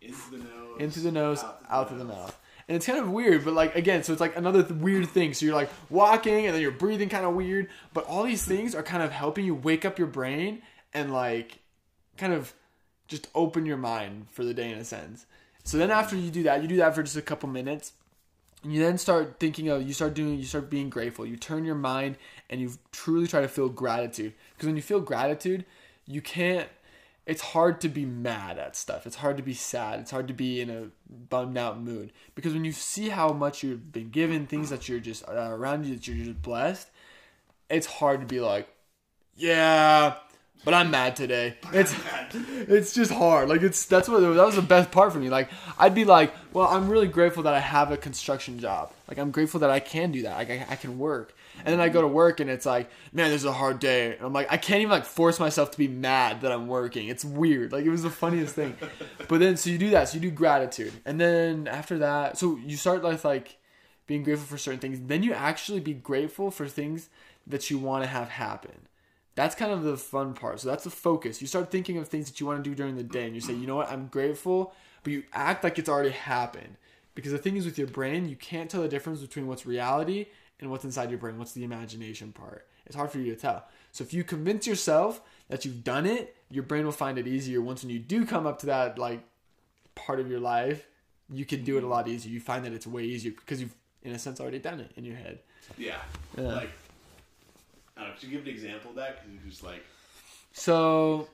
Into 0.00 0.30
the 0.30 0.38
nose. 0.38 0.76
into 0.80 1.00
the 1.00 1.12
nose, 1.12 1.44
out, 1.68 1.88
to 1.88 1.94
the 1.94 2.04
mouth. 2.04 2.38
And 2.68 2.76
it's 2.76 2.86
kind 2.86 2.98
of 3.00 3.10
weird, 3.10 3.44
but 3.44 3.52
like 3.54 3.74
again, 3.74 4.04
so 4.04 4.12
it's 4.12 4.20
like 4.20 4.36
another 4.36 4.62
th- 4.62 4.80
weird 4.80 5.08
thing. 5.08 5.34
So 5.34 5.44
you're 5.44 5.56
like 5.56 5.70
walking, 5.90 6.46
and 6.46 6.54
then 6.54 6.62
you're 6.62 6.70
breathing 6.70 7.08
kind 7.08 7.26
of 7.26 7.34
weird, 7.34 7.68
but 7.92 8.04
all 8.06 8.22
these 8.22 8.44
things 8.44 8.76
are 8.76 8.82
kind 8.84 9.02
of 9.02 9.10
helping 9.10 9.44
you 9.44 9.56
wake 9.56 9.84
up 9.84 9.98
your 9.98 10.06
brain 10.06 10.62
and 10.94 11.12
like 11.12 11.58
kind 12.16 12.32
of 12.32 12.54
just 13.10 13.28
open 13.34 13.66
your 13.66 13.76
mind 13.76 14.28
for 14.30 14.44
the 14.44 14.54
day 14.54 14.70
in 14.70 14.78
a 14.78 14.84
sense. 14.84 15.26
So 15.64 15.76
then 15.76 15.90
after 15.90 16.16
you 16.16 16.30
do 16.30 16.44
that, 16.44 16.62
you 16.62 16.68
do 16.68 16.76
that 16.76 16.94
for 16.94 17.02
just 17.02 17.16
a 17.16 17.22
couple 17.22 17.48
minutes. 17.48 17.92
And 18.62 18.72
you 18.72 18.80
then 18.80 18.98
start 18.98 19.36
thinking 19.40 19.68
of 19.68 19.86
you 19.86 19.92
start 19.92 20.14
doing 20.14 20.38
you 20.38 20.44
start 20.44 20.70
being 20.70 20.88
grateful. 20.88 21.26
You 21.26 21.36
turn 21.36 21.64
your 21.64 21.74
mind 21.74 22.16
and 22.48 22.60
you 22.60 22.72
truly 22.92 23.26
try 23.26 23.40
to 23.40 23.48
feel 23.48 23.68
gratitude. 23.68 24.32
Because 24.54 24.66
when 24.66 24.76
you 24.76 24.82
feel 24.82 25.00
gratitude, 25.00 25.64
you 26.06 26.22
can't 26.22 26.68
it's 27.26 27.42
hard 27.42 27.80
to 27.82 27.88
be 27.88 28.04
mad 28.04 28.58
at 28.58 28.74
stuff. 28.74 29.06
It's 29.06 29.16
hard 29.16 29.36
to 29.36 29.42
be 29.42 29.54
sad. 29.54 30.00
It's 30.00 30.10
hard 30.10 30.26
to 30.28 30.34
be 30.34 30.60
in 30.60 30.70
a 30.70 30.88
bummed 31.28 31.56
out 31.58 31.80
mood 31.80 32.12
because 32.34 32.52
when 32.52 32.64
you 32.64 32.72
see 32.72 33.08
how 33.08 33.32
much 33.32 33.62
you've 33.62 33.92
been 33.92 34.10
given, 34.10 34.46
things 34.46 34.70
that 34.70 34.88
you're 34.88 35.00
just 35.00 35.28
uh, 35.28 35.32
around 35.32 35.86
you 35.86 35.94
that 35.94 36.06
you're 36.06 36.24
just 36.24 36.42
blessed, 36.42 36.88
it's 37.68 37.86
hard 37.86 38.20
to 38.20 38.26
be 38.26 38.40
like, 38.40 38.68
yeah, 39.36 40.16
but 40.64 40.74
I'm 40.74 40.90
mad 40.90 41.16
today. 41.16 41.56
It's 41.72 41.94
it's 42.34 42.92
just 42.92 43.10
hard. 43.10 43.48
Like 43.48 43.62
it's 43.62 43.86
that's 43.86 44.08
what 44.08 44.20
that 44.20 44.28
was 44.28 44.56
the 44.56 44.62
best 44.62 44.90
part 44.90 45.12
for 45.12 45.18
me. 45.18 45.30
Like 45.30 45.50
I'd 45.78 45.94
be 45.94 46.04
like, 46.04 46.34
well, 46.52 46.68
I'm 46.68 46.88
really 46.88 47.08
grateful 47.08 47.42
that 47.44 47.54
I 47.54 47.60
have 47.60 47.90
a 47.90 47.96
construction 47.96 48.58
job. 48.58 48.92
Like 49.08 49.18
I'm 49.18 49.30
grateful 49.30 49.60
that 49.60 49.70
I 49.70 49.80
can 49.80 50.12
do 50.12 50.22
that. 50.22 50.36
Like 50.36 50.50
I, 50.50 50.66
I 50.70 50.76
can 50.76 50.98
work. 50.98 51.34
And 51.58 51.68
then 51.68 51.80
I 51.80 51.88
go 51.88 52.00
to 52.00 52.08
work 52.08 52.40
and 52.40 52.48
it's 52.48 52.66
like, 52.66 52.90
man, 53.12 53.30
this 53.30 53.42
is 53.42 53.46
a 53.46 53.52
hard 53.52 53.80
day. 53.80 54.16
And 54.16 54.24
I'm 54.24 54.32
like, 54.32 54.50
I 54.50 54.56
can't 54.56 54.80
even 54.80 54.90
like 54.90 55.04
force 55.04 55.40
myself 55.40 55.70
to 55.72 55.78
be 55.78 55.88
mad 55.88 56.42
that 56.42 56.52
I'm 56.52 56.68
working. 56.68 57.08
It's 57.08 57.24
weird. 57.24 57.72
Like 57.72 57.84
it 57.84 57.90
was 57.90 58.02
the 58.02 58.10
funniest 58.10 58.54
thing. 58.54 58.76
But 59.28 59.38
then 59.38 59.56
so 59.56 59.70
you 59.70 59.78
do 59.78 59.90
that. 59.90 60.08
So 60.08 60.16
you 60.16 60.20
do 60.20 60.30
gratitude. 60.30 60.92
And 61.04 61.20
then 61.20 61.68
after 61.68 61.98
that, 61.98 62.36
so 62.36 62.56
you 62.56 62.76
start 62.76 63.02
with 63.02 63.24
like 63.24 63.58
being 64.06 64.24
grateful 64.24 64.46
for 64.46 64.58
certain 64.58 64.80
things. 64.80 64.98
Then 65.06 65.22
you 65.22 65.32
actually 65.32 65.78
be 65.78 65.94
grateful 65.94 66.50
for 66.50 66.66
things 66.66 67.08
that 67.46 67.70
you 67.70 67.78
want 67.78 68.02
to 68.02 68.08
have 68.08 68.28
happen. 68.28 68.88
That's 69.34 69.54
kind 69.54 69.72
of 69.72 69.82
the 69.82 69.96
fun 69.96 70.34
part. 70.34 70.60
So 70.60 70.68
that's 70.68 70.84
the 70.84 70.90
focus. 70.90 71.40
You 71.40 71.46
start 71.46 71.70
thinking 71.70 71.98
of 71.98 72.08
things 72.08 72.30
that 72.30 72.40
you 72.40 72.46
want 72.46 72.62
to 72.62 72.68
do 72.68 72.74
during 72.74 72.96
the 72.96 73.02
day 73.02 73.26
and 73.26 73.34
you 73.34 73.40
say, 73.40 73.54
you 73.54 73.66
know 73.66 73.76
what, 73.76 73.90
I'm 73.90 74.08
grateful, 74.08 74.74
but 75.02 75.12
you 75.12 75.22
act 75.32 75.64
like 75.64 75.78
it's 75.78 75.88
already 75.88 76.10
happened. 76.10 76.76
Because 77.14 77.32
the 77.32 77.38
thing 77.38 77.56
is 77.56 77.64
with 77.64 77.78
your 77.78 77.86
brain, 77.86 78.28
you 78.28 78.36
can't 78.36 78.70
tell 78.70 78.82
the 78.82 78.88
difference 78.88 79.20
between 79.20 79.46
what's 79.46 79.66
reality 79.66 80.26
and 80.58 80.70
what's 80.70 80.84
inside 80.84 81.10
your 81.10 81.18
brain, 81.18 81.38
what's 81.38 81.52
the 81.52 81.64
imagination 81.64 82.32
part. 82.32 82.66
It's 82.86 82.96
hard 82.96 83.10
for 83.10 83.18
you 83.18 83.34
to 83.34 83.40
tell. 83.40 83.64
So 83.92 84.02
if 84.04 84.12
you 84.12 84.24
convince 84.24 84.66
yourself 84.66 85.20
that 85.48 85.64
you've 85.64 85.84
done 85.84 86.06
it, 86.06 86.36
your 86.50 86.62
brain 86.62 86.84
will 86.84 86.92
find 86.92 87.18
it 87.18 87.26
easier 87.26 87.60
once 87.60 87.82
when 87.82 87.90
you 87.90 87.98
do 87.98 88.26
come 88.26 88.46
up 88.46 88.58
to 88.60 88.66
that 88.66 88.98
like 88.98 89.22
part 89.94 90.20
of 90.20 90.28
your 90.28 90.40
life, 90.40 90.86
you 91.32 91.44
can 91.44 91.62
do 91.62 91.76
it 91.78 91.84
a 91.84 91.86
lot 91.86 92.08
easier. 92.08 92.32
You 92.32 92.40
find 92.40 92.64
that 92.64 92.72
it's 92.72 92.86
way 92.86 93.04
easier 93.04 93.32
because 93.32 93.60
you've 93.60 93.74
in 94.02 94.12
a 94.12 94.18
sense 94.18 94.40
already 94.40 94.58
done 94.58 94.80
it 94.80 94.90
in 94.96 95.04
your 95.04 95.16
head. 95.16 95.40
Yeah. 95.76 95.98
Yeah. 96.36 96.44
Like, 96.44 96.70
I 98.00 98.04
don't 98.04 98.12
know, 98.12 98.18
could 98.18 98.28
you 98.30 98.38
give 98.38 98.46
an 98.46 98.52
example 98.52 98.90
of 98.90 98.96
that? 98.96 99.16
Because 99.16 99.34
you're 99.34 99.50
just 99.50 99.62
like, 99.62 99.84
So 100.52 101.28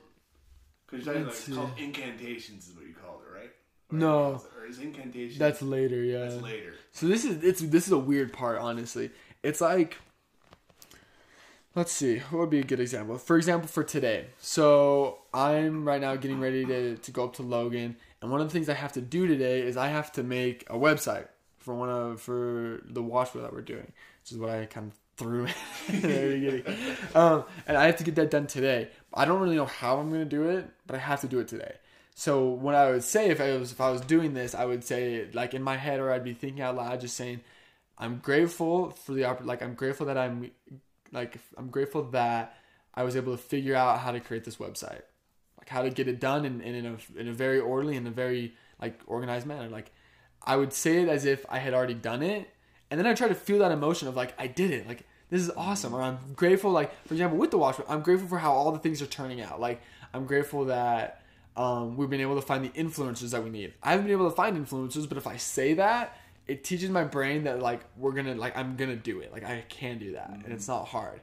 because 0.89 1.05
you're 1.05 1.15
talking 1.15 1.27
like, 1.27 1.35
it's 1.35 1.55
called 1.55 1.71
incantations 1.77 2.67
is 2.67 2.75
what 2.75 2.85
you 2.85 2.93
called 2.93 3.21
it, 3.25 3.33
right? 3.33 3.51
Or 3.91 3.97
No. 3.97 4.41
Or 4.59 4.65
is 4.67 4.79
incantation? 4.79 5.39
that's 5.39 5.61
later, 5.61 6.03
yeah. 6.03 6.19
that's 6.19 6.41
later. 6.41 6.73
So 6.91 7.07
this 7.07 7.23
is 7.23 7.41
it's 7.43 7.61
this 7.61 7.87
is 7.87 7.93
a 7.93 7.97
weird 7.97 8.33
part, 8.33 8.59
honestly. 8.59 9.11
It's 9.43 9.61
like 9.61 9.97
let's 11.73 11.91
see, 11.91 12.17
what 12.31 12.39
would 12.39 12.49
be 12.49 12.59
a 12.59 12.63
good 12.63 12.79
example? 12.79 13.17
For 13.17 13.37
example, 13.37 13.67
for 13.67 13.83
today. 13.83 14.25
So 14.39 15.19
I'm 15.33 15.87
right 15.87 16.01
now 16.01 16.15
getting 16.15 16.39
ready 16.39 16.65
to, 16.65 16.97
to 16.97 17.11
go 17.11 17.25
up 17.25 17.35
to 17.35 17.43
Logan, 17.43 17.95
and 18.21 18.31
one 18.31 18.41
of 18.41 18.47
the 18.47 18.51
things 18.51 18.67
I 18.67 18.73
have 18.73 18.93
to 18.93 19.01
do 19.01 19.27
today 19.27 19.61
is 19.61 19.77
I 19.77 19.87
have 19.87 20.11
to 20.13 20.23
make 20.23 20.63
a 20.69 20.75
website 20.75 21.27
for 21.59 21.75
one 21.75 21.89
of 21.89 22.19
for 22.19 22.81
the 22.83 23.01
watch 23.01 23.33
that 23.33 23.53
we're 23.53 23.61
doing, 23.61 23.91
which 24.21 24.31
is 24.31 24.37
what 24.37 24.49
I 24.49 24.65
kind 24.65 24.91
of 24.91 24.97
in. 25.93 26.63
Um, 27.15 27.43
and 27.67 27.77
I 27.77 27.85
have 27.85 27.97
to 27.97 28.03
get 28.03 28.15
that 28.15 28.31
done 28.31 28.47
today. 28.47 28.89
I 29.13 29.25
don't 29.25 29.41
really 29.41 29.55
know 29.55 29.65
how 29.65 29.97
I'm 29.97 30.11
gonna 30.11 30.25
do 30.25 30.49
it, 30.49 30.69
but 30.85 30.95
I 30.95 30.99
have 30.99 31.21
to 31.21 31.27
do 31.27 31.39
it 31.39 31.47
today. 31.47 31.75
So 32.15 32.45
what 32.47 32.73
I 32.73 32.89
would 32.91 33.03
say 33.03 33.29
if 33.29 33.39
I 33.39 33.55
was 33.57 33.71
if 33.71 33.81
I 33.81 33.91
was 33.91 34.01
doing 34.01 34.33
this, 34.33 34.55
I 34.55 34.65
would 34.65 34.83
say 34.83 35.27
like 35.33 35.53
in 35.53 35.61
my 35.61 35.77
head 35.77 35.99
or 35.99 36.11
I'd 36.11 36.23
be 36.23 36.33
thinking 36.33 36.61
out 36.61 36.75
loud, 36.75 37.01
just 37.01 37.15
saying, 37.15 37.41
I'm 37.97 38.17
grateful 38.17 38.91
for 38.91 39.13
the 39.13 39.37
like 39.43 39.61
I'm 39.61 39.75
grateful 39.75 40.07
that 40.07 40.17
I'm 40.17 40.51
like 41.11 41.37
I'm 41.57 41.69
grateful 41.69 42.03
that 42.11 42.55
I 42.93 43.03
was 43.03 43.15
able 43.15 43.33
to 43.33 43.37
figure 43.37 43.75
out 43.75 43.99
how 43.99 44.11
to 44.11 44.19
create 44.19 44.43
this 44.43 44.57
website, 44.57 45.01
like 45.57 45.69
how 45.69 45.83
to 45.83 45.89
get 45.89 46.07
it 46.07 46.19
done 46.19 46.45
in, 46.45 46.61
in 46.61 46.85
a 46.85 47.19
in 47.19 47.27
a 47.27 47.33
very 47.33 47.59
orderly 47.59 47.95
and 47.97 48.07
a 48.07 48.11
very 48.11 48.55
like 48.81 48.99
organized 49.07 49.45
manner. 49.45 49.69
Like 49.69 49.91
I 50.43 50.55
would 50.55 50.73
say 50.73 51.03
it 51.03 51.09
as 51.09 51.25
if 51.25 51.45
I 51.49 51.59
had 51.59 51.73
already 51.73 51.93
done 51.93 52.23
it, 52.23 52.49
and 52.89 52.99
then 52.99 53.07
I 53.07 53.13
try 53.13 53.27
to 53.27 53.35
feel 53.35 53.59
that 53.59 53.71
emotion 53.71 54.07
of 54.07 54.15
like 54.15 54.33
I 54.39 54.47
did 54.47 54.71
it, 54.71 54.87
like 54.87 55.03
this 55.29 55.41
is 55.41 55.51
awesome, 55.57 55.93
or 55.93 56.01
I'm 56.01 56.19
grateful. 56.35 56.71
Like 56.71 56.91
for 57.05 57.13
example, 57.13 57.37
with 57.37 57.51
the 57.51 57.57
watch, 57.57 57.77
I'm 57.87 58.01
grateful 58.01 58.27
for 58.27 58.37
how 58.37 58.51
all 58.51 58.71
the 58.71 58.79
things 58.79 59.01
are 59.01 59.07
turning 59.07 59.41
out. 59.41 59.59
Like 59.59 59.81
I'm 60.13 60.25
grateful 60.25 60.65
that 60.65 61.21
um, 61.55 61.97
we've 61.97 62.09
been 62.09 62.21
able 62.21 62.35
to 62.35 62.41
find 62.41 62.63
the 62.63 62.69
influencers 62.69 63.31
that 63.31 63.43
we 63.43 63.49
need. 63.49 63.73
I 63.83 63.91
haven't 63.91 64.05
been 64.05 64.13
able 64.13 64.29
to 64.29 64.35
find 64.35 64.55
influencers, 64.57 65.07
but 65.09 65.17
if 65.17 65.27
I 65.27 65.37
say 65.37 65.73
that, 65.73 66.17
it 66.47 66.63
teaches 66.63 66.89
my 66.89 67.03
brain 67.03 67.43
that 67.43 67.61
like 67.61 67.81
we're 67.97 68.13
gonna 68.13 68.35
like 68.35 68.55
I'm 68.57 68.75
gonna 68.75 68.95
do 68.95 69.19
it. 69.19 69.31
Like 69.31 69.43
I 69.43 69.63
can 69.67 69.97
do 69.97 70.13
that, 70.13 70.29
and 70.29 70.53
it's 70.53 70.67
not 70.67 70.87
hard. 70.87 71.19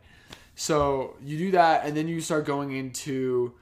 So 0.57 1.17
you 1.25 1.39
do 1.39 1.51
that, 1.53 1.87
and 1.87 1.97
then 1.97 2.09
you 2.09 2.21
start 2.21 2.45
going 2.45 2.73
into 2.77 3.55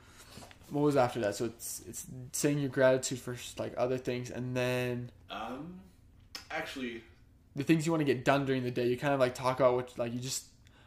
what 0.71 0.83
was 0.83 0.97
after 0.97 1.21
that. 1.21 1.37
So 1.37 1.45
it's 1.47 1.83
it's 1.89 2.07
saying 2.33 2.59
your 2.59 2.69
gratitude 2.69 3.19
for 3.21 3.37
like 3.59 3.75
other 3.77 3.99
things, 3.99 4.31
and 4.31 4.57
then 4.57 5.11
Um, 5.31 5.81
actually, 6.51 7.03
the 7.57 7.65
things 7.65 7.85
you 7.87 7.93
want 7.93 8.01
to 8.01 8.05
get 8.15 8.25
done 8.25 8.47
during 8.47 8.63
the 8.65 8.71
day. 8.71 8.87
You 8.89 8.97
kind 8.97 9.13
of 9.15 9.21
like 9.21 9.35
talk 9.35 9.61
about 9.61 9.75
what 9.75 9.99
like 9.99 10.13
you 10.13 10.21
just 10.21 10.45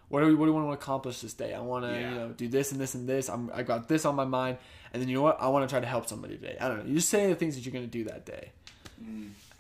what 0.10 0.22
do 0.22 0.28
we 0.28 0.36
what 0.36 0.46
do 0.46 0.54
we 0.54 0.62
want 0.62 0.80
to 0.80 0.84
accomplish 0.84 1.22
this 1.22 1.34
day? 1.34 1.54
I 1.54 1.60
want 1.62 1.86
to 1.86 1.92
Yeah. 1.92 2.10
you 2.10 2.16
know 2.16 2.30
do 2.30 2.48
this 2.48 2.72
and 2.72 2.80
this 2.82 2.96
and 2.96 3.08
this. 3.08 3.30
I'm 3.30 3.52
I 3.54 3.64
got 3.64 3.88
this 3.88 4.06
on 4.06 4.16
my 4.16 4.26
mind, 4.26 4.58
and 4.94 5.02
then 5.02 5.10
you 5.10 5.16
know 5.16 5.22
what? 5.24 5.38
I 5.42 5.48
want 5.48 5.68
to 5.68 5.74
try 5.74 5.80
to 5.80 5.88
help 5.88 6.08
somebody 6.08 6.36
today. 6.38 6.58
I 6.60 6.68
don't 6.68 6.80
know. 6.80 6.86
You 6.86 6.96
just 6.96 7.10
say 7.10 7.28
the 7.28 7.36
things 7.36 7.56
that 7.56 7.66
you're 7.66 7.74
gonna 7.74 7.88
do 7.88 8.04
that 8.06 8.26
day, 8.26 8.52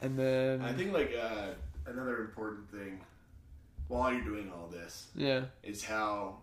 and 0.01 0.17
then 0.19 0.61
I 0.61 0.73
think 0.73 0.93
like 0.93 1.13
uh, 1.19 1.47
another 1.85 2.19
important 2.21 2.69
thing 2.71 2.99
while 3.87 4.11
you're 4.11 4.23
doing 4.23 4.51
all 4.51 4.67
this 4.67 5.07
yeah 5.15 5.41
is 5.61 5.83
how 5.83 6.37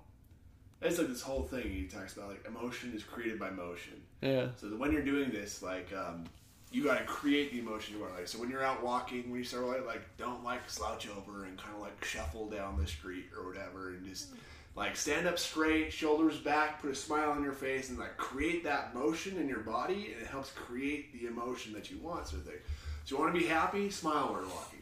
It's 0.81 0.99
like 0.99 1.09
this 1.09 1.23
whole 1.23 1.43
thing 1.43 1.71
he 1.71 1.85
talks 1.85 2.17
about 2.17 2.29
like 2.29 2.45
emotion 2.47 2.93
is 2.95 3.03
created 3.05 3.39
by 3.39 3.51
motion. 3.51 3.95
Yeah. 4.21 4.49
So 4.61 4.67
when 4.77 4.93
you're 4.93 5.03
doing 5.05 5.31
this, 5.31 5.63
like 5.63 5.93
um, 5.93 6.25
you 6.73 6.85
got 6.85 6.99
to 6.99 7.05
create 7.05 7.53
the 7.53 7.59
emotion 7.59 7.95
you 7.95 8.01
want. 8.01 8.15
Like 8.15 8.27
so, 8.27 8.39
when 8.39 8.51
you're 8.51 8.65
out 8.65 8.83
walking, 8.83 9.31
when 9.31 9.39
you 9.39 9.45
start 9.45 9.67
like, 9.67 9.87
like 9.87 10.03
don't 10.17 10.43
like 10.43 10.69
slouch 10.69 11.07
over 11.09 11.45
and 11.45 11.57
kind 11.59 11.75
of 11.75 11.81
like 11.83 12.05
shuffle 12.05 12.49
down 12.49 12.79
the 12.79 12.87
street 12.87 13.27
or 13.37 13.47
whatever, 13.47 13.91
and 13.91 14.07
just 14.07 14.31
like 14.75 14.97
stand 14.97 15.29
up 15.29 15.39
straight, 15.39 15.93
shoulders 15.93 16.39
back, 16.39 16.81
put 16.81 16.91
a 16.91 16.95
smile 16.95 17.31
on 17.31 17.43
your 17.43 17.53
face, 17.53 17.91
and 17.91 17.99
like 17.99 18.17
create 18.17 18.65
that 18.65 18.95
motion 18.95 19.37
in 19.37 19.49
your 19.49 19.61
body, 19.61 20.13
and 20.13 20.23
it 20.23 20.29
helps 20.29 20.51
create 20.51 21.13
the 21.13 21.27
emotion 21.27 21.73
that 21.75 21.91
you 21.91 21.99
want. 21.99 22.27
Sort 22.27 22.43
of 22.43 22.49
thing. 22.49 22.59
So 23.05 23.17
you 23.17 23.23
want 23.23 23.35
to 23.35 23.41
be 23.41 23.47
happy, 23.47 23.91
smile 23.91 24.33
while 24.33 24.41
you're 24.41 24.49
walking. 24.49 24.79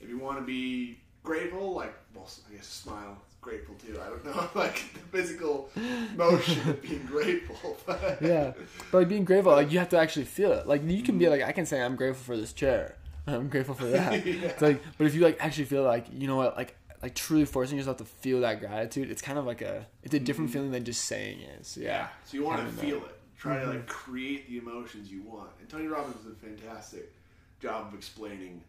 If 0.00 0.08
you 0.08 0.18
want 0.18 0.38
to 0.38 0.44
be 0.44 0.98
grateful, 1.22 1.74
like 1.74 1.94
well, 2.14 2.28
I 2.50 2.56
guess 2.56 2.66
smile, 2.66 3.16
grateful 3.42 3.74
too. 3.74 4.00
I 4.00 4.08
don't 4.08 4.24
know, 4.24 4.48
like 4.54 4.82
the 4.94 5.00
physical 5.10 5.68
motion 6.16 6.70
of 6.70 6.80
being 6.80 7.04
grateful. 7.04 7.76
But 7.86 8.22
Yeah. 8.22 8.52
But 8.90 8.98
like 8.98 9.08
being 9.08 9.24
grateful, 9.24 9.52
like 9.52 9.70
you 9.70 9.78
have 9.80 9.90
to 9.90 9.98
actually 9.98 10.24
feel 10.24 10.52
it. 10.52 10.66
Like 10.66 10.82
you 10.88 11.02
can 11.02 11.18
be 11.18 11.28
like, 11.28 11.42
I 11.42 11.52
can 11.52 11.66
say 11.66 11.82
I'm 11.82 11.96
grateful 11.96 12.24
for 12.24 12.36
this 12.36 12.52
chair. 12.52 12.96
I'm 13.26 13.48
grateful 13.48 13.74
for 13.74 13.86
that. 13.86 14.24
Yeah. 14.24 14.48
It's 14.48 14.62
like, 14.62 14.82
but 14.96 15.06
if 15.06 15.14
you 15.14 15.20
like 15.20 15.36
actually 15.40 15.64
feel 15.64 15.82
like, 15.82 16.06
you 16.12 16.26
know 16.26 16.36
what, 16.36 16.56
like 16.56 16.76
like 17.02 17.16
truly 17.16 17.44
forcing 17.44 17.76
yourself 17.76 17.96
to 17.96 18.04
feel 18.04 18.40
that 18.42 18.60
gratitude, 18.60 19.10
it's 19.10 19.20
kind 19.20 19.38
of 19.38 19.44
like 19.44 19.60
a 19.60 19.86
it's 20.02 20.14
a 20.14 20.20
different 20.20 20.48
mm-hmm. 20.50 20.58
feeling 20.58 20.70
than 20.70 20.84
just 20.84 21.04
saying 21.04 21.40
it. 21.40 21.66
So 21.66 21.80
Yeah. 21.80 21.88
yeah. 21.88 22.08
So 22.24 22.36
you 22.38 22.44
want 22.44 22.66
to 22.66 22.72
feel 22.74 22.98
it. 22.98 23.18
Try 23.36 23.58
to 23.58 23.66
like 23.66 23.78
mm-hmm. 23.78 23.86
create 23.88 24.48
the 24.48 24.58
emotions 24.58 25.10
you 25.10 25.22
want. 25.22 25.50
And 25.58 25.68
Tony 25.68 25.88
Robbins 25.88 26.16
does 26.16 26.32
a 26.32 26.36
fantastic 26.36 27.12
job 27.60 27.88
of 27.88 27.94
explaining 27.94 28.62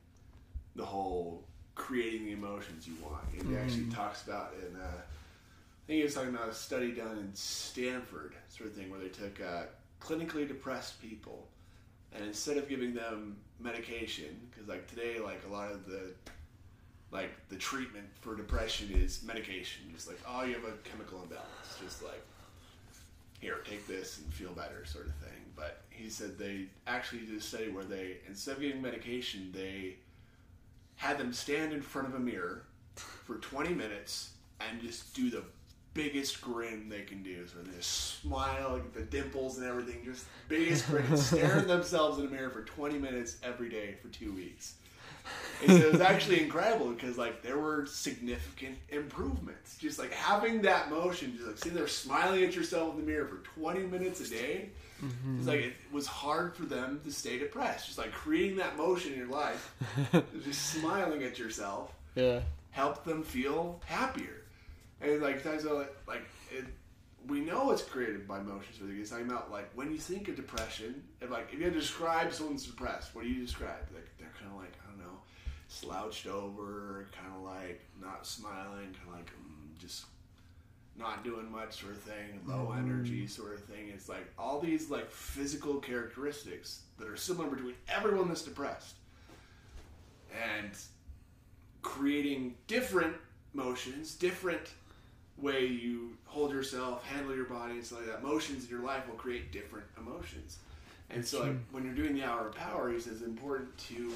the 0.76 0.86
whole 0.86 1.44
creating 1.76 2.26
the 2.26 2.32
emotions 2.32 2.88
you 2.88 2.94
want. 3.02 3.24
And 3.38 3.50
he 3.50 3.58
actually 3.58 3.86
talks 3.86 4.24
about 4.26 4.54
in 4.62 4.80
uh, 4.80 4.86
I 5.84 5.88
think 5.88 5.98
he 5.98 6.04
was 6.04 6.14
talking 6.14 6.30
about 6.30 6.48
a 6.48 6.54
study 6.54 6.92
done 6.94 7.18
in 7.18 7.30
Stanford, 7.34 8.36
sort 8.48 8.70
of 8.70 8.76
thing, 8.76 8.90
where 8.90 9.02
they 9.02 9.10
took 9.10 9.42
uh, 9.42 9.64
clinically 10.00 10.48
depressed 10.48 11.02
people, 11.02 11.46
and 12.14 12.24
instead 12.24 12.56
of 12.56 12.70
giving 12.70 12.94
them 12.94 13.36
medication, 13.60 14.40
because 14.50 14.70
like 14.70 14.88
today, 14.88 15.20
like 15.20 15.42
a 15.48 15.52
lot 15.52 15.72
of 15.72 15.86
the 15.86 16.12
like 17.12 17.32
the 17.50 17.56
treatment 17.56 18.06
for 18.22 18.36
depression 18.36 18.92
is 18.94 19.24
medication, 19.24 19.84
just 19.94 20.08
like 20.08 20.20
oh 20.28 20.44
you 20.44 20.54
have 20.54 20.64
a 20.64 20.72
chemical 20.90 21.22
imbalance, 21.22 21.78
just 21.84 22.02
like 22.02 22.22
here 23.42 23.58
take 23.70 23.86
this 23.86 24.20
and 24.20 24.34
feel 24.34 24.52
better, 24.52 24.86
sort 24.86 25.08
of 25.08 25.16
thing. 25.16 25.42
But 25.54 25.82
he 25.90 26.10
said 26.10 26.38
they 26.38 26.68
actually 26.88 27.26
did 27.26 27.38
a 27.38 27.42
study 27.42 27.70
where 27.70 27.84
they 27.84 28.20
instead 28.28 28.56
of 28.56 28.62
giving 28.62 28.82
medication, 28.82 29.52
they 29.54 29.98
had 30.96 31.18
them 31.18 31.34
stand 31.34 31.74
in 31.74 31.82
front 31.82 32.08
of 32.08 32.16
a 32.16 32.20
mirror 32.20 32.64
for 32.96 33.36
20 33.38 33.74
minutes 33.74 34.32
and 34.60 34.82
just 34.82 35.14
do 35.14 35.30
the 35.30 35.44
biggest 35.94 36.42
grin 36.42 36.90
they 36.90 37.02
can 37.02 37.24
do. 37.24 37.46
So 37.48 37.60
they 37.64 37.78
just 37.78 38.22
smile, 38.22 38.74
like 38.74 38.94
the 38.94 39.02
dimples 39.02 39.58
and 39.58 39.68
everything, 39.68 40.04
just 40.04 40.26
biggest 40.48 40.88
grin, 40.88 41.18
staring 41.18 41.68
themselves 41.68 42.20
in 42.20 42.26
a 42.26 42.30
mirror 42.30 42.50
for 42.50 42.64
20 42.64 42.98
minutes 42.98 43.38
every 43.44 43.70
day 43.70 43.96
for 44.02 44.08
two 44.10 44.32
weeks. 44.34 44.76
And 45.62 45.72
so 45.80 45.88
it 45.88 45.92
was 45.94 46.02
actually 46.02 46.42
incredible 46.42 46.92
because 46.92 47.18
like 47.18 47.42
there 47.42 47.58
were 47.58 47.86
significant 47.86 48.78
improvements. 48.90 49.78
Just 49.78 49.98
like 49.98 50.12
having 50.12 50.62
that 50.64 50.90
motion, 50.90 51.34
just 51.36 51.48
like 51.48 51.58
sitting 51.58 51.78
there 51.78 51.88
smiling 51.88 52.44
at 52.44 52.56
yourself 52.56 52.94
in 52.96 53.06
the 53.06 53.06
mirror 53.10 53.28
for 53.28 53.38
20 53.60 53.82
minutes 53.88 54.20
a 54.22 54.30
day. 54.30 54.70
It's 55.38 55.48
like 55.48 55.60
it 55.62 55.74
was 55.92 56.08
hard 56.08 56.56
for 56.56 56.64
them 56.66 57.02
to 57.04 57.12
stay 57.12 57.38
depressed. 57.40 57.88
Just 57.88 57.98
like 57.98 58.12
creating 58.12 58.58
that 58.58 58.78
motion 58.78 59.14
in 59.14 59.20
your 59.20 59.28
life, 59.30 59.74
just 60.44 60.62
smiling 60.74 61.24
at 61.24 61.38
yourself 61.40 61.92
Yeah. 62.16 62.42
help 62.72 63.04
them 63.04 63.24
feel 63.24 63.82
happier. 63.86 64.42
And 65.02 65.22
like 65.22 65.44
talks 65.44 65.64
like, 65.66 65.94
like 66.08 66.24
it, 66.52 66.66
we 67.28 67.40
know 67.40 67.72
it's 67.72 67.84
created 67.84 68.28
by 68.28 68.40
motions. 68.40 68.78
So 68.80 68.86
it's 68.90 69.10
talking 69.10 69.28
about 69.30 69.52
like 69.52 69.70
when 69.76 69.92
you 69.92 69.98
think 69.98 70.28
of 70.30 70.36
depression, 70.36 71.04
if 71.22 71.30
like 71.30 71.50
if 71.52 71.60
you 71.60 71.66
had 71.66 71.74
to 71.74 71.80
describe 71.80 72.34
someone's 72.34 72.66
depressed, 72.66 73.14
what 73.16 73.24
do 73.24 73.30
you 73.30 73.42
describe? 73.46 73.86
Like 73.94 74.10
they're 74.20 74.32
kind 74.40 74.52
of 74.54 74.58
like 74.60 74.74
I 74.86 74.90
don't 74.90 75.00
know, 75.00 75.20
slouched 75.68 76.28
over, 76.28 77.08
kind 77.12 77.34
of 77.36 77.44
like 77.44 77.82
not 78.02 78.26
smiling, 78.28 78.94
kind 78.94 79.08
of 79.10 79.14
like 79.16 79.28
mm, 79.28 79.78
just 79.80 80.06
not 80.98 81.24
doing 81.24 81.52
much 81.52 81.82
sort 81.82 81.94
of 81.94 82.02
thing, 82.02 82.40
low 82.46 82.74
energy 82.78 83.26
sort 83.26 83.54
of 83.54 83.64
thing. 83.64 83.90
It's 83.94 84.08
like 84.08 84.32
all 84.38 84.60
these 84.60 84.90
like 84.90 85.10
physical 85.10 85.76
characteristics 85.76 86.82
that 87.00 87.08
are 87.08 87.18
similar 87.18 87.50
between 87.50 87.76
everyone 87.90 88.28
that's 88.28 88.44
depressed. 88.44 88.96
And 90.32 90.72
creating 91.82 92.56
different 92.68 93.16
motions, 93.54 94.16
different 94.16 94.72
way 95.38 95.66
you 95.66 96.18
hold 96.26 96.52
yourself, 96.52 97.04
handle 97.06 97.36
your 97.36 97.46
body, 97.46 97.74
and 97.74 97.86
stuff 97.86 98.00
like 98.00 98.08
that. 98.08 98.24
Motions 98.24 98.66
in 98.66 98.70
your 98.70 98.84
life 98.84 99.08
will 99.08 99.16
create 99.16 99.52
different 99.52 99.86
emotions. 99.98 100.60
And 101.10 101.26
so, 101.26 101.42
like, 101.42 101.58
when 101.72 101.84
you're 101.84 101.94
doing 101.94 102.16
the 102.16 102.24
hour 102.24 102.48
of 102.48 102.56
power, 102.56 102.92
he 102.92 103.00
says 103.00 103.14
it's 103.14 103.22
important 103.24 103.78
to 103.90 104.12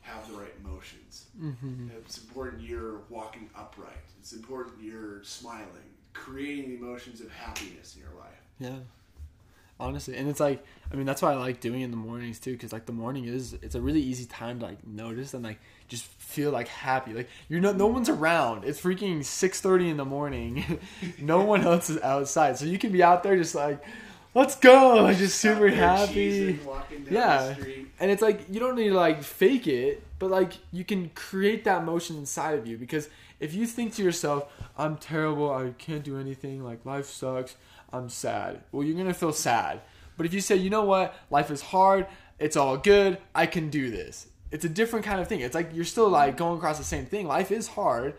have 0.00 0.26
the 0.30 0.34
right 0.34 0.64
motions. 0.64 1.26
Mm-hmm. 1.38 1.90
It's 1.98 2.18
important 2.18 2.62
you're 2.62 3.00
walking 3.10 3.50
upright. 3.54 3.92
It's 4.20 4.32
important 4.32 4.76
you're 4.82 5.22
smiling, 5.24 5.90
creating 6.18 6.68
the 6.70 6.76
emotions 6.76 7.20
of 7.20 7.30
happiness 7.30 7.94
in 7.96 8.02
your 8.02 8.10
life. 8.18 8.40
Yeah. 8.58 8.78
Honestly, 9.80 10.16
and 10.16 10.28
it's 10.28 10.40
like 10.40 10.64
I 10.92 10.96
mean 10.96 11.06
that's 11.06 11.22
why 11.22 11.32
I 11.32 11.36
like 11.36 11.60
doing 11.60 11.82
it 11.82 11.84
in 11.84 11.90
the 11.92 11.96
mornings 11.96 12.40
too, 12.40 12.50
because 12.52 12.72
like 12.72 12.86
the 12.86 12.92
morning 12.92 13.26
is 13.26 13.54
it's 13.62 13.76
a 13.76 13.80
really 13.80 14.00
easy 14.00 14.24
time 14.24 14.58
to 14.58 14.66
like 14.66 14.84
notice 14.84 15.34
and 15.34 15.44
like 15.44 15.60
just 15.86 16.04
feel 16.04 16.50
like 16.50 16.66
happy. 16.66 17.12
Like 17.14 17.28
you're 17.48 17.60
no 17.60 17.72
no 17.72 17.86
one's 17.86 18.08
around. 18.08 18.64
It's 18.64 18.80
freaking 18.80 19.24
six 19.24 19.60
thirty 19.60 19.88
in 19.88 19.96
the 19.96 20.04
morning. 20.04 20.80
no 21.20 21.44
one 21.44 21.62
else 21.62 21.90
is 21.90 22.00
outside, 22.02 22.58
so 22.58 22.64
you 22.64 22.76
can 22.76 22.90
be 22.90 23.04
out 23.04 23.22
there 23.22 23.36
just 23.36 23.54
like, 23.54 23.80
let's 24.34 24.56
go, 24.56 24.96
like 25.04 25.16
just 25.18 25.38
super 25.38 25.68
happy. 25.68 26.54
down 26.54 27.06
Yeah. 27.08 27.46
the 27.50 27.54
street. 27.54 27.86
And 28.00 28.10
it's 28.10 28.20
like 28.22 28.46
you 28.50 28.58
don't 28.58 28.74
need 28.74 28.88
to 28.88 28.94
like 28.94 29.22
fake 29.22 29.68
it, 29.68 30.02
but 30.18 30.28
like 30.28 30.54
you 30.72 30.82
can 30.84 31.10
create 31.10 31.62
that 31.66 31.84
motion 31.84 32.16
inside 32.16 32.58
of 32.58 32.66
you 32.66 32.76
because 32.78 33.08
if 33.40 33.54
you 33.54 33.66
think 33.66 33.94
to 33.94 34.02
yourself, 34.02 34.52
I'm 34.76 34.96
terrible, 34.96 35.52
I 35.52 35.70
can't 35.78 36.04
do 36.04 36.18
anything, 36.18 36.64
like 36.64 36.84
life 36.84 37.06
sucks, 37.06 37.56
I'm 37.92 38.08
sad. 38.08 38.62
Well, 38.72 38.84
you're 38.84 38.94
going 38.94 39.06
to 39.06 39.14
feel 39.14 39.32
sad. 39.32 39.80
But 40.18 40.26
if 40.26 40.34
you 40.34 40.40
say, 40.40 40.56
"You 40.56 40.68
know 40.68 40.84
what? 40.84 41.14
Life 41.30 41.50
is 41.50 41.62
hard. 41.62 42.06
It's 42.38 42.56
all 42.56 42.76
good. 42.76 43.18
I 43.34 43.46
can 43.46 43.70
do 43.70 43.90
this." 43.90 44.26
It's 44.50 44.64
a 44.64 44.68
different 44.68 45.04
kind 45.06 45.20
of 45.20 45.28
thing. 45.28 45.40
It's 45.40 45.54
like 45.54 45.70
you're 45.72 45.84
still 45.84 46.08
like 46.08 46.36
going 46.36 46.58
across 46.58 46.76
the 46.76 46.84
same 46.84 47.06
thing. 47.06 47.26
Life 47.26 47.52
is 47.52 47.68
hard, 47.68 48.14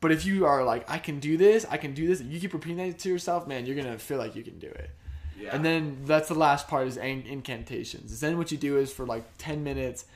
but 0.00 0.10
if 0.10 0.24
you 0.24 0.46
are 0.46 0.64
like, 0.64 0.90
"I 0.90 0.98
can 0.98 1.20
do 1.20 1.36
this. 1.36 1.66
I 1.70 1.76
can 1.76 1.92
do 1.92 2.08
this." 2.08 2.22
You 2.22 2.40
keep 2.40 2.54
repeating 2.54 2.78
that 2.78 2.98
to 3.00 3.08
yourself, 3.10 3.46
man, 3.46 3.66
you're 3.66 3.76
going 3.76 3.86
to 3.86 3.98
feel 3.98 4.18
like 4.18 4.34
you 4.34 4.42
can 4.42 4.58
do 4.58 4.68
it. 4.68 4.90
Yeah. 5.38 5.54
And 5.54 5.62
then 5.62 5.98
that's 6.06 6.28
the 6.28 6.34
last 6.34 6.66
part 6.66 6.88
is 6.88 6.96
in- 6.96 7.26
incantations. 7.26 8.18
Then 8.18 8.38
what 8.38 8.50
you 8.50 8.56
do 8.56 8.78
is 8.78 8.90
for 8.90 9.04
like 9.04 9.24
10 9.36 9.62
minutes, 9.62 10.06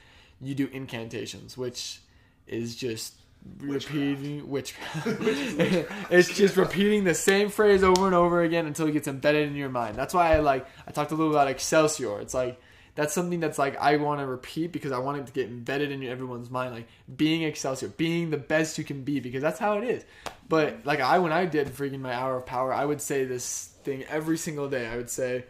you 0.41 0.55
do 0.55 0.69
incantations, 0.73 1.59
which 1.59 2.01
is 2.47 2.75
just 2.75 3.20
Witchcraft. 3.61 3.95
repeating 3.95 4.49
witchcraft. 4.49 5.07
it's 6.11 6.29
just 6.29 6.57
repeating 6.57 7.05
the 7.05 7.15
same 7.15 7.49
phrase 7.49 7.83
over 7.83 8.07
and 8.07 8.15
over 8.15 8.43
again 8.43 8.67
until 8.67 8.87
it 8.87 8.93
gets 8.93 9.09
embedded 9.09 9.49
in 9.49 9.55
your 9.55 9.71
mind. 9.71 9.97
That's 9.97 10.13
why 10.13 10.35
I 10.35 10.41
like 10.41 10.67
I 10.87 10.91
talked 10.91 11.11
a 11.13 11.15
little 11.15 11.33
about 11.33 11.49
Excelsior. 11.49 12.21
It's 12.21 12.35
like 12.35 12.61
that's 12.95 13.15
something 13.15 13.41
that's 13.41 13.59
like 13.59 13.77
I 13.79 13.97
want 13.97 14.21
to 14.21 14.27
repeat 14.27 14.73
because 14.73 14.93
I 14.93 14.99
want 14.99 15.19
it 15.19 15.27
to 15.27 15.33
get 15.33 15.49
embedded 15.49 15.91
in 15.91 16.03
everyone's 16.05 16.51
mind. 16.51 16.75
Like 16.75 16.89
being 17.17 17.43
Excelsior, 17.43 17.89
being 17.89 18.31
the 18.31 18.37
best 18.37 18.77
you 18.77 18.85
can 18.85 19.05
be 19.05 19.21
because 19.21 19.43
that's 19.43 19.59
how 19.59 19.79
it 19.79 19.85
is. 19.85 20.05
But 20.49 20.85
like 20.85 21.01
I 21.01 21.19
when 21.19 21.33
I 21.33 21.47
did 21.47 21.69
freaking 21.69 22.01
my 22.01 22.13
hour 22.13 22.37
of 22.37 22.47
power, 22.47 22.75
I 22.75 22.85
would 22.85 23.01
say 23.01 23.25
this 23.25 23.73
thing 23.85 24.05
every 24.05 24.37
single 24.37 24.69
day. 24.69 24.87
I 24.87 24.97
would 24.97 25.11
say, 25.11 25.45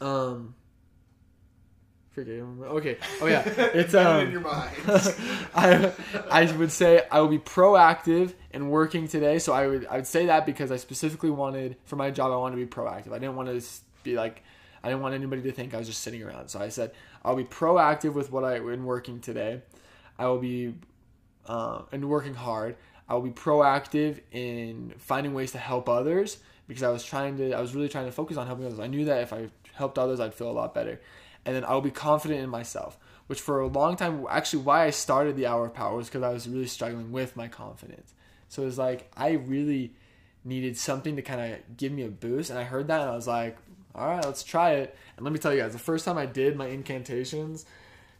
um, 0.00 0.54
forget. 2.24 2.70
Okay. 2.70 2.98
Oh 3.20 3.26
yeah, 3.26 3.42
it's 3.46 3.94
um. 3.94 4.26
in 4.26 4.32
your 4.32 4.40
mind. 4.40 4.76
I 5.54 5.92
I 6.30 6.52
would 6.52 6.72
say 6.72 7.02
I 7.10 7.20
will 7.20 7.28
be 7.28 7.38
proactive 7.38 8.34
in 8.52 8.68
working 8.70 9.08
today. 9.08 9.38
So 9.38 9.52
I 9.52 9.66
would 9.66 9.86
I 9.86 9.96
would 9.96 10.06
say 10.06 10.26
that 10.26 10.46
because 10.46 10.70
I 10.72 10.76
specifically 10.76 11.30
wanted 11.30 11.76
for 11.84 11.96
my 11.96 12.10
job 12.10 12.32
I 12.32 12.36
wanted 12.36 12.56
to 12.56 12.64
be 12.64 12.70
proactive. 12.70 13.12
I 13.12 13.18
didn't 13.18 13.36
want 13.36 13.48
to 13.48 13.66
be 14.02 14.16
like 14.16 14.42
I 14.82 14.88
didn't 14.88 15.02
want 15.02 15.14
anybody 15.14 15.42
to 15.42 15.52
think 15.52 15.74
I 15.74 15.78
was 15.78 15.86
just 15.86 16.00
sitting 16.02 16.22
around. 16.22 16.48
So 16.48 16.60
I 16.60 16.68
said 16.68 16.92
I'll 17.24 17.36
be 17.36 17.44
proactive 17.44 18.14
with 18.14 18.30
what 18.32 18.44
I 18.44 18.56
in 18.56 18.84
working 18.84 19.20
today. 19.20 19.62
I 20.18 20.26
will 20.26 20.38
be 20.38 20.74
uh, 21.46 21.82
and 21.92 22.08
working 22.08 22.34
hard. 22.34 22.76
I 23.08 23.14
will 23.14 23.22
be 23.22 23.30
proactive 23.30 24.20
in 24.32 24.94
finding 24.98 25.32
ways 25.32 25.52
to 25.52 25.58
help 25.58 25.88
others 25.88 26.38
because 26.66 26.82
I 26.82 26.90
was 26.90 27.04
trying 27.04 27.38
to 27.38 27.52
I 27.52 27.60
was 27.60 27.74
really 27.74 27.88
trying 27.88 28.06
to 28.06 28.12
focus 28.12 28.36
on 28.36 28.46
helping 28.46 28.66
others. 28.66 28.80
I 28.80 28.86
knew 28.86 29.06
that 29.06 29.22
if 29.22 29.32
I 29.32 29.48
helped 29.74 29.98
others 29.98 30.20
I'd 30.20 30.34
feel 30.34 30.50
a 30.50 30.52
lot 30.52 30.74
better. 30.74 31.00
And 31.48 31.56
then 31.56 31.64
I 31.64 31.72
will 31.72 31.80
be 31.80 31.90
confident 31.90 32.42
in 32.42 32.50
myself, 32.50 32.98
which 33.26 33.40
for 33.40 33.60
a 33.60 33.66
long 33.66 33.96
time 33.96 34.26
actually 34.28 34.64
why 34.64 34.84
I 34.84 34.90
started 34.90 35.34
the 35.34 35.46
hour 35.46 35.64
of 35.64 35.72
power 35.72 35.96
was 35.96 36.08
because 36.08 36.22
I 36.22 36.28
was 36.28 36.46
really 36.46 36.66
struggling 36.66 37.10
with 37.10 37.36
my 37.36 37.48
confidence. 37.48 38.12
So 38.50 38.64
it 38.64 38.66
was 38.66 38.76
like 38.76 39.10
I 39.16 39.30
really 39.30 39.94
needed 40.44 40.76
something 40.76 41.16
to 41.16 41.22
kind 41.22 41.54
of 41.54 41.76
give 41.78 41.90
me 41.90 42.04
a 42.04 42.10
boost 42.10 42.50
and 42.50 42.58
I 42.58 42.64
heard 42.64 42.88
that 42.88 43.00
and 43.00 43.08
I 43.08 43.14
was 43.14 43.26
like, 43.26 43.56
all 43.94 44.08
right, 44.08 44.22
let's 44.22 44.42
try 44.42 44.72
it. 44.72 44.94
And 45.16 45.24
let 45.24 45.32
me 45.32 45.38
tell 45.38 45.54
you 45.54 45.62
guys, 45.62 45.72
the 45.72 45.78
first 45.78 46.04
time 46.04 46.18
I 46.18 46.26
did 46.26 46.54
my 46.54 46.66
incantations, 46.66 47.64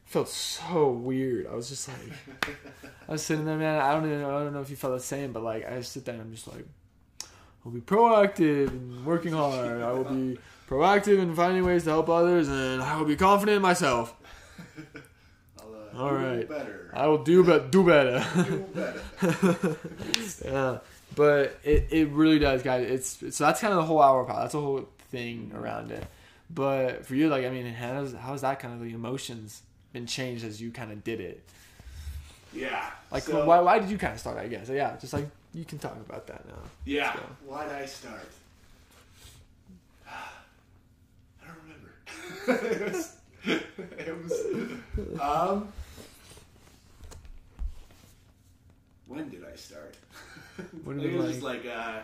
felt 0.06 0.30
so 0.30 0.88
weird. 0.88 1.46
I 1.48 1.54
was 1.54 1.68
just 1.68 1.86
like 1.86 2.48
I 3.06 3.12
was 3.12 3.22
sitting 3.22 3.44
there, 3.44 3.58
man. 3.58 3.78
I 3.78 3.92
don't 3.92 4.06
even 4.06 4.24
I 4.24 4.42
don't 4.42 4.54
know 4.54 4.62
if 4.62 4.70
you 4.70 4.76
felt 4.76 4.94
the 4.94 5.00
same, 5.00 5.34
but 5.34 5.42
like 5.42 5.70
I 5.70 5.82
sit 5.82 6.06
there 6.06 6.14
and 6.14 6.22
I'm 6.22 6.32
just 6.32 6.48
like, 6.48 6.64
I 7.22 7.26
will 7.62 7.72
be 7.72 7.82
proactive 7.82 8.68
and 8.68 9.04
working 9.04 9.34
hard. 9.34 9.82
I 9.82 9.92
will 9.92 10.04
be 10.04 10.38
proactive 10.68 11.18
in 11.18 11.34
finding 11.34 11.64
ways 11.64 11.84
to 11.84 11.90
help 11.90 12.08
others, 12.08 12.48
and 12.48 12.82
I 12.82 12.96
will 12.98 13.06
be 13.06 13.16
confident 13.16 13.56
in 13.56 13.62
myself. 13.62 14.14
I'll, 15.60 15.74
uh, 15.74 16.02
All 16.02 16.10
do 16.10 16.16
right. 16.16 16.48
better. 16.48 16.90
I 16.94 17.06
will 17.06 17.22
do 17.24 17.42
but 17.44 17.70
do 17.72 17.84
better. 17.86 18.24
do 18.44 18.58
better. 18.74 19.76
yeah, 20.44 20.78
but 21.16 21.58
it, 21.64 21.88
it 21.90 22.08
really 22.10 22.38
does, 22.38 22.62
guys. 22.62 22.88
It's 22.88 23.36
so 23.36 23.44
that's 23.44 23.60
kind 23.60 23.72
of 23.72 23.78
the 23.78 23.84
whole 23.86 24.02
hour 24.02 24.24
power. 24.24 24.40
That's 24.40 24.52
the 24.52 24.60
whole 24.60 24.88
thing 25.10 25.52
around 25.54 25.90
it. 25.90 26.04
But 26.50 27.04
for 27.06 27.14
you, 27.14 27.28
like, 27.28 27.44
I 27.44 27.50
mean, 27.50 27.66
how's 27.72 28.12
how's 28.14 28.40
that 28.42 28.58
kind 28.60 28.74
of 28.74 28.80
the 28.80 28.94
emotions 28.94 29.62
been 29.92 30.06
changed 30.06 30.44
as 30.44 30.60
you 30.60 30.70
kind 30.70 30.90
of 30.92 31.02
did 31.04 31.20
it? 31.20 31.42
Yeah. 32.54 32.90
Like, 33.10 33.24
so- 33.24 33.44
why 33.44 33.60
why 33.60 33.78
did 33.78 33.90
you 33.90 33.98
kind 33.98 34.14
of 34.14 34.20
start? 34.20 34.38
I 34.38 34.48
guess, 34.48 34.68
yeah, 34.68 34.96
just 34.98 35.12
like 35.12 35.26
you 35.54 35.64
can 35.64 35.78
talk 35.78 35.96
about 35.96 36.26
that 36.28 36.46
now. 36.46 36.54
Yeah. 36.84 37.12
So- 37.14 37.20
Why 37.46 37.64
did 37.64 37.72
I 37.74 37.86
start? 37.86 38.28
I 40.10 41.46
don't 41.46 41.56
remember. 41.64 41.90
It 42.48 42.92
was, 42.92 43.16
it 43.46 44.22
was 44.22 45.20
um 45.20 45.72
when 49.06 49.28
did 49.30 49.44
I 49.50 49.56
start? 49.56 49.96
When 50.84 50.98
I 51.00 51.02
did 51.02 51.10
think 51.12 51.22
it 51.22 51.26
was 51.26 51.42
like 51.42 51.66
uh, 51.66 52.00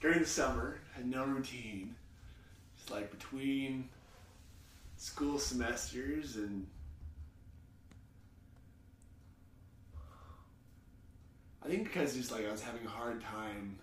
during 0.00 0.20
the 0.20 0.26
summer, 0.26 0.78
had 0.94 1.06
no 1.06 1.24
routine. 1.24 1.94
It's 2.80 2.90
like 2.90 3.10
between 3.10 3.88
school 4.96 5.38
semesters 5.38 6.36
and 6.36 6.66
I 11.64 11.68
think 11.68 11.84
because 11.84 12.16
just 12.16 12.32
like 12.32 12.46
I 12.46 12.50
was 12.52 12.62
having 12.62 12.86
a 12.86 12.90
hard 12.90 13.22
time 13.22 13.76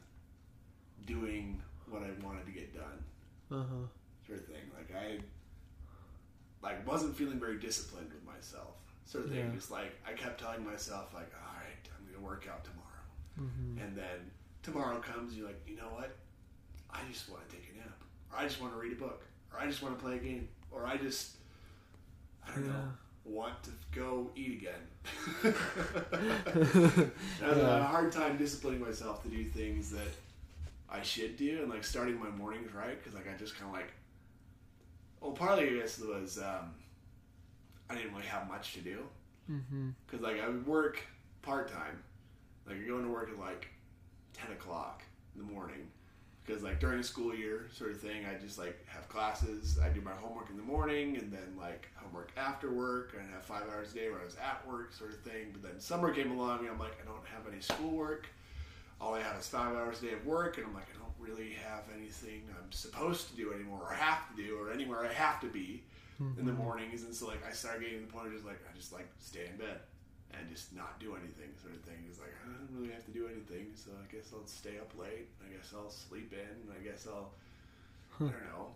doing 1.05 1.61
what 1.89 2.01
I 2.01 2.09
wanted 2.25 2.45
to 2.47 2.51
get 2.51 2.73
done, 2.73 3.03
Uh 3.51 3.63
huh. 3.63 3.85
sort 4.25 4.39
of 4.39 4.45
thing. 4.47 4.63
Like 4.75 4.91
I 4.99 5.19
like 6.67 6.85
wasn't 6.85 7.15
feeling 7.15 7.39
very 7.39 7.57
disciplined 7.57 8.11
with 8.11 8.25
myself, 8.25 8.75
sort 9.05 9.23
of 9.23 9.31
thing. 9.31 9.39
Yeah. 9.39 9.55
Just 9.55 9.71
like 9.71 9.95
I 10.05 10.11
kept 10.11 10.41
telling 10.41 10.65
myself 10.65 11.13
like, 11.13 11.31
all 11.33 11.55
right, 11.55 11.87
I'm 11.97 12.05
gonna 12.11 12.25
work 12.25 12.47
out 12.51 12.65
tomorrow. 12.65 12.87
Mm-hmm. 13.39 13.81
And 13.81 13.95
then 13.95 14.31
tomorrow 14.63 14.99
comes, 14.99 15.35
you're 15.35 15.47
like, 15.47 15.61
you 15.65 15.77
know 15.77 15.89
what? 15.93 16.15
I 16.89 16.99
just 17.09 17.29
want 17.29 17.47
to 17.47 17.55
take 17.55 17.71
a 17.73 17.77
nap, 17.77 17.97
or 18.31 18.39
I 18.39 18.43
just 18.43 18.59
want 18.59 18.73
to 18.73 18.79
read 18.79 18.91
a 18.91 18.95
book, 18.95 19.23
or 19.53 19.59
I 19.59 19.65
just 19.65 19.81
want 19.81 19.97
to 19.97 20.03
play 20.03 20.15
a 20.15 20.19
game, 20.19 20.49
or 20.71 20.85
I 20.85 20.97
just, 20.97 21.35
I 22.45 22.51
don't 22.51 22.67
know, 22.67 22.91
want 23.23 23.63
to 23.63 23.71
go 23.97 24.29
eat 24.35 24.61
again. 24.61 24.73
I 27.43 27.45
had 27.45 27.57
a 27.57 27.83
hard 27.83 28.11
time 28.11 28.37
disciplining 28.37 28.81
myself 28.81 29.23
to 29.23 29.29
do 29.29 29.45
things 29.45 29.91
that 29.91 30.11
I 30.89 31.01
should 31.01 31.37
do, 31.37 31.59
and 31.61 31.69
like 31.69 31.85
starting 31.85 32.19
my 32.19 32.29
mornings 32.29 32.73
right, 32.73 32.97
because 33.01 33.13
like 33.13 33.27
I 33.33 33.37
just 33.37 33.57
kind 33.57 33.69
of 33.69 33.73
like, 33.77 33.91
well, 35.21 35.31
partly 35.31 35.67
I 35.69 35.73
guess 35.81 35.99
was 35.99 36.37
um, 36.39 36.73
I 37.89 37.95
didn't 37.95 38.11
really 38.13 38.25
have 38.27 38.47
much 38.47 38.73
to 38.73 38.79
do 38.81 39.03
Mm-hmm. 39.49 39.91
because 40.05 40.21
like 40.21 40.41
I 40.43 40.47
would 40.49 40.67
work 40.67 40.99
part 41.41 41.71
time, 41.71 42.03
like 42.67 42.75
you're 42.77 42.87
going 42.89 43.05
to 43.05 43.09
work 43.11 43.29
at 43.31 43.39
like 43.39 43.69
ten 44.33 44.51
o'clock 44.51 45.03
in 45.33 45.45
the 45.47 45.53
morning, 45.53 45.87
because 46.45 46.63
like 46.63 46.81
during 46.81 46.97
the 46.97 47.03
school 47.05 47.33
year 47.33 47.67
sort 47.73 47.91
of 47.91 48.01
thing, 48.01 48.25
I 48.25 48.37
just 48.43 48.57
like 48.57 48.77
have 48.87 49.07
classes. 49.07 49.79
I 49.81 49.87
do 49.87 50.01
my 50.01 50.11
homework 50.11 50.49
in 50.49 50.57
the 50.57 50.63
morning, 50.63 51.15
and 51.15 51.31
then 51.31 51.55
like 51.57 51.87
homework 51.95 52.31
after 52.35 52.69
work, 52.73 53.13
and 53.17 53.25
I 53.25 53.31
have 53.33 53.45
five 53.45 53.63
hours 53.73 53.93
a 53.93 53.95
day 53.95 54.09
where 54.09 54.19
I 54.19 54.25
was 54.25 54.35
at 54.35 54.67
work, 54.67 54.91
sort 54.93 55.11
of 55.13 55.19
thing. 55.21 55.53
But 55.53 55.63
then 55.63 55.79
summer 55.79 56.13
came 56.13 56.31
along, 56.31 56.59
and 56.59 56.69
I'm 56.71 56.79
like, 56.79 56.97
I 57.01 57.05
don't 57.05 57.25
have 57.33 57.49
any 57.49 57.61
schoolwork. 57.61 58.27
All 58.99 59.13
I 59.15 59.21
have 59.21 59.39
is 59.39 59.47
five 59.47 59.75
hours 59.77 60.01
a 60.03 60.07
day 60.07 60.11
of 60.13 60.25
work, 60.25 60.57
and 60.57 60.65
I'm 60.65 60.73
like, 60.73 60.87
I 60.93 60.99
don't 60.99 61.06
really 61.19 61.51
have 61.67 61.83
anything 61.95 62.43
I'm 62.49 62.71
supposed 62.71 63.29
to 63.29 63.35
do 63.35 63.53
anymore, 63.53 63.81
or 63.89 63.93
have 63.93 64.29
to 64.29 64.41
do, 64.41 64.57
or 64.59 64.71
anywhere 64.71 65.05
I 65.05 65.13
have 65.13 65.39
to 65.41 65.47
be 65.47 65.83
in 66.39 66.45
the 66.45 66.53
mornings, 66.53 67.03
and 67.03 67.13
so 67.13 67.27
like 67.27 67.45
I 67.47 67.51
started 67.51 67.81
getting 67.81 67.99
to 67.99 68.05
the 68.07 68.11
point 68.11 68.27
of 68.27 68.33
just 68.33 68.45
like 68.45 68.59
I 68.67 68.75
just 68.75 68.91
like 68.91 69.07
stay 69.19 69.45
in 69.51 69.57
bed 69.57 69.79
and 70.31 70.49
just 70.49 70.75
not 70.75 70.99
do 70.99 71.15
anything, 71.15 71.53
sort 71.61 71.75
of 71.75 71.81
thing. 71.81 71.97
It's 72.09 72.19
like 72.19 72.33
I 72.43 72.49
don't 72.49 72.69
really 72.73 72.91
have 72.91 73.05
to 73.05 73.11
do 73.11 73.27
anything, 73.27 73.67
so 73.75 73.91
I 73.93 74.13
guess 74.13 74.33
I'll 74.33 74.47
stay 74.47 74.79
up 74.79 74.91
late. 74.97 75.29
I 75.45 75.53
guess 75.53 75.73
I'll 75.75 75.91
sleep 75.91 76.33
in. 76.33 76.71
I 76.73 76.83
guess 76.83 77.07
I'll 77.07 77.31
I 78.19 78.31
don't 78.31 78.45
know 78.49 78.73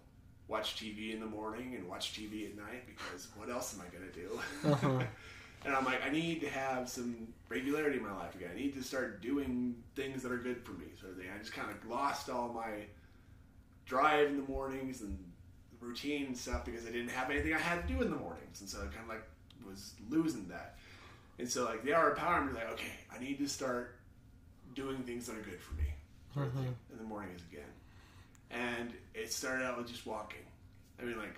watch 0.47 0.75
TV 0.75 1.13
in 1.13 1.19
the 1.21 1.25
morning 1.25 1.75
and 1.75 1.87
watch 1.87 2.13
TV 2.13 2.45
at 2.45 2.57
night 2.57 2.83
because 2.85 3.29
what 3.37 3.49
else 3.49 3.73
am 3.73 3.81
I 3.81 3.87
gonna 3.89 4.11
do? 4.11 4.39
Uh-huh. 4.69 5.03
and 5.65 5.75
I'm 5.75 5.85
like 5.85 6.03
I 6.05 6.09
need 6.09 6.41
to 6.41 6.49
have 6.49 6.89
some 6.89 7.27
regularity 7.49 7.97
in 7.97 8.03
my 8.03 8.13
life 8.13 8.35
again. 8.35 8.49
I 8.53 8.57
need 8.57 8.73
to 8.75 8.83
start 8.83 9.21
doing 9.21 9.75
things 9.95 10.23
that 10.23 10.31
are 10.31 10.37
good 10.37 10.63
for 10.65 10.71
me, 10.73 10.85
sort 10.99 11.13
of 11.13 11.17
thing. 11.17 11.27
I 11.33 11.37
just 11.39 11.53
kind 11.53 11.69
of 11.69 11.89
lost 11.89 12.29
all 12.29 12.49
my 12.49 12.85
drive 13.85 14.29
in 14.29 14.37
the 14.37 14.51
mornings 14.51 15.01
and 15.01 15.17
routine 15.79 16.27
and 16.27 16.37
stuff 16.37 16.65
because 16.65 16.85
I 16.85 16.91
didn't 16.91 17.09
have 17.09 17.29
anything 17.29 17.53
I 17.53 17.59
had 17.59 17.87
to 17.87 17.93
do 17.93 18.01
in 18.01 18.09
the 18.09 18.17
mornings, 18.17 18.61
and 18.61 18.69
so 18.69 18.79
I 18.79 18.85
kind 18.85 19.03
of 19.03 19.09
like 19.09 19.23
was 19.65 19.93
losing 20.09 20.47
that. 20.49 20.77
And 21.39 21.49
so 21.49 21.65
like 21.65 21.83
the 21.83 21.93
hour 21.93 22.11
of 22.11 22.17
power, 22.17 22.35
I'm 22.35 22.53
like, 22.53 22.71
okay, 22.73 22.93
I 23.13 23.19
need 23.19 23.39
to 23.39 23.47
start 23.47 23.95
doing 24.75 24.97
things 25.03 25.27
that 25.27 25.37
are 25.37 25.41
good 25.41 25.59
for 25.59 25.73
me 25.75 25.91
sort 26.33 26.47
of 26.47 26.53
thing 26.53 26.63
mm-hmm. 26.63 26.93
in 26.93 26.97
the 26.97 27.03
mornings 27.03 27.41
again. 27.51 27.63
And 28.49 28.93
it 29.13 29.31
started 29.31 29.65
out 29.65 29.77
with 29.77 29.87
just 29.87 30.05
walking. 30.05 30.41
I 30.99 31.05
mean, 31.05 31.17
like 31.17 31.35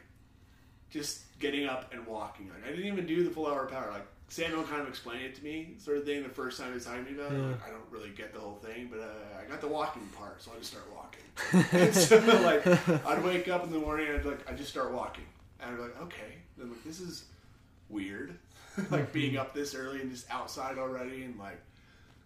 just 0.89 1.21
getting 1.39 1.67
up 1.67 1.93
and 1.93 2.05
walking. 2.05 2.49
Like 2.49 2.65
I 2.65 2.75
didn't 2.75 2.91
even 2.91 3.05
do 3.05 3.23
the 3.23 3.29
full 3.29 3.47
hour 3.47 3.65
of 3.65 3.71
power. 3.71 3.89
Like 3.91 4.07
Samuel 4.29 4.63
kind 4.63 4.81
of 4.81 4.87
explained 4.87 5.23
it 5.25 5.35
to 5.35 5.43
me, 5.43 5.75
sort 5.77 5.97
of 5.97 6.05
thing, 6.05 6.23
the 6.23 6.29
first 6.29 6.59
time 6.59 6.69
he 6.69 6.73
was 6.75 6.85
talking 6.85 7.05
to 7.05 7.11
me 7.11 7.19
about 7.19 7.33
it. 7.33 7.37
Yeah. 7.37 7.47
Like, 7.47 7.67
I 7.67 7.69
don't 7.69 7.85
really 7.91 8.09
get 8.09 8.33
the 8.33 8.39
whole 8.39 8.55
thing, 8.55 8.89
but 8.91 8.99
uh, 8.99 9.39
I 9.39 9.47
got 9.47 9.61
the 9.61 9.67
walking 9.67 10.07
part, 10.17 10.41
so 10.41 10.51
I 10.55 10.59
just 10.59 10.71
start 10.71 10.85
walking. 10.91 11.91
so 11.93 12.17
like 12.43 12.65
I'd 13.05 13.23
wake 13.23 13.47
up 13.47 13.63
in 13.63 13.71
the 13.71 13.79
morning 13.79 14.07
and 14.07 14.17
I'd 14.17 14.25
like 14.25 14.49
I 14.49 14.53
just 14.53 14.69
start 14.69 14.91
walking, 14.91 15.25
and 15.59 15.71
I'd 15.71 15.77
be 15.77 15.81
like, 15.83 16.01
okay, 16.01 16.37
then 16.57 16.69
like 16.69 16.83
this 16.83 16.99
is 16.99 17.25
weird, 17.89 18.37
like 18.89 19.11
being 19.13 19.37
up 19.37 19.53
this 19.53 19.75
early 19.75 20.01
and 20.01 20.11
just 20.11 20.29
outside 20.31 20.77
already, 20.77 21.23
and 21.23 21.37
like 21.37 21.59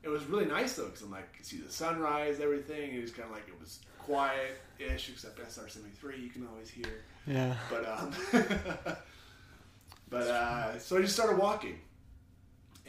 it 0.03 0.09
was 0.09 0.23
really 0.25 0.45
nice 0.45 0.73
though 0.73 0.85
because 0.85 1.01
I'm 1.01 1.11
like 1.11 1.39
see 1.41 1.57
the 1.57 1.71
sunrise, 1.71 2.39
everything. 2.39 2.95
It 2.95 3.01
was 3.01 3.11
kind 3.11 3.29
of 3.29 3.35
like 3.35 3.47
it 3.47 3.59
was 3.59 3.79
quiet-ish, 3.99 5.09
except 5.09 5.39
SR 5.39 5.67
seventy 5.67 5.93
three 5.95 6.19
you 6.19 6.29
can 6.29 6.47
always 6.47 6.69
hear. 6.69 7.03
Yeah. 7.25 7.53
But 7.69 7.85
um, 7.87 8.11
but 10.09 10.27
uh, 10.27 10.79
so 10.79 10.97
I 10.97 11.01
just 11.01 11.13
started 11.13 11.37
walking, 11.37 11.79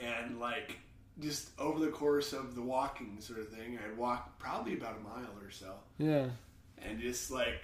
and 0.01 0.39
like 0.41 0.77
just 1.21 1.51
over 1.59 1.79
the 1.81 1.89
course 1.91 2.33
of 2.33 2.55
the 2.55 2.63
walking 2.63 3.17
sort 3.21 3.41
of 3.41 3.49
thing, 3.49 3.79
I'd 3.85 3.97
walk 3.97 4.39
probably 4.39 4.75
about 4.75 4.97
a 5.01 5.03
mile 5.03 5.31
or 5.43 5.51
so, 5.51 5.73
Yeah. 5.99 6.27
and 6.83 7.01
just 7.01 7.31
like 7.31 7.63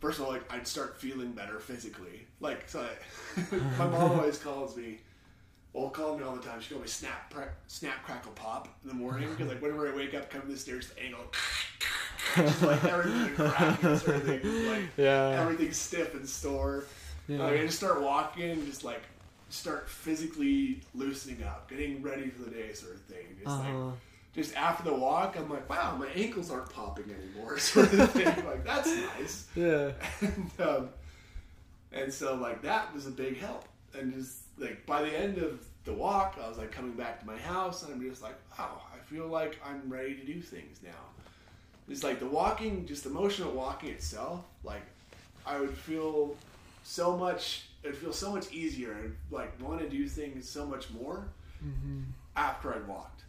first 0.00 0.18
of 0.18 0.24
all, 0.26 0.32
like 0.32 0.50
I'd 0.52 0.66
start 0.66 1.00
feeling 1.00 1.32
better 1.32 1.60
physically. 1.60 2.26
Like 2.40 2.68
so, 2.68 2.80
I, 3.36 3.42
my 3.78 3.86
mom 3.86 4.12
always 4.18 4.38
calls 4.38 4.76
me. 4.76 4.98
Well, 5.72 5.90
call 5.90 6.16
me 6.16 6.22
all 6.22 6.36
the 6.36 6.42
time. 6.42 6.60
She 6.60 6.68
calls 6.72 6.82
me 6.82 6.88
snap, 6.88 7.32
crack, 7.34 7.48
snap, 7.66 8.02
crackle, 8.04 8.30
pop 8.32 8.68
in 8.84 8.88
the 8.88 8.94
morning 8.94 9.28
because 9.30 9.48
like 9.48 9.60
whenever 9.60 9.92
I 9.92 9.96
wake 9.96 10.14
up, 10.14 10.30
come 10.30 10.42
the 10.48 10.56
stairs, 10.56 10.88
the 10.90 11.02
angle, 11.02 11.24
just 12.36 12.62
like 12.62 12.84
everything 12.84 13.34
cracking, 13.34 13.98
sort 13.98 14.16
of 14.16 14.22
thing, 14.24 14.68
like 14.70 14.82
Yeah. 14.96 15.30
everything's 15.40 15.76
stiff 15.76 16.14
and 16.14 16.28
sore. 16.28 16.84
Yeah. 17.26 17.38
Like, 17.42 17.54
I 17.54 17.66
just 17.66 17.78
start 17.78 18.00
walking 18.02 18.50
and 18.50 18.64
just 18.66 18.84
like 18.84 19.02
start 19.54 19.88
physically 19.88 20.80
loosening 20.94 21.42
up, 21.42 21.68
getting 21.70 22.02
ready 22.02 22.28
for 22.28 22.42
the 22.42 22.50
day, 22.50 22.72
sort 22.72 22.94
of 22.94 23.00
thing. 23.02 23.26
Just 23.42 23.48
Uh-huh. 23.50 23.86
like 23.86 23.94
just 24.34 24.56
after 24.56 24.82
the 24.82 24.94
walk, 24.94 25.36
I'm 25.38 25.48
like, 25.48 25.68
wow, 25.70 25.96
my 25.96 26.08
ankles 26.08 26.50
aren't 26.50 26.68
popping 26.70 27.04
anymore, 27.08 27.56
sort 27.72 27.92
of 27.92 28.10
thing. 28.10 28.26
like 28.44 28.64
that's 28.64 28.88
nice. 29.18 29.46
Yeah. 29.54 29.92
And, 30.20 30.50
um, 30.60 30.88
and 31.92 32.12
so 32.12 32.34
like 32.34 32.62
that 32.62 32.92
was 32.94 33.06
a 33.06 33.10
big 33.12 33.38
help. 33.38 33.64
And 33.96 34.12
just 34.12 34.38
like 34.58 34.84
by 34.86 35.02
the 35.02 35.16
end 35.16 35.38
of 35.38 35.64
the 35.84 35.92
walk, 35.92 36.36
I 36.42 36.48
was 36.48 36.58
like 36.58 36.72
coming 36.72 36.92
back 36.92 37.20
to 37.20 37.26
my 37.26 37.36
house, 37.36 37.82
and 37.84 37.92
I'm 37.94 38.00
just 38.10 38.22
like, 38.22 38.34
wow, 38.58 38.82
I 38.92 38.98
feel 39.04 39.28
like 39.28 39.60
I'm 39.64 39.82
ready 39.88 40.14
to 40.16 40.24
do 40.24 40.40
things 40.40 40.78
now. 40.82 40.90
It's 41.88 42.02
like 42.02 42.18
the 42.18 42.26
walking, 42.26 42.86
just 42.86 43.04
the 43.04 43.10
emotional 43.10 43.52
walking 43.52 43.90
itself. 43.90 44.44
Like 44.64 44.82
I 45.46 45.60
would 45.60 45.76
feel 45.76 46.34
so 46.82 47.16
much. 47.16 47.66
It'd 47.84 47.96
feel 47.96 48.12
so 48.12 48.32
much 48.32 48.50
easier. 48.52 48.92
and 48.92 49.16
like 49.30 49.60
want 49.62 49.80
to 49.80 49.88
do 49.88 50.08
things 50.08 50.48
so 50.48 50.66
much 50.66 50.90
more 50.90 51.28
mm-hmm. 51.64 52.00
after 52.36 52.74
I'd 52.74 52.86
walked. 52.88 53.22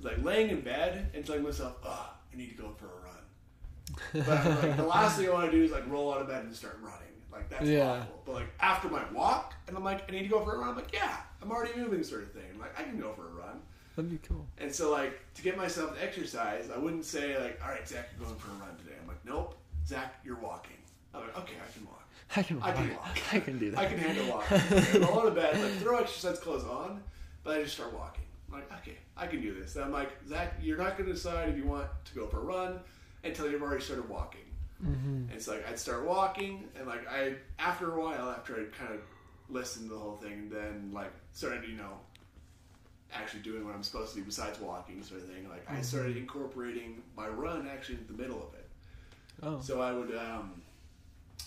Like 0.00 0.22
laying 0.24 0.48
in 0.50 0.62
bed 0.62 1.10
and 1.14 1.24
telling 1.24 1.42
myself, 1.42 1.76
"Ugh, 1.84 2.06
I 2.32 2.36
need 2.36 2.48
to 2.50 2.62
go 2.62 2.74
for 2.78 2.86
a 2.86 2.88
run." 3.04 4.26
But 4.26 4.62
like, 4.62 4.76
the 4.76 4.82
last 4.96 5.18
thing 5.18 5.28
I 5.28 5.32
want 5.32 5.50
to 5.50 5.56
do 5.56 5.62
is 5.62 5.70
like 5.70 5.86
roll 5.88 6.12
out 6.14 6.20
of 6.22 6.28
bed 6.28 6.44
and 6.44 6.54
start 6.54 6.78
running. 6.82 6.96
Like 7.30 7.48
that's 7.50 7.66
Yeah. 7.66 7.90
awful. 8.00 8.22
But 8.24 8.34
like 8.36 8.48
after 8.60 8.88
my 8.88 9.02
walk, 9.12 9.54
and 9.68 9.76
I'm 9.76 9.84
like, 9.84 10.08
I 10.08 10.12
need 10.12 10.22
to 10.22 10.28
go 10.28 10.42
for 10.44 10.54
a 10.54 10.58
run. 10.58 10.70
I'm 10.70 10.76
like, 10.76 10.92
yeah, 10.92 11.16
I'm 11.42 11.50
already 11.50 11.78
moving, 11.78 12.02
sort 12.02 12.22
of 12.22 12.32
thing. 12.32 12.44
I'm 12.54 12.58
like, 12.60 12.78
I 12.78 12.82
can 12.84 12.98
go 12.98 13.12
for 13.12 13.28
a 13.28 13.32
run. 13.32 13.60
That'd 13.96 14.10
be 14.10 14.18
cool. 14.26 14.46
And 14.58 14.74
so 14.74 14.90
like 14.90 15.20
to 15.34 15.42
get 15.42 15.56
myself 15.56 15.96
to 15.96 16.02
exercise, 16.02 16.70
I 16.74 16.78
wouldn't 16.78 17.04
say 17.04 17.38
like, 17.38 17.60
all 17.62 17.70
right, 17.70 17.86
Zach, 17.86 18.08
you're 18.16 18.26
going 18.26 18.38
for 18.38 18.50
a 18.50 18.54
run 18.54 18.76
today. 18.78 18.96
I'm 19.00 19.06
like, 19.08 19.24
nope, 19.24 19.56
Zach, 19.86 20.14
you're 20.24 20.38
walking. 20.38 20.76
I'm 21.12 21.20
like, 21.22 21.36
okay, 21.38 21.54
I 21.56 21.72
can 21.76 21.84
walk. 21.86 21.99
I 22.36 22.42
can 22.42 22.60
walk. 22.60 22.68
I 22.68 22.72
can 22.72 22.94
walk. 22.94 23.18
I 23.32 23.40
can 23.40 23.58
do 23.58 23.70
that. 23.72 23.80
I 23.80 23.86
can 23.86 23.98
handle 23.98 24.26
walking. 24.28 25.00
roll 25.02 25.20
out 25.20 25.26
of 25.26 25.34
bed, 25.34 25.60
like 25.60 25.72
throw 25.74 25.98
exercise 25.98 26.38
clothes 26.38 26.64
on, 26.64 27.02
but 27.42 27.56
I 27.56 27.62
just 27.62 27.74
start 27.74 27.92
walking. 27.92 28.24
I'm 28.48 28.54
like, 28.60 28.72
okay, 28.80 28.98
I 29.16 29.26
can 29.26 29.40
do 29.40 29.54
this. 29.54 29.76
And 29.76 29.84
I'm 29.84 29.92
like, 29.92 30.10
Zach, 30.28 30.54
you're 30.60 30.78
not 30.78 30.96
going 30.96 31.06
to 31.06 31.12
decide 31.12 31.48
if 31.48 31.56
you 31.56 31.64
want 31.64 31.86
to 32.04 32.14
go 32.14 32.26
for 32.26 32.38
a 32.38 32.44
run. 32.44 32.80
until 33.24 33.50
you've 33.50 33.62
already 33.62 33.82
started 33.82 34.08
walking. 34.08 34.40
Mm-hmm. 34.84 35.08
And 35.08 35.30
it's 35.32 35.46
like 35.46 35.68
I'd 35.68 35.78
start 35.78 36.06
walking, 36.06 36.64
and 36.76 36.86
like 36.86 37.06
I 37.06 37.34
after 37.58 37.92
a 37.92 38.00
while, 38.00 38.30
after 38.30 38.54
I 38.54 38.64
kind 38.76 38.94
of 38.94 39.00
listened 39.50 39.88
to 39.88 39.94
the 39.94 40.00
whole 40.00 40.16
thing, 40.16 40.48
then 40.48 40.90
like 40.92 41.12
started 41.32 41.68
you 41.68 41.76
know 41.76 41.98
actually 43.12 43.40
doing 43.40 43.64
what 43.66 43.74
I'm 43.74 43.82
supposed 43.82 44.14
to 44.14 44.20
do 44.20 44.24
besides 44.24 44.58
walking, 44.58 45.02
sort 45.02 45.20
of 45.20 45.28
thing. 45.28 45.48
Like 45.48 45.68
I 45.70 45.82
started 45.82 46.16
incorporating 46.16 47.02
my 47.14 47.28
run 47.28 47.68
actually 47.68 47.96
in 47.96 48.06
the 48.06 48.22
middle 48.22 48.38
of 48.38 48.54
it. 48.54 48.68
Oh. 49.42 49.60
So 49.60 49.80
I 49.82 49.92
would 49.92 50.14
um, 50.16 50.59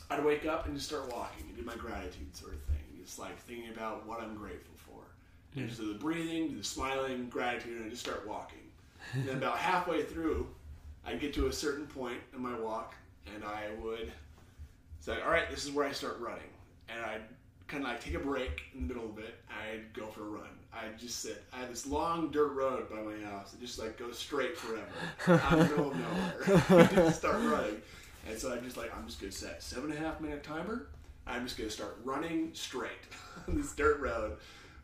I'd 0.10 0.24
wake 0.24 0.46
up 0.46 0.66
and 0.66 0.76
just 0.76 0.88
start 0.88 1.12
walking 1.12 1.46
and 1.48 1.56
do 1.56 1.64
my 1.64 1.76
gratitude 1.76 2.36
sort 2.36 2.54
of 2.54 2.62
thing, 2.64 3.04
just 3.04 3.20
like 3.20 3.38
thinking 3.40 3.70
about 3.70 4.06
what 4.06 4.22
I'm 4.22 4.36
grateful 4.36 4.76
for. 4.76 5.02
And 5.56 5.64
hmm. 5.64 5.68
just 5.68 5.82
do 5.82 5.92
the 5.92 6.00
breathing, 6.00 6.50
do 6.50 6.58
the 6.58 6.64
smiling, 6.64 7.30
gratitude, 7.30 7.78
and 7.78 7.86
I 7.86 7.90
just 7.90 8.04
start 8.04 8.28
walking. 8.28 8.60
And 9.14 9.28
then 9.28 9.38
about 9.38 9.58
halfway 9.58 10.04
through, 10.04 10.48
I'd 11.06 11.20
get 11.20 11.34
to 11.36 11.48
a 11.48 11.54
certain 11.54 11.88
point 11.88 12.20
in 12.34 12.42
my 12.42 12.58
walk, 12.58 12.96
and 13.34 13.44
I 13.44 13.70
would 13.82 14.12
say, 15.00 15.22
"All 15.22 15.30
right, 15.30 15.50
this 15.50 15.66
is 15.66 15.72
where 15.72 15.86
I 15.86 15.92
start 15.92 16.20
running," 16.20 16.50
and 16.88 17.04
I'd 17.04 17.22
kind 17.68 17.84
of 17.84 17.90
like 17.90 18.02
take 18.02 18.14
a 18.14 18.20
break 18.20 18.62
in 18.74 18.88
the 18.88 18.94
middle 18.94 19.10
of 19.10 19.20
it. 19.20 19.36
I'd 19.50 19.94
go 19.94 20.08
for 20.08 20.22
a 20.22 20.30
run. 20.30 20.50
I'd 20.74 20.98
just 20.98 21.20
sit. 21.20 21.44
I 21.54 21.60
had 21.60 21.72
this 21.72 21.86
long 21.86 22.32
dirt 22.32 22.54
road 22.54 22.90
by 22.90 23.02
my 23.02 23.20
house. 23.30 23.54
It 23.54 23.60
just 23.60 23.80
like 23.80 23.98
goes 23.98 24.18
straight 24.18 24.58
forever. 24.58 25.42
out 25.44 25.54
in 25.54 25.60
the 25.60 25.66
middle 25.66 25.92
of 25.92 25.98
nowhere. 25.98 26.90
just 26.94 27.20
start 27.20 27.36
running. 27.36 27.82
And 28.28 28.38
so 28.38 28.54
I'm 28.54 28.64
just 28.64 28.78
like, 28.78 28.96
I'm 28.96 29.06
just 29.06 29.20
gonna 29.20 29.32
set 29.32 29.62
seven 29.62 29.92
and 29.92 30.00
a 30.00 30.02
half 30.02 30.22
minute 30.22 30.44
timer. 30.44 30.88
I'm 31.28 31.46
just 31.46 31.58
gonna 31.58 31.70
start 31.70 31.98
running 32.04 32.52
straight 32.54 32.92
on 33.48 33.58
this 33.58 33.74
dirt 33.74 34.00
road. 34.00 34.38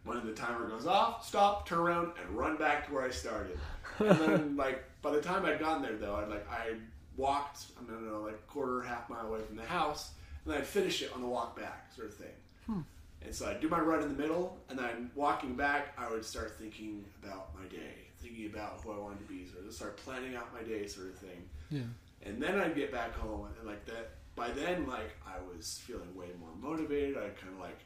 When 0.05 0.25
the 0.25 0.31
timer 0.31 0.67
goes 0.69 0.87
off, 0.87 1.27
stop, 1.27 1.67
turn 1.67 1.79
around, 1.79 2.13
and 2.21 2.37
run 2.37 2.55
back 2.55 2.87
to 2.87 2.93
where 2.93 3.03
I 3.03 3.09
started. 3.09 3.59
And 3.99 4.19
then, 4.19 4.55
like, 4.57 4.83
by 5.01 5.11
the 5.11 5.21
time 5.21 5.45
I'd 5.45 5.59
gotten 5.59 5.81
there, 5.81 5.97
though, 5.97 6.15
I'd 6.15 6.29
like 6.29 6.49
I 6.49 6.75
walked, 7.17 7.65
I 7.77 7.91
don't 7.91 8.09
know, 8.09 8.21
like 8.21 8.35
a 8.35 8.51
quarter, 8.51 8.81
half 8.81 9.09
mile 9.09 9.27
away 9.27 9.41
from 9.41 9.57
the 9.57 9.63
house, 9.63 10.11
and 10.43 10.53
then 10.53 10.61
I'd 10.61 10.67
finish 10.67 11.01
it 11.01 11.11
on 11.13 11.21
the 11.21 11.27
walk 11.27 11.57
back, 11.57 11.91
sort 11.93 12.07
of 12.07 12.15
thing. 12.15 12.31
Hmm. 12.65 12.79
And 13.21 13.35
so 13.35 13.47
I'd 13.47 13.59
do 13.59 13.67
my 13.67 13.79
run 13.79 14.01
in 14.01 14.07
the 14.07 14.21
middle, 14.21 14.57
and 14.69 14.79
then 14.79 15.11
walking 15.15 15.55
back, 15.55 15.93
I 15.97 16.09
would 16.09 16.23
start 16.23 16.57
thinking 16.57 17.03
about 17.21 17.53
my 17.53 17.67
day, 17.67 18.07
thinking 18.19 18.45
about 18.45 18.79
who 18.81 18.93
I 18.93 18.97
wanted 18.97 19.19
to 19.19 19.25
be, 19.25 19.45
sort 19.45 19.65
of 19.65 19.73
start 19.73 19.97
planning 19.97 20.35
out 20.35 20.53
my 20.53 20.63
day, 20.63 20.87
sort 20.87 21.07
of 21.07 21.15
thing. 21.15 21.43
Yeah. 21.69 21.81
And 22.25 22.41
then 22.41 22.59
I'd 22.59 22.75
get 22.75 22.91
back 22.91 23.13
home, 23.15 23.47
and 23.59 23.67
like 23.67 23.85
that. 23.85 24.11
By 24.35 24.51
then, 24.51 24.87
like 24.87 25.15
I 25.27 25.35
was 25.53 25.81
feeling 25.85 26.15
way 26.15 26.27
more 26.39 26.49
motivated. 26.61 27.17
I 27.17 27.29
kind 27.29 27.53
of 27.53 27.59
like 27.59 27.79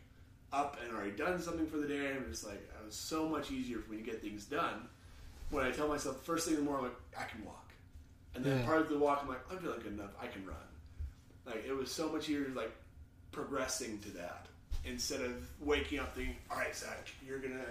up 0.52 0.78
and 0.84 0.94
already 0.96 1.12
done 1.12 1.42
something 1.42 1.66
for 1.68 1.78
the 1.78 1.88
day. 1.88 2.12
And 2.12 2.30
just 2.30 2.46
like 2.46 2.56
it 2.56 2.86
was 2.86 2.96
so 2.96 3.28
much 3.28 3.52
easier 3.52 3.80
for 3.80 3.92
me 3.92 3.98
to 3.98 4.04
get 4.04 4.22
things 4.22 4.46
done 4.46 4.88
when 5.50 5.64
I 5.66 5.72
tell 5.72 5.88
myself 5.88 6.24
first 6.24 6.48
thing 6.48 6.56
in 6.58 6.64
the 6.64 6.66
morning, 6.70 6.86
like 7.16 7.26
I 7.26 7.30
can 7.30 7.44
walk, 7.46 7.72
and 8.36 8.44
then 8.44 8.60
Yeah. 8.60 8.66
part 8.66 8.82
of 8.82 8.90
the 8.90 8.98
walk, 8.98 9.20
I'm 9.24 9.30
like 9.30 9.42
I'm 9.52 9.58
feeling 9.60 9.80
good 9.82 9.94
enough. 9.94 10.12
I 10.22 10.28
can 10.28 10.46
run. 10.46 10.56
Like 11.46 11.66
it 11.68 11.74
was 11.76 11.92
so 11.92 12.10
much 12.10 12.24
easier, 12.30 12.48
like 12.56 12.72
progressing 13.32 14.00
to 14.00 14.10
that 14.12 14.48
instead 14.86 15.22
of 15.22 15.34
waking 15.62 16.00
up 16.00 16.16
thinking, 16.16 16.36
all 16.52 16.58
right, 16.58 16.76
Zach, 16.76 17.08
you're 17.26 17.40
gonna 17.40 17.66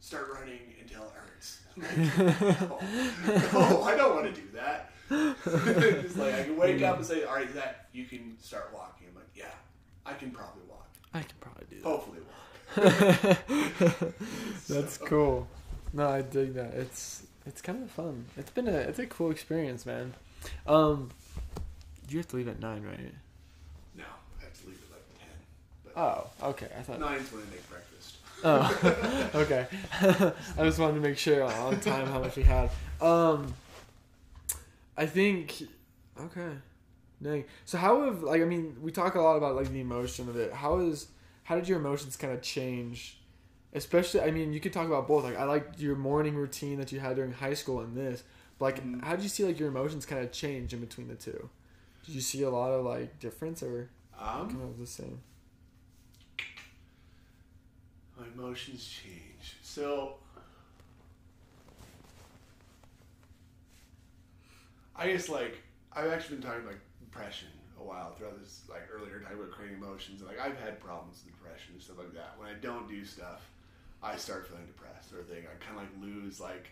start 0.00 0.28
running 0.34 0.60
until 0.80 1.04
it 1.04 1.12
hurts. 1.14 1.60
Like, 1.76 2.18
no, 3.52 3.60
no, 3.60 3.82
I 3.82 3.96
don't 3.96 4.14
want 4.14 4.34
to 4.34 4.40
do 4.40 4.46
that. 4.54 4.90
It's 5.10 6.16
like 6.16 6.34
I 6.34 6.42
can 6.44 6.56
wake 6.56 6.82
up 6.82 6.96
and 6.98 7.06
say, 7.06 7.24
all 7.24 7.34
right, 7.36 7.52
Zach, 7.52 7.86
you 7.92 8.04
can 8.04 8.36
start 8.40 8.70
walking. 8.74 9.06
I'm 9.10 9.14
like, 9.16 9.28
yeah, 9.34 9.46
I 10.04 10.14
can 10.14 10.30
probably 10.30 10.62
walk. 10.68 10.86
I 11.14 11.20
can 11.20 11.36
probably 11.40 11.66
do 11.70 11.76
that. 11.76 11.88
Hopefully 11.88 12.20
walk. 12.20 14.14
That's 14.68 14.98
So- 14.98 15.04
cool. 15.06 15.48
No, 15.92 16.08
I 16.08 16.20
dig 16.22 16.54
that. 16.54 16.74
It's 16.74 17.22
it's 17.46 17.62
kind 17.62 17.82
of 17.82 17.90
fun. 17.90 18.26
It's 18.36 18.50
been 18.50 18.68
a 18.68 18.72
it's 18.72 18.98
a 18.98 19.06
cool 19.06 19.30
experience, 19.30 19.86
man. 19.86 20.12
Um, 20.66 21.10
you 22.10 22.18
have 22.18 22.28
to 22.28 22.36
leave 22.36 22.48
at 22.48 22.60
nine, 22.60 22.82
right? 22.82 23.14
No, 23.96 24.04
I 24.38 24.44
have 24.44 24.60
to 24.60 24.66
leave 24.66 24.78
at 24.90 24.96
like 24.96 25.18
ten. 25.18 25.28
But 25.84 25.92
Oh, 25.96 26.48
okay. 26.50 26.68
I 26.78 26.82
thought. 26.82 27.00
nine's 27.00 27.32
when 27.32 27.42
I 27.42 27.46
make 27.50 27.66
breakfast. 27.70 28.16
Oh, 28.44 29.30
okay. 29.40 29.66
I 30.58 30.64
just 30.64 30.78
wanted 30.78 30.96
to 30.96 31.00
make 31.00 31.16
sure 31.16 31.42
on 31.42 31.80
time 31.80 32.06
how 32.08 32.20
much 32.20 32.36
we 32.36 32.42
had. 32.42 32.70
Um, 33.00 33.54
I 34.98 35.06
think 35.06 35.62
okay. 36.20 36.50
Dang. 37.22 37.44
So 37.64 37.78
how 37.78 38.02
have 38.04 38.22
like 38.22 38.42
I 38.42 38.44
mean 38.44 38.76
we 38.82 38.92
talk 38.92 39.14
a 39.14 39.20
lot 39.20 39.36
about 39.36 39.54
like 39.56 39.70
the 39.72 39.80
emotion 39.80 40.28
of 40.28 40.36
it. 40.36 40.52
How 40.52 40.78
is 40.80 41.06
how 41.44 41.54
did 41.56 41.68
your 41.68 41.78
emotions 41.78 42.16
kind 42.16 42.32
of 42.34 42.42
change? 42.42 43.14
Especially, 43.74 44.20
I 44.22 44.30
mean, 44.30 44.52
you 44.54 44.60
could 44.60 44.72
talk 44.72 44.86
about 44.86 45.06
both. 45.06 45.24
Like, 45.24 45.36
I 45.36 45.44
liked 45.44 45.78
your 45.78 45.94
morning 45.94 46.34
routine 46.34 46.78
that 46.78 46.90
you 46.90 47.00
had 47.00 47.16
during 47.16 47.32
high 47.32 47.52
school 47.52 47.80
and 47.80 47.94
this. 47.94 48.22
But 48.58 48.64
like, 48.64 48.82
Mhm. 48.82 49.04
how 49.04 49.14
did 49.14 49.22
you 49.22 49.28
see 49.28 49.44
like 49.44 49.58
your 49.58 49.68
emotions 49.68 50.06
kind 50.06 50.24
of 50.24 50.32
change 50.32 50.72
in 50.72 50.80
between 50.80 51.06
the 51.08 51.14
two? 51.14 51.50
Did 52.06 52.14
you 52.14 52.22
see 52.22 52.42
a 52.42 52.50
lot 52.50 52.70
of 52.72 52.84
like 52.84 53.18
difference 53.20 53.62
or 53.62 53.90
Um, 54.18 54.48
kind 54.50 54.62
of 54.62 54.78
the 54.78 54.86
same? 54.86 55.20
my 58.18 58.26
emotions 58.34 58.84
change. 58.88 59.56
So 59.62 60.16
I 64.98 65.06
guess 65.12 65.28
like 65.28 65.58
I've 65.92 66.10
actually 66.10 66.36
been 66.36 66.46
talking 66.46 66.66
like 66.66 66.80
depression 67.00 67.48
a 67.80 67.84
while 67.84 68.12
throughout 68.12 68.38
this 68.38 68.62
like 68.68 68.88
earlier 68.92 69.20
talking 69.20 69.38
about 69.38 69.52
creating 69.52 69.78
emotions 69.78 70.20
and 70.20 70.28
like 70.28 70.40
I've 70.40 70.58
had 70.58 70.80
problems 70.80 71.22
with 71.24 71.34
depression 71.38 71.74
and 71.74 71.82
stuff 71.82 71.98
like 71.98 72.12
that. 72.14 72.34
When 72.36 72.48
I 72.48 72.54
don't 72.54 72.88
do 72.88 73.04
stuff, 73.04 73.48
I 74.02 74.16
start 74.16 74.48
feeling 74.48 74.66
depressed 74.66 75.10
sort 75.10 75.22
of 75.22 75.28
thing. 75.28 75.44
I 75.46 75.54
kinda 75.62 75.78
like 75.80 75.94
lose 76.02 76.40
like 76.40 76.68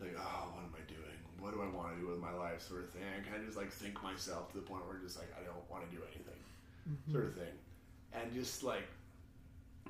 like, 0.00 0.18
oh, 0.18 0.50
what 0.58 0.66
am 0.66 0.74
I 0.74 0.82
doing? 0.90 1.14
What 1.38 1.54
do 1.54 1.62
I 1.62 1.70
want 1.70 1.94
to 1.94 2.00
do 2.00 2.08
with 2.10 2.18
my 2.18 2.34
life 2.34 2.60
sort 2.60 2.82
of 2.82 2.90
thing. 2.90 3.02
I 3.06 3.22
kinda 3.22 3.46
just 3.46 3.56
like 3.56 3.70
think 3.70 4.02
myself 4.02 4.50
to 4.52 4.58
the 4.58 4.66
point 4.66 4.82
where 4.86 4.98
just 4.98 5.18
like 5.18 5.30
I 5.38 5.44
don't 5.44 5.62
want 5.70 5.88
to 5.88 5.90
do 5.94 6.02
anything. 6.02 6.42
Mm-hmm. 6.90 7.12
Sort 7.12 7.26
of 7.26 7.34
thing. 7.34 7.54
And 8.12 8.34
just 8.34 8.62
like 8.62 8.88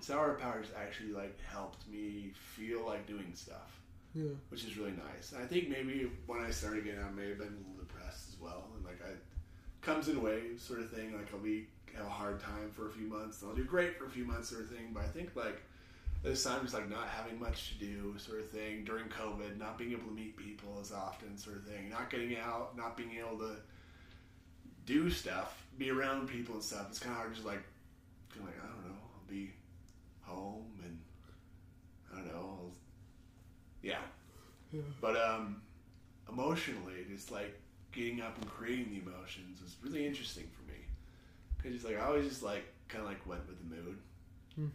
Sour 0.00 0.34
Powers 0.34 0.68
actually 0.76 1.12
like 1.12 1.38
helped 1.40 1.88
me 1.88 2.32
feel 2.34 2.84
like 2.84 3.06
doing 3.06 3.32
stuff, 3.34 3.80
Yeah. 4.14 4.30
which 4.50 4.64
is 4.64 4.76
really 4.76 4.92
nice. 4.92 5.32
I 5.38 5.46
think 5.46 5.68
maybe 5.68 6.10
when 6.26 6.40
I 6.40 6.50
started 6.50 6.84
getting 6.84 7.00
out, 7.00 7.08
I 7.08 7.12
may 7.12 7.28
have 7.30 7.38
been 7.38 7.48
a 7.48 7.56
little 7.56 7.78
depressed 7.80 8.28
as 8.28 8.40
well, 8.40 8.68
and 8.76 8.84
like 8.84 9.00
I 9.02 9.12
comes 9.80 10.08
in 10.08 10.22
waves, 10.22 10.62
sort 10.62 10.80
of 10.80 10.90
thing. 10.90 11.12
Like 11.16 11.32
I'll 11.32 11.40
be 11.40 11.66
have 11.96 12.06
a 12.06 12.10
hard 12.10 12.40
time 12.40 12.70
for 12.72 12.88
a 12.88 12.92
few 12.92 13.06
months, 13.06 13.40
and 13.42 13.50
I'll 13.50 13.56
do 13.56 13.64
great 13.64 13.96
for 13.98 14.06
a 14.06 14.10
few 14.10 14.24
months, 14.24 14.48
sort 14.48 14.62
of 14.62 14.70
thing. 14.70 14.90
But 14.92 15.04
I 15.04 15.08
think 15.08 15.34
like 15.34 15.62
this 16.22 16.44
time 16.44 16.62
just 16.62 16.74
like 16.74 16.88
not 16.88 17.08
having 17.08 17.38
much 17.40 17.70
to 17.72 17.84
do, 17.84 18.14
sort 18.18 18.40
of 18.40 18.50
thing 18.50 18.84
during 18.84 19.06
COVID, 19.06 19.58
not 19.58 19.76
being 19.78 19.92
able 19.92 20.06
to 20.06 20.12
meet 20.14 20.36
people 20.36 20.78
as 20.80 20.92
often, 20.92 21.36
sort 21.36 21.56
of 21.56 21.64
thing, 21.64 21.88
not 21.90 22.10
getting 22.10 22.36
out, 22.38 22.76
not 22.76 22.96
being 22.96 23.16
able 23.18 23.38
to 23.38 23.56
do 24.86 25.10
stuff, 25.10 25.64
be 25.78 25.90
around 25.90 26.28
people 26.28 26.54
and 26.54 26.62
stuff. 26.64 26.86
It's 26.90 26.98
kind 26.98 27.12
of 27.12 27.18
hard 27.18 27.34
just 27.34 27.46
like 27.46 27.62
like 28.40 28.54
I 28.62 28.66
don't 28.66 28.84
know, 28.88 28.98
I'll 29.14 29.30
be 29.30 29.50
home 30.22 30.64
and 30.84 30.98
I 32.12 32.16
don't 32.16 32.26
know, 32.28 32.51
Yeah. 33.82 33.98
But 35.00 35.16
um, 35.16 35.62
emotionally, 36.28 37.04
just 37.10 37.30
like 37.30 37.58
getting 37.92 38.20
up 38.22 38.36
and 38.40 38.48
creating 38.48 38.90
the 38.90 39.10
emotions 39.10 39.60
was 39.60 39.76
really 39.82 40.06
interesting 40.06 40.48
for 40.56 40.62
me 40.70 40.78
because 41.56 41.74
it's 41.76 41.84
like 41.84 42.00
I 42.00 42.06
always 42.06 42.28
just 42.28 42.42
like 42.42 42.64
kind 42.88 43.04
of 43.04 43.08
like 43.08 43.24
went 43.26 43.46
with 43.46 43.58
the 43.58 43.74
mood, 43.74 43.98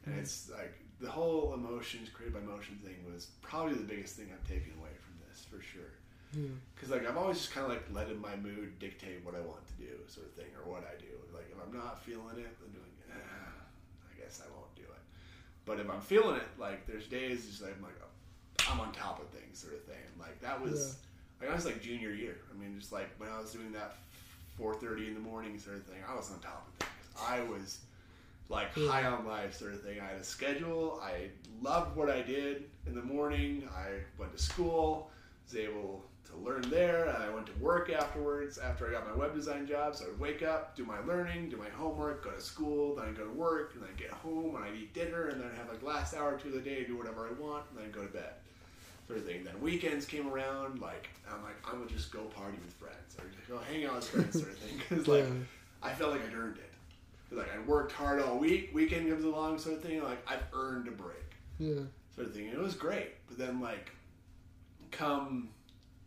and 0.05 0.19
it's 0.19 0.49
like 0.49 0.73
the 0.99 1.09
whole 1.09 1.53
emotions 1.53 2.09
created 2.09 2.33
by 2.33 2.41
motion 2.41 2.79
thing 2.83 2.95
was 3.11 3.27
probably 3.41 3.73
the 3.73 3.83
biggest 3.83 4.15
thing 4.15 4.29
I've 4.33 4.47
taken 4.47 4.73
away 4.79 4.93
from 4.99 5.15
this 5.27 5.45
for 5.45 5.61
sure. 5.61 5.93
Yeah. 6.33 6.49
Because 6.75 6.89
like 6.89 7.07
I've 7.07 7.17
always 7.17 7.37
just 7.37 7.51
kind 7.51 7.65
of 7.65 7.71
like 7.71 7.85
letting 7.93 8.19
my 8.19 8.35
mood 8.35 8.79
dictate 8.79 9.23
what 9.23 9.35
I 9.35 9.41
want 9.41 9.65
to 9.67 9.73
do, 9.73 9.93
sort 10.07 10.27
of 10.27 10.33
thing, 10.33 10.51
or 10.57 10.69
what 10.71 10.83
I 10.83 10.99
do. 10.99 11.13
Like 11.33 11.49
if 11.51 11.57
I'm 11.61 11.75
not 11.75 12.03
feeling 12.03 12.37
it, 12.37 12.53
then 12.59 12.71
doing, 12.73 12.91
ah, 13.11 13.61
I 14.11 14.19
guess 14.19 14.41
I 14.45 14.49
won't 14.53 14.73
do 14.75 14.83
it. 14.83 15.03
But 15.65 15.79
if 15.79 15.89
I'm 15.89 16.01
feeling 16.01 16.37
it, 16.37 16.47
like 16.57 16.85
there's 16.87 17.07
days 17.07 17.45
just 17.47 17.61
like 17.61 17.75
I'm 17.77 17.83
like 17.83 17.99
oh, 18.01 18.09
I'm 18.69 18.79
on 18.79 18.91
top 18.91 19.21
of 19.21 19.27
things, 19.29 19.57
sort 19.59 19.73
of 19.73 19.83
thing. 19.83 19.95
Like 20.19 20.39
that 20.41 20.61
was 20.61 20.97
like 21.41 21.49
I 21.51 21.55
was 21.55 21.65
like 21.65 21.81
junior 21.81 22.11
year. 22.11 22.37
I 22.53 22.59
mean, 22.59 22.79
just 22.79 22.91
like 22.91 23.09
when 23.17 23.29
I 23.29 23.39
was 23.39 23.51
doing 23.51 23.71
that 23.73 23.95
4:30 24.59 25.07
in 25.09 25.13
the 25.13 25.19
morning 25.19 25.57
sort 25.59 25.77
of 25.77 25.83
thing, 25.85 25.99
I 26.07 26.15
was 26.15 26.31
on 26.31 26.39
top 26.39 26.67
of 26.67 26.85
things. 26.87 27.21
I 27.21 27.41
was 27.41 27.79
like 28.49 28.69
Yeah. 28.75 28.87
high 28.89 29.03
on 29.05 29.25
life 29.25 29.55
sort 29.57 29.73
of 29.73 29.83
thing. 29.83 29.99
I 29.99 30.05
had 30.07 30.15
a 30.17 30.23
schedule. 30.23 30.99
I 31.03 31.29
loved 31.61 31.95
what 31.95 32.09
I 32.09 32.21
did 32.21 32.69
in 32.85 32.95
the 32.95 33.01
morning. 33.01 33.67
I 33.75 33.99
went 34.17 34.35
to 34.35 34.41
school. 34.41 35.11
Was 35.45 35.55
able 35.55 36.03
to 36.29 36.35
learn 36.37 36.61
there. 36.69 37.05
And 37.07 37.23
I 37.23 37.29
went 37.29 37.45
to 37.47 37.53
work 37.53 37.89
afterwards. 37.89 38.57
After 38.57 38.87
I 38.87 38.91
got 38.91 39.07
my 39.07 39.15
web 39.15 39.33
design 39.33 39.65
job, 39.65 39.95
so 39.95 40.05
I 40.05 40.07
would 40.09 40.19
wake 40.19 40.43
up, 40.43 40.75
do 40.75 40.83
my 40.83 40.99
learning, 41.01 41.49
do 41.49 41.55
my 41.55 41.69
homework, 41.69 42.23
go 42.23 42.31
to 42.31 42.41
school, 42.41 42.95
then 42.95 43.05
I 43.05 43.11
go 43.11 43.23
to 43.23 43.31
work, 43.31 43.71
and 43.75 43.83
then 43.83 43.89
I 43.95 43.99
get 43.99 44.11
home 44.11 44.55
and 44.57 44.65
I'd 44.65 44.75
eat 44.75 44.93
dinner, 44.93 45.27
and 45.27 45.39
then 45.39 45.49
I 45.49 45.55
have 45.57 45.69
like 45.69 45.81
last 45.83 46.13
hour 46.15 46.35
or 46.35 46.37
two 46.37 46.49
of 46.49 46.55
the 46.55 46.59
day 46.61 46.81
to 46.83 46.87
do 46.87 46.97
whatever 46.97 47.27
I 47.29 47.31
want, 47.41 47.63
and 47.69 47.79
then 47.79 47.91
go 47.91 48.01
to 48.01 48.11
bed 48.11 48.33
sort 49.07 49.19
of 49.19 49.25
thing. 49.25 49.43
Then 49.43 49.59
weekends 49.61 50.05
came 50.05 50.27
around, 50.27 50.79
like 50.79 51.09
I'm 51.31 51.41
like 51.43 51.55
I'm 51.65 51.79
gonna 51.79 51.89
just 51.89 52.11
go 52.11 52.21
party 52.21 52.57
with 52.63 52.73
friends 52.73 53.15
or 53.17 53.25
just 53.35 53.47
go 53.47 53.57
hang 53.59 53.85
out 53.85 53.95
with 53.95 54.07
friends, 54.09 54.33
sort 54.39 54.51
of 54.51 54.57
thing. 54.59 54.77
Because 54.89 55.07
like. 55.07 55.25
I 55.83 55.93
felt 55.93 56.11
like 56.11 56.25
I'd 56.25 56.33
earned 56.33 56.57
it. 56.57 56.71
'Cause, 57.29 57.37
like 57.37 57.53
I 57.55 57.59
worked 57.59 57.91
hard 57.91 58.19
all 58.21 58.39
week. 58.39 58.71
Weekend 58.73 59.07
comes 59.09 59.23
along, 59.23 59.59
sort 59.59 59.75
of 59.77 59.83
thing. 59.83 60.01
Like 60.03 60.19
I've 60.29 60.43
earned 60.53 60.87
a 60.87 60.91
break, 60.91 61.35
Yeah. 61.59 61.81
sort 62.15 62.27
of 62.27 62.33
thing. 62.33 62.45
And 62.47 62.55
it 62.55 62.59
was 62.59 62.73
great. 62.73 63.11
But 63.27 63.37
then 63.37 63.61
like 63.61 63.91
come 64.91 65.49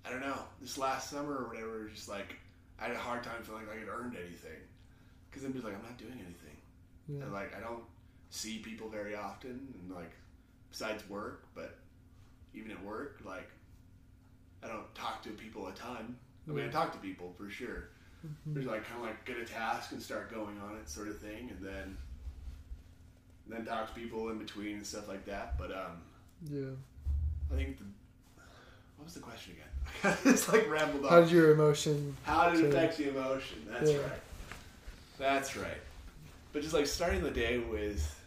I 0.04 0.10
don't 0.10 0.20
know 0.20 0.38
this 0.60 0.78
last 0.78 1.10
summer 1.10 1.36
or 1.44 1.48
whatever, 1.48 1.88
just 1.94 2.08
like 2.08 2.34
I 2.80 2.84
had 2.86 2.92
a 2.96 2.98
hard 2.98 3.22
time 3.22 3.42
feeling 3.42 3.66
like 3.66 3.76
I 3.76 3.80
had 3.80 3.88
earned 3.88 4.16
anything 4.16 4.58
because 5.28 5.42
then 5.42 5.52
be 5.52 5.60
like 5.60 5.74
I'm 5.74 5.82
not 5.82 5.98
doing 5.98 6.12
anything. 6.14 6.56
Yeah. 7.08 7.22
And 7.24 7.32
like 7.32 7.54
I 7.56 7.60
don't 7.60 7.84
see 8.30 8.58
people 8.58 8.88
very 8.88 9.14
often, 9.14 9.72
and 9.80 9.94
like 9.94 10.12
besides 10.70 11.08
work, 11.08 11.44
but 11.54 11.76
even 12.54 12.70
at 12.70 12.82
work, 12.84 13.20
like 13.24 13.48
I 14.62 14.68
don't 14.68 14.92
talk 14.94 15.22
to 15.24 15.30
people 15.30 15.68
a 15.68 15.72
ton. 15.72 16.16
I 16.48 16.52
mean, 16.52 16.64
I 16.66 16.68
talk 16.68 16.92
to 16.92 16.98
people 16.98 17.32
for 17.38 17.48
sure. 17.50 17.88
There's 18.46 18.66
like 18.66 18.84
kind 18.84 19.00
of 19.00 19.06
like 19.06 19.24
get 19.24 19.38
a 19.38 19.44
task 19.44 19.92
and 19.92 20.02
start 20.02 20.30
going 20.32 20.58
on 20.60 20.76
it, 20.76 20.88
sort 20.88 21.08
of 21.08 21.18
thing, 21.18 21.50
and 21.50 21.64
then 21.64 21.96
then 23.46 23.64
talk 23.64 23.92
to 23.92 23.98
people 24.00 24.28
in 24.30 24.38
between 24.38 24.76
and 24.76 24.86
stuff 24.86 25.08
like 25.08 25.24
that. 25.26 25.56
But 25.58 25.72
um, 25.72 26.02
Yeah. 26.50 26.70
I 27.52 27.56
think 27.56 27.78
the 27.78 27.84
what 28.96 29.04
was 29.06 29.14
the 29.14 29.20
question 29.20 29.54
again? 29.54 30.16
I 30.26 30.30
just 30.30 30.52
like 30.52 30.68
rambled 30.70 31.08
How 31.08 31.20
did 31.20 31.30
your 31.30 31.52
emotion? 31.52 32.14
How 32.24 32.50
did 32.50 32.64
it 32.64 32.68
affect 32.68 32.98
the 32.98 33.08
emotion? 33.08 33.66
That's 33.70 33.90
Yeah. 33.90 33.98
right. 33.98 34.20
That's 35.18 35.56
right. 35.56 35.80
But 36.52 36.62
just 36.62 36.74
like 36.74 36.86
starting 36.86 37.22
the 37.22 37.30
day 37.30 37.58
with 37.58 38.19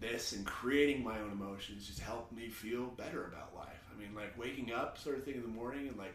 this 0.00 0.32
and 0.32 0.46
creating 0.46 1.04
my 1.04 1.18
own 1.20 1.30
emotions 1.30 1.86
just 1.86 2.00
helped 2.00 2.32
me 2.32 2.48
feel 2.48 2.86
better 2.96 3.26
about 3.26 3.54
life. 3.54 3.84
I 3.94 4.00
mean, 4.00 4.14
like 4.14 4.36
waking 4.38 4.72
up 4.72 4.98
sort 4.98 5.18
of 5.18 5.24
thing 5.24 5.34
in 5.34 5.42
the 5.42 5.48
morning 5.48 5.88
and 5.88 5.96
like 5.98 6.14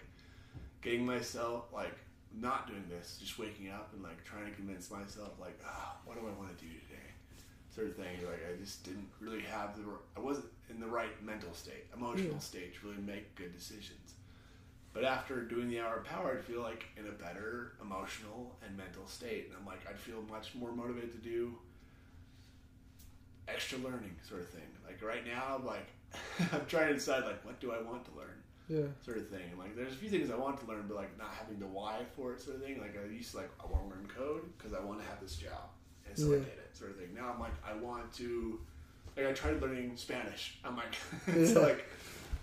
getting 0.82 1.06
myself 1.06 1.66
like 1.74 1.96
not 2.40 2.68
doing 2.68 2.84
this, 2.90 3.18
just 3.22 3.38
waking 3.40 3.70
up 3.70 3.92
and 3.94 4.04
like 4.04 4.24
trying 4.24 4.46
to 4.46 4.52
convince 4.52 4.90
myself 4.92 5.34
like, 5.40 5.60
ah, 5.66 5.98
what 6.06 6.20
do 6.20 6.28
I 6.28 6.32
want 6.38 6.58
to 6.58 6.66
do 6.66 6.72
today? 6.72 7.02
Sort 7.74 7.88
of 7.88 7.96
thing. 7.96 8.18
Like 8.26 8.42
I 8.52 8.60
just 8.60 8.84
didn't 8.84 9.08
really 9.20 9.42
have 9.42 9.76
the 9.78 9.84
I 10.18 10.20
wasn't 10.20 10.48
in 10.70 10.80
the 10.80 10.88
right 10.88 11.22
mental 11.24 11.54
state, 11.54 11.86
emotional 11.96 12.34
Yeah. 12.34 12.40
state 12.40 12.76
to 12.80 12.88
really 12.88 13.02
make 13.02 13.36
good 13.36 13.54
decisions. 13.56 14.14
But 14.94 15.04
after 15.04 15.42
doing 15.42 15.70
the 15.70 15.82
hour 15.82 15.98
of 15.98 16.06
power, 16.06 16.32
I'd 16.38 16.44
feel 16.46 16.62
like 16.62 16.86
in 16.98 17.06
a 17.06 17.12
better 17.12 17.74
emotional 17.82 18.56
and 18.66 18.76
mental 18.78 19.06
state. 19.08 19.48
And 19.48 19.56
I'm 19.60 19.66
like, 19.66 19.82
I'd 19.90 20.00
feel 20.00 20.22
much 20.30 20.56
more 20.56 20.72
motivated 20.72 21.12
to 21.12 21.18
do 21.18 21.56
extra 23.48 23.78
learning 23.80 24.16
sort 24.28 24.42
of 24.42 24.50
thing. 24.50 24.68
Like 24.86 25.02
right 25.02 25.26
now, 25.26 25.58
I'm 25.58 25.66
like, 25.66 25.88
I'm 26.54 26.66
trying 26.68 26.88
to 26.90 26.94
decide 26.96 27.24
like, 27.24 27.44
what 27.46 27.60
do 27.60 27.72
I 27.72 27.82
want 27.82 28.06
to 28.06 28.12
learn 28.18 28.38
Yeah. 28.68 28.88
sort 29.04 29.18
of 29.18 29.30
thing. 29.30 29.58
Like, 29.60 29.76
there's 29.76 29.94
a 29.94 29.96
few 29.98 30.10
things 30.10 30.32
I 30.32 30.36
want 30.36 30.60
to 30.62 30.66
learn, 30.68 30.86
but 30.88 30.96
like 30.98 31.18
not 31.18 31.30
having 31.40 31.60
the 31.60 31.68
why 31.68 32.00
for 32.16 32.34
it 32.34 32.42
sort 32.42 32.58
of 32.58 32.64
thing. 32.64 32.80
Like 32.80 32.96
I 32.98 33.08
used 33.14 33.32
to 33.32 33.38
like, 33.38 33.50
I 33.62 33.66
want 33.72 33.84
to 33.90 33.96
learn 33.96 34.08
code 34.08 34.44
because 34.58 34.74
I 34.74 34.80
want 34.80 35.02
to 35.02 35.06
have 35.08 35.20
this 35.22 35.36
job. 35.36 35.70
And 36.08 36.18
so 36.18 36.28
I 36.28 36.36
did 36.36 36.44
it 36.48 36.70
sort 36.74 36.92
of 36.92 36.98
thing. 36.98 37.14
Now 37.16 37.32
I'm 37.34 37.40
like, 37.40 37.54
I 37.68 37.74
want 37.74 38.14
to, 38.16 38.60
like 39.18 39.28
I 39.28 39.32
tried 39.34 39.62
learning 39.62 39.94
Spanish. 39.98 40.58
I'm 40.64 40.76
like, 40.78 40.96
it's 41.28 41.52
Yeah. 41.56 41.60
like, 41.60 41.86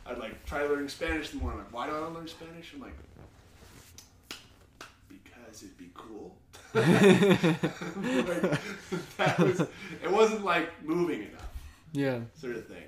I'd 0.06 0.18
like 0.18 0.44
try 0.46 0.62
learning 0.64 0.88
Spanish 0.88 1.30
the 1.30 1.36
morning. 1.36 1.60
I'm 1.60 1.64
like, 1.66 1.72
why 1.74 1.86
do 1.86 1.94
I 1.96 2.00
want 2.00 2.12
to 2.14 2.18
learn 2.18 2.28
Spanish? 2.28 2.72
I'm 2.74 2.80
like, 2.80 2.96
because 5.08 5.62
it'd 5.62 5.78
be 5.78 5.90
cool. 5.94 6.34
Like, 6.74 6.86
that 9.18 9.38
was, 9.38 9.60
it 9.60 10.10
wasn't 10.10 10.44
like 10.44 10.70
moving 10.84 11.22
enough, 11.24 11.48
Yeah. 11.92 12.20
sort 12.40 12.56
of 12.56 12.66
thing. 12.66 12.82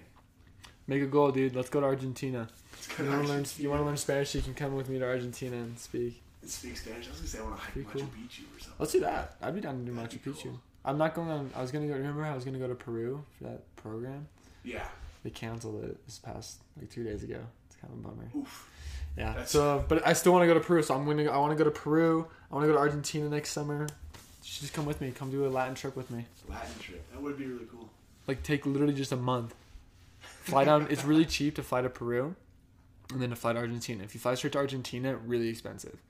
Make 0.87 1.03
a 1.03 1.07
goal, 1.07 1.30
dude. 1.32 1.55
Let's 1.57 1.70
go 1.70 1.80
to 1.80 1.87
Argentina. 1.87 2.49
It's 2.74 2.99
You 2.99 3.07
want 3.09 3.22
to 3.22 3.28
learn? 3.28 3.45
You 3.59 3.70
want 3.70 3.80
to 3.80 3.87
learn 3.87 3.97
Spanish? 3.97 4.35
You 4.35 4.43
can 4.43 4.55
come 4.55 4.74
with 4.74 4.89
me 4.89 4.99
to 4.99 5.05
Argentina 5.07 5.57
and 5.57 5.78
speak. 5.78 6.20
speak 6.45 6.76
Spanish. 6.76 7.07
I 7.07 7.11
was 7.11 7.18
gonna 7.20 7.28
say 7.28 7.39
I 7.39 7.43
want 7.43 7.57
to 7.57 7.62
hike 7.62 7.74
Machu 7.74 7.93
cool. 7.93 8.03
Picchu 8.03 8.41
or 8.55 8.59
something. 8.61 8.74
Let's 8.78 8.93
do 8.93 9.01
that. 9.01 9.37
I'd 9.41 9.55
be 9.55 9.61
down 9.62 9.78
to 9.78 9.85
do 9.91 9.95
That'd 9.97 10.11
Machu 10.22 10.32
Picchu. 10.35 10.43
cool. 10.43 10.61
I'm 10.85 10.99
not 10.99 11.14
going 11.14 11.30
on. 11.30 11.51
I 11.57 11.62
was 11.62 11.70
gonna 11.72 11.87
go. 11.87 11.95
Remember, 11.95 12.22
I 12.24 12.35
was 12.35 12.45
gonna 12.45 12.59
go 12.59 12.68
to 12.68 12.74
Peru 12.74 13.24
for 13.39 13.45
that 13.45 13.74
program. 13.76 14.26
Yeah. 14.62 14.87
They 15.22 15.30
canceled 15.30 15.85
it 15.85 16.05
this 16.05 16.18
past 16.18 16.59
like 16.78 16.91
two 16.91 17.03
days 17.05 17.22
ago. 17.22 17.39
It's 17.68 17.76
kind 17.76 17.91
of 17.95 18.01
a 18.01 18.03
bummer. 18.03 18.28
Oof. 18.37 18.70
Yeah. 19.16 19.28
That's- 19.28 19.51
so, 19.53 19.85
but 19.89 20.07
I 20.07 20.12
still 20.12 20.32
want 20.32 20.43
to 20.43 20.47
go 20.49 20.55
to 20.55 20.61
Peru. 20.61 20.82
So 20.82 20.95
I'm 20.95 21.07
gonna. 21.07 21.30
I 21.30 21.39
want 21.39 21.57
to 21.57 21.59
go 21.64 21.64
to 21.64 21.70
Peru. 21.74 22.26
I 22.55 22.57
want 22.59 22.68
to 22.68 22.72
go 22.72 22.78
to 22.78 22.82
Argentina 22.82 23.28
next 23.28 23.50
summer. 23.50 23.88
Just 24.44 24.72
come 24.72 24.86
with 24.86 25.00
me. 25.00 25.11
Come 25.11 25.28
do 25.28 25.44
a 25.44 25.48
Latin 25.48 25.74
trip 25.74 25.96
with 25.96 26.09
me. 26.12 26.24
Latin 26.48 26.78
trip. 26.78 27.05
That 27.11 27.20
would 27.20 27.36
be 27.36 27.46
really 27.46 27.64
cool. 27.64 27.90
Like 28.28 28.44
take 28.44 28.64
literally 28.64 28.94
just 28.94 29.11
a 29.11 29.16
month. 29.16 29.57
Fly 30.20 30.62
down. 30.62 30.86
it's 30.88 31.05
really 31.05 31.24
cheap 31.24 31.57
to 31.57 31.64
fly 31.64 31.82
to 31.82 31.88
Peru, 31.88 32.36
and 33.11 33.20
then 33.20 33.30
to 33.30 33.36
fly 33.36 33.55
to 33.55 33.59
Argentina. 33.59 34.05
If 34.05 34.14
you 34.14 34.20
fly 34.20 34.36
straight 34.36 34.52
to 34.52 34.61
Argentina, 34.61 35.16
really 35.16 35.48
expensive. 35.48 36.00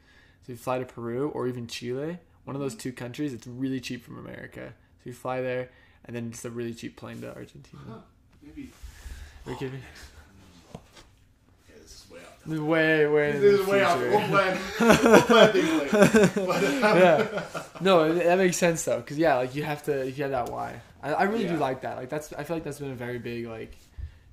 So 0.45 0.53
you 0.53 0.57
fly 0.57 0.78
to 0.80 0.84
Peru 0.84 1.30
or 1.30 1.49
even 1.49 1.66
Chile, 1.66 2.18
one 2.45 2.55
of 2.55 2.61
those 2.61 2.74
two 2.74 2.92
countries, 2.92 3.32
it's 3.32 3.47
really 3.47 3.80
cheap 3.80 4.05
from 4.05 4.18
America. 4.18 4.74
So 4.99 5.03
you 5.05 5.14
fly 5.14 5.40
there, 5.40 5.70
and 6.05 6.14
then 6.14 6.26
it's 6.26 6.45
a 6.45 6.51
really 6.51 6.74
cheap 6.74 6.97
plane 6.97 7.22
to 7.22 7.34
Argentina. 7.34 7.82
Huh. 7.88 7.99
Maybe. 8.42 8.70
Are 9.47 9.53
you 9.53 9.57
kidding 9.57 9.76
me? 9.76 9.80
Yeah, 12.47 12.59
way. 12.61 13.07
Way, 13.07 13.32
This 13.32 13.61
is 13.61 13.66
way 13.66 13.82
out. 13.82 13.99
future. 13.99 14.11
We'll 14.16 14.28
plan. 14.28 14.59
We'll 14.80 15.22
plan 15.22 15.53
things 15.53 15.92
later. 15.92 16.30
But, 16.47 16.64
um, 16.64 16.99
yeah. 16.99 17.42
No, 17.80 18.12
that 18.14 18.38
makes 18.38 18.57
sense 18.57 18.84
though, 18.84 18.99
because 18.99 19.18
yeah, 19.18 19.36
like 19.36 19.55
you 19.55 19.62
have 19.64 19.82
to, 19.84 20.07
you 20.11 20.22
have 20.22 20.30
that 20.32 20.51
why. 20.51 20.80
I, 21.03 21.12
I 21.12 21.22
really 21.24 21.47
do 21.47 21.57
like 21.57 21.82
that. 21.82 21.97
Like 21.97 22.09
that's, 22.09 22.32
I 22.32 22.45
feel 22.45 22.57
like 22.57 22.64
that's 22.64 22.78
been 22.78 22.90
a 22.92 22.95
very 22.97 23.18
big 23.18 23.47
like 23.47 23.76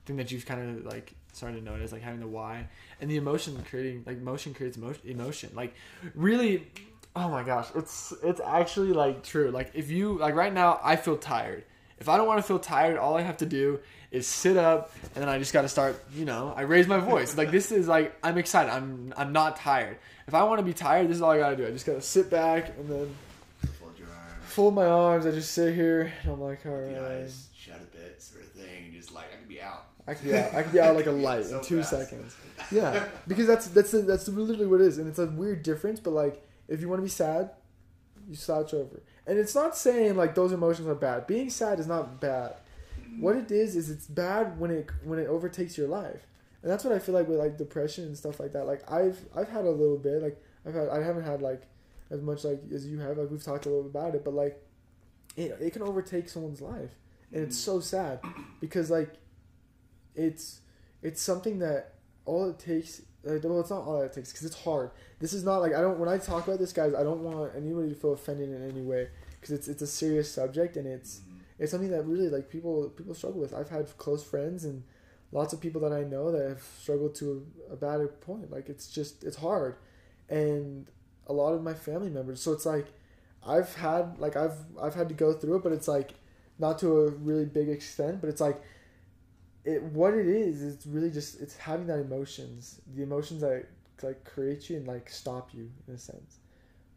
thing 0.05 0.18
that 0.18 0.32
you've 0.32 0.45
kind 0.45 0.78
of 0.80 0.86
like 0.86 1.14
started 1.34 1.57
to 1.57 1.64
notice, 1.64 1.91
like 1.91 2.01
having 2.01 2.20
the 2.20 2.28
why 2.28 2.68
and 2.99 3.09
the 3.09 3.18
emotion 3.18 3.62
creating, 3.70 4.03
like 4.05 4.20
motion 4.20 4.53
creates 4.53 4.78
emotion. 4.78 5.01
Emotion, 5.05 5.49
like 5.55 5.74
really. 6.16 6.68
Oh 7.14 7.28
my 7.30 7.43
gosh, 7.43 7.68
it's 7.76 8.14
it's 8.24 8.39
actually 8.39 8.93
like 8.93 9.22
true. 9.24 9.51
Like 9.51 9.72
if 9.74 9.89
you 9.89 10.18
like 10.18 10.34
right 10.36 10.53
now, 10.53 10.80
I 10.82 10.95
feel 10.95 11.18
tired. 11.18 11.66
If 11.99 12.07
I 12.07 12.16
don't 12.18 12.26
want 12.26 12.39
to 12.39 12.43
feel 12.43 12.57
tired, 12.59 12.97
all 12.97 13.18
I 13.18 13.22
have 13.22 13.38
to 13.38 13.45
do 13.45 13.80
is 14.12 14.28
sit 14.28 14.57
up, 14.57 14.91
and 15.16 15.22
then 15.22 15.30
I 15.30 15.39
just 15.39 15.53
got 15.53 15.62
to 15.64 15.70
start. 15.70 16.03
You 16.14 16.26
know, 16.26 16.53
I 16.55 16.62
raise 16.64 16.88
my 16.88 16.97
voice. 16.99 17.38
Like 17.38 17.49
this 17.51 17.72
is 17.72 17.88
like 17.88 18.14
I'm 18.24 18.38
excited. 18.38 18.72
I'm 18.72 19.14
I'm 19.18 19.32
not 19.32 19.55
tired. 19.57 19.97
If 20.28 20.34
I 20.34 20.43
want 20.43 20.59
to 20.59 20.66
be 20.66 20.74
tired, 20.74 21.07
this 21.09 21.16
is 21.18 21.22
all 21.22 21.32
I 21.32 21.38
gotta 21.39 21.55
do. 21.55 21.66
I 21.66 21.72
just 21.72 21.86
gotta 21.86 22.01
sit 22.01 22.30
back 22.30 22.70
and 22.78 22.88
then 22.89 23.16
Fold 23.80 23.97
your 23.97 24.07
arms. 24.07 24.45
fold 24.45 24.76
my 24.76 24.86
arms. 24.86 25.26
I 25.26 25.32
just 25.32 25.51
sit 25.51 25.74
here, 25.76 26.12
and 26.24 26.32
I'm 26.34 26.41
like, 26.41 26.66
all 26.66 26.72
The 26.78 26.99
eyes 27.22 27.47
shut 27.57 27.78
a 27.82 27.97
bit, 27.97 28.22
sort 28.22 28.43
of 28.43 28.51
thing. 28.51 28.91
Just 28.93 29.14
like 29.14 29.26
I 29.34 29.38
could 29.38 29.47
be 29.49 29.62
out. 29.62 29.86
I 30.07 30.14
could 30.14 30.26
be 30.26 30.36
out. 30.36 30.53
I 30.55 30.64
could 30.64 30.72
be 30.74 30.80
out 30.80 30.95
like 30.95 31.05
a 31.07 31.12
light 31.28 31.45
So 31.45 31.57
in 31.59 31.64
two 31.64 31.78
fast. 31.78 31.89
seconds. 31.91 32.36
Yeah, 32.72 33.05
because 33.28 33.47
that's 33.47 33.68
that's 33.68 33.91
that's 33.91 34.28
literally 34.30 34.68
what 34.68 34.80
it 34.82 34.88
is, 34.88 34.97
and 34.99 35.07
it's 35.07 35.20
a 35.20 35.26
weird 35.26 35.64
difference. 35.64 35.99
But 35.99 36.12
like, 36.12 36.41
if 36.70 36.80
you 36.80 36.88
want 36.88 36.99
to 36.99 37.03
be 37.03 37.09
sad, 37.09 37.49
you 38.30 38.36
slouch 38.36 38.74
over, 38.74 39.01
and 39.28 39.38
it's 39.39 39.55
not 39.55 39.76
saying 39.76 40.16
like 40.16 40.36
those 40.36 40.51
emotions 40.53 40.88
are 40.88 40.95
bad. 40.95 41.28
Being 41.28 41.49
sad 41.49 41.80
is 41.80 41.88
not 41.88 42.22
bad. 42.22 42.53
What 43.20 43.36
it 43.36 43.51
is 43.51 43.76
is 43.76 43.89
it's 43.89 44.07
bad 44.07 44.59
when 44.59 44.72
it 44.72 44.89
when 45.03 45.20
it 45.20 45.28
overtakes 45.28 45.78
your 45.78 45.88
life, 45.88 46.26
and 46.62 46.72
that's 46.72 46.84
what 46.84 46.93
I 46.93 46.99
feel 46.99 47.16
like 47.16 47.28
with 47.28 47.39
like 47.39 47.57
depression 47.57 48.05
and 48.05 48.18
stuff 48.18 48.39
like 48.39 48.53
that. 48.53 48.66
Like 48.66 48.89
I've 48.91 49.20
I've 49.36 49.49
had 49.49 49.66
a 49.66 49.72
little 49.72 49.97
bit. 49.97 50.22
Like 50.22 50.41
I've 50.66 50.74
had 50.74 50.89
I 50.89 51.03
haven't 51.03 51.24
had 51.24 51.41
like 51.41 51.64
as 52.09 52.22
much 52.22 52.43
like 52.43 52.62
as 52.74 52.88
you 52.88 52.99
have. 52.99 53.18
Like 53.18 53.30
we've 53.30 53.43
talked 53.43 53.66
a 53.66 53.70
little 53.70 53.84
bit 53.84 53.89
about 53.89 54.16
it, 54.16 54.24
but 54.24 54.34
like 54.34 54.64
it 55.36 55.57
it 55.59 55.74
can 55.74 55.82
overtake 55.82 56.30
someone's 56.30 56.62
life, 56.62 56.91
and 57.32 57.43
it's 57.43 57.57
mm. 57.57 57.66
so 57.66 57.80
sad 57.80 58.20
because 58.59 58.89
like 58.89 59.14
it's 60.16 60.62
it's 61.01 61.22
something 61.22 61.59
that 61.59 61.95
all 62.26 62.49
it 62.49 62.59
takes 62.59 63.01
like, 63.24 63.43
well 63.43 63.59
it's 63.59 63.70
not 63.70 63.84
all 63.84 64.01
it 64.01 64.14
takes 64.14 64.32
because 64.32 64.45
it's 64.45 64.64
hard 64.64 64.91
this 65.20 65.34
is 65.34 65.43
not 65.43 65.57
like 65.57 65.74
i 65.74 65.82
don't 65.82 65.97
when 65.99 66.09
i 66.09 66.18
talk 66.18 66.45
about 66.45 66.59
this 66.59 66.74
guys 66.74 66.93
i 66.93 67.01
don't 67.01 67.24
want 67.24 67.51
anybody 67.55 67.89
to 67.89 67.95
feel 67.95 68.14
offended 68.14 68.49
in 68.49 68.70
any 68.70 68.82
way 68.82 69.07
because 69.41 69.55
it's 69.55 69.68
it's 69.68 69.82
a 69.82 69.88
serious 69.88 70.32
subject 70.32 70.78
and 70.78 70.88
it's. 70.88 71.22
It's 71.62 71.72
something 71.72 71.91
that 71.91 72.05
really 72.05 72.30
like 72.30 72.49
people 72.49 72.89
people 72.89 73.14
struggle 73.14 73.39
with. 73.39 73.53
I've 73.53 73.70
had 73.70 73.97
close 73.97 74.24
friends 74.24 74.66
and 74.66 74.84
lots 75.32 75.53
of 75.53 75.62
people 75.62 75.80
that 75.82 75.93
i 75.93 76.03
know 76.03 76.30
that 76.32 76.49
have 76.49 76.64
struggled 76.78 77.16
to 77.16 77.45
a, 77.70 77.74
a 77.74 77.76
bad 77.78 78.22
point. 78.22 78.51
Like 78.51 78.68
it's 78.68 78.89
just 78.89 79.24
it's 79.24 79.38
hard. 79.38 79.78
And 80.30 80.88
a 81.28 81.34
lot 81.34 81.53
of 81.53 81.64
my 81.64 81.74
family 81.74 82.09
members 82.09 82.41
so 82.41 82.51
it's 82.51 82.66
like 82.66 82.88
i've 83.45 83.74
had 83.76 84.18
like 84.18 84.36
i've 84.36 84.57
i've 84.82 84.95
had 84.95 85.07
to 85.07 85.16
go 85.16 85.32
through 85.32 85.55
it 85.55 85.64
but 85.64 85.72
it's 85.72 85.88
like 85.88 86.12
not 86.59 86.80
to 86.80 87.01
a 87.01 87.09
really 87.12 87.45
big 87.45 87.70
extent 87.70 88.20
but 88.20 88.28
it's 88.28 88.41
like 88.41 88.62
it 89.64 89.82
what 89.84 90.14
it 90.14 90.28
is 90.28 90.64
it's 90.64 90.86
really 90.86 91.12
just 91.12 91.39
it's 91.39 91.55
having 91.55 91.88
that 91.88 91.99
emotions 91.99 92.82
the 92.95 93.03
emotions 93.03 93.41
that 93.41 93.66
like 94.03 94.24
create 94.24 94.70
you 94.70 94.78
and 94.78 94.88
like 94.88 95.09
stop 95.09 95.53
you 95.53 95.70
in 95.88 95.93
a 95.93 95.97
sense. 95.97 96.38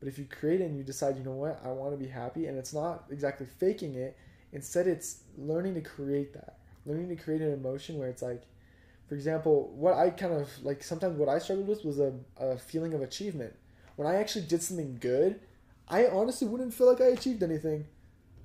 But 0.00 0.08
if 0.08 0.18
you 0.18 0.24
create 0.24 0.60
it 0.60 0.64
and 0.64 0.76
you 0.76 0.82
decide 0.82 1.16
you 1.16 1.24
know 1.24 1.32
what? 1.32 1.60
I 1.64 1.68
want 1.68 1.92
to 1.92 1.96
be 1.96 2.10
happy 2.10 2.46
and 2.46 2.58
it's 2.58 2.74
not 2.74 3.04
exactly 3.10 3.46
faking 3.46 3.94
it 3.94 4.16
instead 4.55 4.86
it's 4.86 5.18
learning 5.36 5.74
to 5.74 5.82
create 5.82 6.32
that 6.32 6.57
learning 6.86 7.09
to 7.09 7.16
create 7.16 7.42
an 7.42 7.52
emotion 7.52 7.98
where 7.98 8.09
it's 8.09 8.22
like 8.22 8.42
for 9.09 9.14
example 9.14 9.70
what 9.76 9.94
i 9.94 10.09
kind 10.09 10.32
of 10.32 10.48
like 10.62 10.82
sometimes 10.82 11.18
what 11.18 11.28
i 11.28 11.38
struggled 11.38 11.68
with 11.68 11.84
was 11.84 12.00
a, 12.00 12.12
a 12.38 12.57
feeling 12.57 12.94
of 12.94 13.02
achievement 13.02 13.52
when 13.96 14.09
i 14.09 14.14
actually 14.14 14.46
did 14.46 14.62
something 14.62 14.96
good 15.00 15.38
i 15.88 16.07
honestly 16.07 16.48
wouldn't 16.48 16.72
feel 16.72 16.90
like 16.90 17.02
i 17.02 17.09
achieved 17.09 17.42
anything 17.42 17.84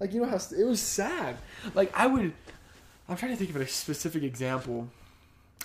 like 0.02 0.12
you 0.12 0.22
know 0.22 0.28
how 0.28 0.36
it 0.36 0.66
was 0.66 0.82
sad 0.82 1.38
like 1.74 1.90
i 1.98 2.06
would 2.06 2.34
I'm 3.10 3.18
trying 3.18 3.32
to 3.32 3.38
think 3.38 3.50
of 3.50 3.56
a 3.56 3.68
specific 3.68 4.22
example. 4.22 4.88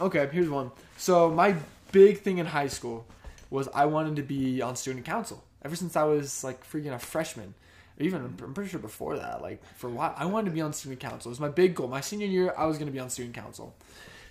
Okay, 0.01 0.27
here's 0.33 0.49
one. 0.49 0.71
So 0.97 1.31
my 1.31 1.55
big 1.93 2.23
thing 2.23 2.39
in 2.39 2.47
high 2.47 2.69
school 2.69 3.07
was 3.51 3.69
I 3.75 3.85
wanted 3.85 4.17
to 4.17 4.23
be 4.23 4.63
on 4.63 4.77
student 4.77 5.05
council. 5.05 5.45
Ever 5.63 5.77
since 5.77 5.95
I 5.95 6.05
was 6.05 6.43
like 6.43 6.67
freaking 6.67 6.95
a 6.95 6.99
freshman, 6.99 7.53
even 7.99 8.35
I'm 8.43 8.55
pretty 8.55 8.71
sure 8.71 8.81
before 8.81 9.17
that, 9.19 9.41
like 9.41 9.63
for 9.77 9.87
a 9.89 9.91
while, 9.91 10.15
I 10.17 10.27
wanted 10.27 10.47
to 10.47 10.55
be 10.55 10.61
on 10.61 10.73
student 10.73 11.01
council. 11.01 11.29
It 11.29 11.33
was 11.33 11.41
my 11.41 11.49
big 11.49 11.75
goal. 11.75 11.89
My 11.89 12.01
senior 12.01 12.27
year, 12.27 12.53
I 12.57 12.67
was 12.67 12.77
going 12.77 12.87
to 12.87 12.93
be 12.93 12.99
on 12.99 13.09
student 13.09 13.35
council. 13.35 13.75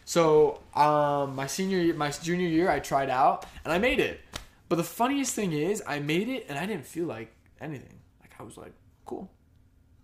So 0.06 0.62
um, 0.76 1.36
my 1.36 1.48
senior, 1.48 1.80
year, 1.80 1.94
my 1.94 2.12
junior 2.12 2.48
year, 2.48 2.70
I 2.70 2.80
tried 2.80 3.10
out 3.10 3.46
and 3.64 3.74
I 3.74 3.78
made 3.78 4.00
it. 4.00 4.20
But 4.68 4.76
the 4.76 4.84
funniest 4.84 5.34
thing 5.34 5.54
is, 5.54 5.82
I 5.88 6.00
made 6.00 6.28
it 6.28 6.46
and 6.50 6.58
I 6.58 6.66
didn't 6.66 6.86
feel 6.86 7.06
like 7.06 7.34
anything. 7.62 8.00
Like 8.22 8.32
I 8.40 8.44
was 8.44 8.58
like, 8.58 8.74
cool. 9.06 9.30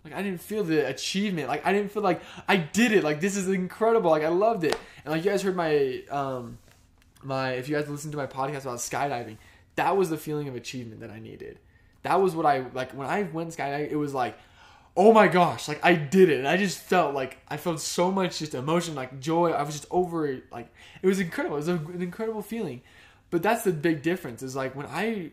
Like 0.06 0.14
I 0.14 0.22
didn't 0.22 0.42
feel 0.42 0.64
the 0.64 0.88
achievement. 0.88 1.50
Like 1.50 1.66
I 1.66 1.74
didn't 1.74 1.92
feel 1.92 2.04
like 2.04 2.22
I 2.48 2.58
did 2.58 2.94
it. 2.94 3.04
Like 3.04 3.20
this 3.20 3.36
is 3.36 3.50
incredible. 3.50 4.10
Like 4.12 4.24
I 4.24 4.30
loved 4.30 4.64
it. 4.64 4.78
And 5.04 5.14
like 5.14 5.26
you 5.26 5.32
guys 5.32 5.42
heard 5.42 5.56
my 5.56 6.02
um 6.10 6.58
my 7.22 7.52
if 7.52 7.68
you 7.68 7.76
guys 7.76 7.90
listened 7.90 8.14
to 8.14 8.18
my 8.18 8.28
podcast 8.28 8.62
about 8.62 8.78
skydiving, 8.78 9.38
that 9.76 9.98
was 9.98 10.10
the 10.10 10.18
feeling 10.18 10.48
of 10.48 10.56
achievement 10.56 11.02
that 11.02 11.10
I 11.10 11.20
needed. 11.20 11.60
That 12.04 12.22
was 12.22 12.36
what 12.36 12.46
I 12.46 12.66
like 12.74 12.92
when 12.92 13.08
I 13.08 13.24
went 13.24 13.50
skydiving. 13.50 13.92
It 13.92 13.96
was 13.96 14.14
like, 14.14 14.38
oh 14.96 15.14
my 15.14 15.28
gosh, 15.28 15.68
like 15.68 15.84
I 15.84 15.96
did 15.96 16.30
it, 16.30 16.40
and 16.40 16.48
I 16.48 16.58
just 16.58 16.80
felt 16.80 17.14
like 17.14 17.38
I 17.48 17.58
felt 17.58 17.80
so 17.80 18.12
much 18.12 18.40
just 18.40 18.56
emotion, 18.56 18.96
like 18.96 19.20
joy. 19.20 19.52
I 19.52 19.64
was 19.64 19.76
just 19.76 19.88
over 19.92 20.28
it. 20.28 20.44
Like 20.52 20.74
it 21.02 21.08
was 21.08 21.20
incredible. 21.20 21.58
It 21.58 21.60
was 21.60 21.68
an 21.68 22.02
incredible 22.02 22.42
feeling. 22.42 22.82
But 23.30 23.44
that's 23.44 23.64
the 23.64 23.72
big 23.72 24.02
difference. 24.02 24.44
Is 24.44 24.56
like 24.56 24.76
when 24.76 24.88
I 24.88 25.32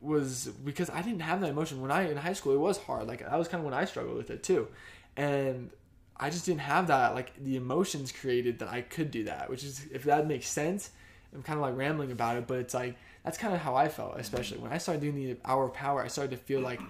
was 0.00 0.46
because 0.64 0.90
I 0.90 1.02
didn't 1.02 1.22
have 1.22 1.40
that 1.40 1.50
emotion 1.50 1.80
when 1.80 1.90
I 1.90 2.10
in 2.10 2.16
high 2.16 2.32
school. 2.32 2.54
It 2.54 2.58
was 2.58 2.78
hard. 2.78 3.06
Like 3.06 3.20
that 3.20 3.38
was 3.38 3.48
kind 3.48 3.60
of 3.60 3.64
when 3.64 3.74
I 3.74 3.84
struggled 3.84 4.16
with 4.16 4.30
it 4.30 4.42
too, 4.42 4.68
and 5.16 5.70
I 6.16 6.30
just 6.30 6.46
didn't 6.46 6.60
have 6.60 6.88
that 6.88 7.14
like 7.14 7.32
the 7.42 7.56
emotions 7.56 8.12
created 8.12 8.60
that 8.60 8.68
I 8.68 8.82
could 8.82 9.10
do 9.10 9.24
that. 9.24 9.50
Which 9.50 9.64
is 9.64 9.86
if 9.92 10.04
that 10.04 10.26
makes 10.26 10.48
sense. 10.48 10.90
I'm 11.34 11.42
kind 11.42 11.58
of 11.58 11.62
like 11.62 11.76
rambling 11.76 12.12
about 12.12 12.36
it, 12.36 12.46
but 12.46 12.58
it's 12.58 12.74
like 12.74 12.96
that's 13.24 13.38
kind 13.38 13.54
of 13.54 13.60
how 13.60 13.74
I 13.74 13.88
felt, 13.88 14.18
especially 14.18 14.58
when 14.58 14.72
I 14.72 14.78
started 14.78 15.00
doing 15.00 15.14
the 15.16 15.36
hour 15.44 15.64
of 15.64 15.72
power. 15.74 16.02
I 16.02 16.08
started 16.08 16.30
to 16.32 16.36
feel 16.36 16.60
like 16.60 16.80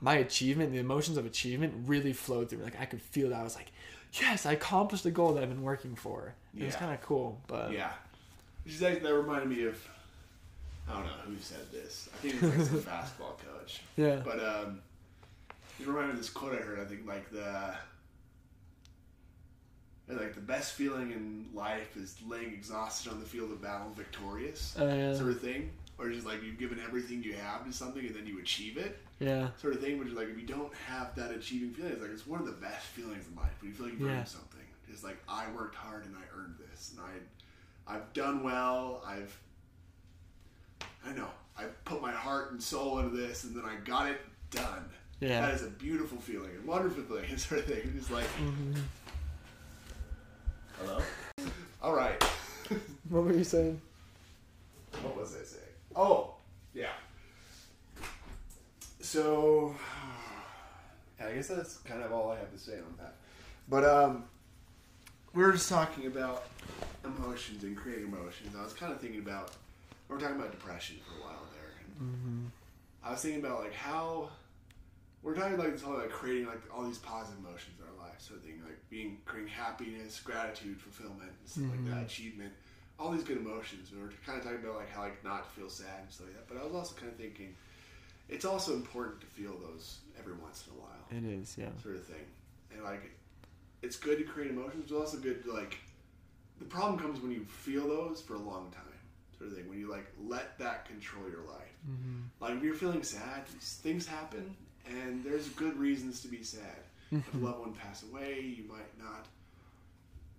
my 0.00 0.14
achievement, 0.16 0.72
the 0.72 0.78
emotions 0.78 1.16
of 1.16 1.24
achievement, 1.26 1.72
really 1.86 2.12
flowed 2.12 2.50
through. 2.50 2.58
me. 2.58 2.64
Like 2.64 2.80
I 2.80 2.84
could 2.84 3.00
feel 3.00 3.30
that. 3.30 3.38
I 3.40 3.42
was 3.44 3.54
like, 3.54 3.70
yes, 4.14 4.44
I 4.46 4.52
accomplished 4.52 5.04
the 5.04 5.10
goal 5.10 5.34
that 5.34 5.42
I've 5.42 5.48
been 5.48 5.62
working 5.62 5.94
for. 5.94 6.34
It 6.56 6.64
was 6.64 6.74
kind 6.76 6.92
of 6.92 7.00
cool, 7.02 7.40
but 7.46 7.72
Yeah. 7.72 7.92
Is 8.66 8.82
like, 8.82 9.02
that 9.02 9.14
reminded 9.14 9.48
me 9.48 9.64
of, 9.64 9.88
I 10.88 10.94
don't 10.94 11.04
know 11.04 11.12
who 11.26 11.36
said 11.40 11.70
this. 11.72 12.08
I 12.12 12.16
think 12.18 12.34
it's 12.34 12.42
like 12.42 12.66
some 12.66 12.80
basketball 12.92 13.38
coach. 13.58 13.80
yeah, 13.96 14.20
But 14.24 14.40
um, 14.44 14.80
it 15.80 15.86
reminded 15.86 16.08
me 16.08 16.12
of 16.14 16.18
this 16.18 16.28
quote 16.30 16.52
I 16.54 16.56
heard. 16.56 16.78
I 16.80 16.84
think 16.84 17.06
like 17.06 17.30
the 17.30 17.74
like 20.16 20.34
the 20.34 20.40
best 20.40 20.72
feeling 20.72 21.10
in 21.12 21.46
life 21.54 21.96
is 21.96 22.16
laying 22.26 22.52
exhausted 22.52 23.10
on 23.12 23.20
the 23.20 23.26
field 23.26 23.50
of 23.52 23.60
battle, 23.60 23.90
victorious, 23.94 24.74
Oh, 24.78 24.86
yeah. 24.88 25.14
sort 25.14 25.30
of 25.30 25.40
thing. 25.40 25.70
Or 25.98 26.08
just 26.10 26.24
like 26.26 26.42
you've 26.44 26.58
given 26.58 26.78
everything 26.80 27.22
you 27.24 27.34
have 27.34 27.66
to 27.66 27.72
something 27.72 28.06
and 28.06 28.14
then 28.14 28.26
you 28.26 28.38
achieve 28.38 28.76
it, 28.78 28.98
yeah, 29.18 29.48
sort 29.60 29.74
of 29.74 29.80
thing. 29.80 29.98
Which 29.98 30.08
is 30.08 30.14
like 30.14 30.28
if 30.28 30.38
you 30.38 30.46
don't 30.46 30.72
have 30.86 31.14
that 31.16 31.32
achieving 31.32 31.70
feeling, 31.72 31.92
it's 31.92 32.00
like 32.02 32.12
it's 32.12 32.26
one 32.26 32.38
of 32.40 32.46
the 32.46 32.52
best 32.52 32.86
feelings 32.86 33.24
in 33.28 33.34
life 33.36 33.50
when 33.60 33.70
you 33.70 33.76
feel 33.76 33.86
like 33.86 33.98
you've 33.98 34.08
Yeah. 34.08 34.18
earned 34.18 34.28
something. 34.28 34.60
It's 34.88 35.02
like 35.02 35.18
I 35.28 35.46
worked 35.56 35.74
hard 35.74 36.04
and 36.06 36.14
I 36.16 36.38
earned 36.40 36.54
this, 36.70 36.92
and 36.96 37.00
I, 37.04 37.94
I've 37.96 38.12
done 38.12 38.44
well. 38.44 39.02
I've, 39.04 39.36
I 41.04 41.12
know, 41.12 41.28
I 41.58 41.64
put 41.84 42.00
my 42.00 42.12
heart 42.12 42.52
and 42.52 42.62
soul 42.62 43.00
into 43.00 43.16
this, 43.16 43.44
and 43.44 43.54
then 43.56 43.64
I 43.64 43.76
got 43.84 44.08
it 44.08 44.20
done. 44.50 44.84
yeah. 45.20 45.40
That 45.42 45.54
is 45.54 45.62
a 45.64 45.70
beautiful 45.70 46.18
feeling, 46.18 46.50
a 46.62 46.66
wonderful 46.66 47.02
feeling, 47.02 47.36
sort 47.38 47.60
of 47.60 47.66
thing. 47.66 47.92
It's 47.96 48.10
like, 48.10 48.26
Mm-hmm. 48.40 48.80
Hello. 50.80 50.98
All 51.82 51.94
right. 51.94 52.22
What 53.08 53.24
were 53.24 53.32
you 53.32 53.44
saying? 53.44 53.80
What 55.02 55.16
was 55.16 55.34
I 55.34 55.42
saying? 55.42 55.64
Oh, 55.96 56.34
yeah. 56.74 56.92
So, 59.00 59.74
I 61.18 61.32
guess 61.32 61.48
that's 61.48 61.78
kind 61.78 62.02
of 62.02 62.12
all 62.12 62.30
I 62.30 62.36
have 62.36 62.52
to 62.52 62.58
say 62.58 62.74
on 62.74 62.94
that. 62.98 63.14
But 63.66 63.84
um, 63.84 64.24
we 65.32 65.42
are 65.42 65.52
just 65.52 65.70
talking 65.70 66.06
about 66.06 66.44
emotions 67.02 67.64
and 67.64 67.74
creating 67.74 68.08
emotions. 68.08 68.54
I 68.58 68.62
was 68.62 68.74
kind 68.74 68.92
of 68.92 69.00
thinking 69.00 69.20
about 69.20 69.52
we 70.08 70.14
were 70.14 70.20
talking 70.20 70.36
about 70.36 70.50
depression 70.50 70.96
for 71.06 71.18
a 71.22 71.24
while 71.26 71.42
there. 71.52 71.72
And 72.00 72.50
I 73.02 73.12
was 73.12 73.22
thinking 73.22 73.40
about 73.42 73.60
like 73.60 73.74
how 73.74 74.28
we're 75.22 75.34
talking 75.34 75.56
like 75.56 75.72
this 75.72 75.82
whole 75.82 75.96
like 75.96 76.10
creating 76.10 76.46
like 76.46 76.60
all 76.74 76.84
these 76.84 76.98
positive 76.98 77.38
emotions 77.38 77.76
in 77.78 77.86
our 77.86 77.92
lives, 77.92 77.97
sort 78.20 78.40
of 78.40 78.44
thing, 78.44 78.60
like 78.64 78.78
being 78.90 79.18
creating 79.24 79.50
happiness, 79.52 80.20
gratitude, 80.20 80.80
fulfillment, 80.80 81.30
and 81.40 81.48
stuff 81.48 81.64
like 81.70 81.84
that, 81.94 82.04
achievement, 82.04 82.52
all 82.98 83.10
these 83.10 83.22
good 83.24 83.38
emotions. 83.38 83.90
And 83.92 84.00
we're 84.02 84.10
kind 84.26 84.38
of 84.38 84.44
talking 84.44 84.60
about 84.62 84.76
like 84.76 84.90
how 84.90 85.02
like 85.02 85.22
not 85.24 85.44
to 85.44 85.60
feel 85.60 85.68
sad 85.70 86.02
and 86.02 86.10
stuff 86.10 86.26
like 86.26 86.36
that. 86.36 86.48
But 86.48 86.60
I 86.60 86.64
was 86.64 86.74
also 86.74 86.94
kind 86.96 87.10
of 87.12 87.18
thinking 87.18 87.54
it's 88.28 88.44
also 88.44 88.74
important 88.74 89.20
to 89.20 89.26
feel 89.26 89.52
those 89.58 89.98
every 90.18 90.34
once 90.34 90.64
in 90.66 90.74
a 90.76 90.80
while 90.80 91.06
It 91.10 91.24
is, 91.40 91.56
yeah. 91.58 91.68
sort 91.82 91.96
of 91.96 92.04
thing. 92.04 92.26
And 92.72 92.82
like, 92.84 93.10
it's 93.82 93.96
good 93.96 94.18
to 94.18 94.24
create 94.24 94.50
emotions, 94.50 94.90
but 94.90 94.98
also 94.98 95.18
good 95.18 95.42
to 95.44 95.52
like. 95.52 95.78
The 96.58 96.64
problem 96.64 96.98
comes 96.98 97.20
when 97.22 97.30
you 97.30 97.44
feel 97.44 97.86
those 97.88 98.20
for 98.20 98.34
a 98.34 98.38
long 98.38 98.72
time, 98.72 98.82
sort 99.38 99.50
of 99.50 99.56
thing. 99.56 99.68
When 99.68 99.78
you 99.78 99.88
like 99.90 100.06
let 100.26 100.58
that 100.58 100.86
control 100.86 101.24
your 101.30 101.42
life. 101.42 101.76
Mm-hmm. 101.88 102.22
Like 102.40 102.56
if 102.56 102.62
you're 102.62 102.74
feeling 102.74 103.02
sad, 103.04 103.46
things 103.46 104.06
happen, 104.06 104.54
and 104.86 105.22
there's 105.24 105.48
good 105.50 105.78
reasons 105.78 106.20
to 106.22 106.28
be 106.28 106.42
sad. 106.42 106.76
If 107.10 107.34
a 107.34 107.36
loved 107.38 107.60
one 107.60 107.72
pass 107.72 108.02
away, 108.02 108.40
you 108.40 108.64
might 108.68 108.98
not. 108.98 109.26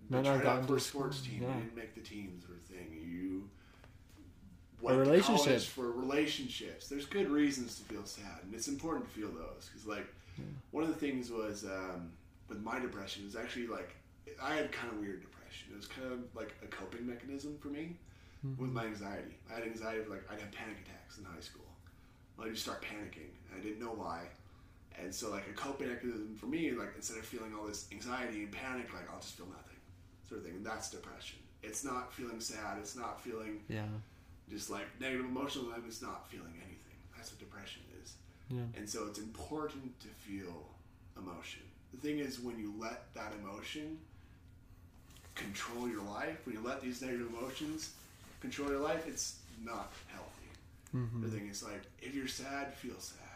Might 0.08 0.24
not 0.24 0.42
gotten 0.42 0.62
out 0.62 0.68
for 0.68 0.76
a 0.76 0.80
sports 0.80 1.20
team, 1.20 1.42
yeah. 1.42 1.48
you 1.48 1.62
didn't 1.62 1.76
make 1.76 1.94
the 1.94 2.00
team, 2.00 2.40
sort 2.44 2.58
of 2.58 2.64
thing. 2.64 2.96
You 3.00 3.48
went 4.80 4.96
to 4.96 5.00
relationship. 5.00 5.44
college 5.44 5.66
for 5.66 5.92
relationships. 5.92 6.88
There's 6.88 7.06
good 7.06 7.28
reasons 7.28 7.78
to 7.78 7.84
feel 7.84 8.04
sad, 8.04 8.40
and 8.42 8.54
it's 8.54 8.68
important 8.68 9.06
to 9.06 9.10
feel 9.20 9.28
those 9.30 9.68
because, 9.72 9.86
like, 9.86 10.06
one 10.70 10.82
of 10.82 10.88
the 10.90 10.96
things 10.96 11.30
was 11.30 11.64
um, 11.64 12.10
with 12.48 12.60
my 12.62 12.78
depression 12.78 13.24
is 13.26 13.36
actually 13.36 13.66
like 13.66 13.94
I 14.42 14.54
had 14.54 14.72
kind 14.72 14.92
of 14.92 14.98
weird 14.98 15.20
depression. 15.20 15.68
It 15.72 15.76
was 15.76 15.86
kind 15.86 16.12
of 16.12 16.20
like 16.34 16.54
a 16.62 16.66
coping 16.66 17.06
mechanism 17.06 17.56
for 17.60 17.68
me 17.68 17.96
with 18.58 18.70
my 18.70 18.84
anxiety. 18.86 19.36
I 19.50 19.54
had 19.54 19.64
anxiety 19.64 20.02
for 20.02 20.10
like 20.10 20.24
I'd 20.30 20.40
have 20.40 20.50
panic 20.52 20.76
attacks 20.84 21.18
in 21.18 21.24
high 21.24 21.40
school. 21.40 21.64
Well, 22.36 22.46
I'd 22.46 22.52
just 22.52 22.64
start 22.64 22.82
panicking, 22.82 23.30
I 23.56 23.60
didn't 23.60 23.80
know 23.80 23.92
why. 23.92 24.22
And 25.02 25.14
so, 25.14 25.30
like 25.30 25.48
a 25.48 25.52
coping 25.52 25.88
mechanism 25.88 26.36
for 26.38 26.46
me, 26.46 26.70
like 26.72 26.92
instead 26.96 27.18
of 27.18 27.24
feeling 27.24 27.52
all 27.58 27.66
this 27.66 27.86
anxiety 27.92 28.44
and 28.44 28.52
panic, 28.52 28.92
like 28.92 29.10
I'll 29.12 29.20
just 29.20 29.36
feel 29.36 29.46
nothing, 29.46 29.78
sort 30.28 30.40
of 30.40 30.46
thing. 30.46 30.56
And 30.56 30.66
that's 30.66 30.90
depression. 30.90 31.38
It's 31.62 31.84
not 31.84 32.12
feeling 32.12 32.40
sad. 32.40 32.78
It's 32.78 32.96
not 32.96 33.20
feeling 33.20 33.60
Yeah. 33.68 33.86
just 34.48 34.70
like 34.70 34.86
negative 35.00 35.26
emotional. 35.26 35.66
Like 35.66 35.82
it's 35.86 36.02
not 36.02 36.28
feeling 36.30 36.54
anything. 36.56 36.96
That's 37.16 37.30
what 37.32 37.38
depression 37.40 37.82
is. 38.02 38.14
Yeah. 38.48 38.62
And 38.76 38.88
so 38.88 39.06
it's 39.06 39.18
important 39.18 39.98
to 40.00 40.08
feel 40.08 40.68
emotion. 41.16 41.62
The 41.92 41.98
thing 41.98 42.18
is, 42.18 42.40
when 42.40 42.58
you 42.58 42.72
let 42.78 43.12
that 43.14 43.32
emotion 43.42 43.98
control 45.34 45.88
your 45.88 46.02
life, 46.02 46.46
when 46.46 46.56
you 46.56 46.62
let 46.62 46.80
these 46.80 47.02
negative 47.02 47.28
emotions 47.28 47.90
control 48.40 48.68
your 48.70 48.80
life, 48.80 49.06
it's 49.06 49.36
not 49.64 49.92
healthy. 50.08 50.50
Mm-hmm. 50.96 51.22
The 51.22 51.28
thing 51.28 51.48
is, 51.48 51.62
like, 51.62 51.82
if 52.00 52.14
you're 52.14 52.28
sad, 52.28 52.72
feel 52.74 52.98
sad. 52.98 53.29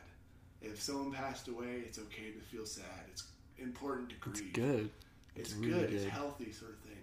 If 0.64 0.80
someone 0.80 1.12
passed 1.12 1.48
away, 1.48 1.82
it's 1.86 1.98
okay 1.98 2.30
to 2.32 2.40
feel 2.40 2.66
sad. 2.66 3.04
It's 3.10 3.24
important 3.58 4.10
to 4.10 4.16
grieve. 4.16 4.34
It's 4.42 4.52
good. 4.52 4.90
It's, 5.36 5.50
It's 5.50 5.58
really 5.58 5.80
good. 5.80 5.92
It's 5.92 6.04
healthy, 6.04 6.52
sort 6.52 6.72
of 6.72 6.78
thing. 6.80 7.02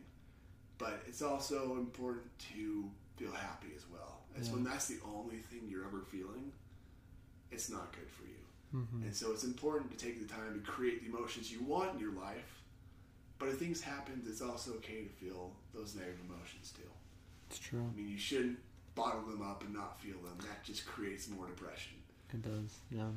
But 0.78 1.04
it's 1.08 1.22
also 1.22 1.74
important 1.78 2.26
to 2.54 2.90
feel 3.18 3.32
happy 3.32 3.68
as 3.76 3.86
well. 3.92 4.22
It's 4.36 4.48
Yeah. 4.48 4.56
when 4.56 4.64
that's 4.64 4.88
the 4.88 5.00
only 5.06 5.38
thing 5.38 5.68
you're 5.70 5.86
ever 5.86 6.02
feeling, 6.02 6.52
it's 7.52 7.70
not 7.70 7.92
good 7.92 8.10
for 8.10 8.24
you. 8.24 8.30
Mm-hmm. 8.74 9.04
And 9.04 9.16
so 9.16 9.32
it's 9.32 9.44
important 9.44 9.92
to 9.92 9.98
take 9.98 10.20
the 10.26 10.34
time 10.34 10.54
to 10.54 10.72
create 10.72 11.02
the 11.04 11.10
emotions 11.10 11.52
you 11.52 11.62
want 11.64 11.94
in 11.94 12.00
your 12.00 12.14
life. 12.14 12.62
But 13.38 13.50
if 13.50 13.58
things 13.60 13.82
happen, 13.82 14.24
it's 14.26 14.42
also 14.42 14.72
okay 14.76 15.04
to 15.04 15.10
feel 15.10 15.52
those 15.74 15.96
negative 15.96 16.20
emotions 16.30 16.72
too. 16.76 16.90
It's 17.50 17.60
true. 17.60 17.82
I 17.92 17.96
mean, 17.98 18.08
you 18.08 18.18
shouldn't 18.18 18.60
bottle 18.96 19.24
them 19.24 19.42
up 19.42 19.64
and 19.64 19.74
not 19.74 20.00
feel 20.02 20.18
them. 20.20 20.38
That 20.40 20.64
just 20.64 20.86
creates 20.86 21.28
more 21.28 21.48
depression. 21.48 21.94
It 22.34 22.42
does. 22.44 22.78
Yeah. 22.90 23.10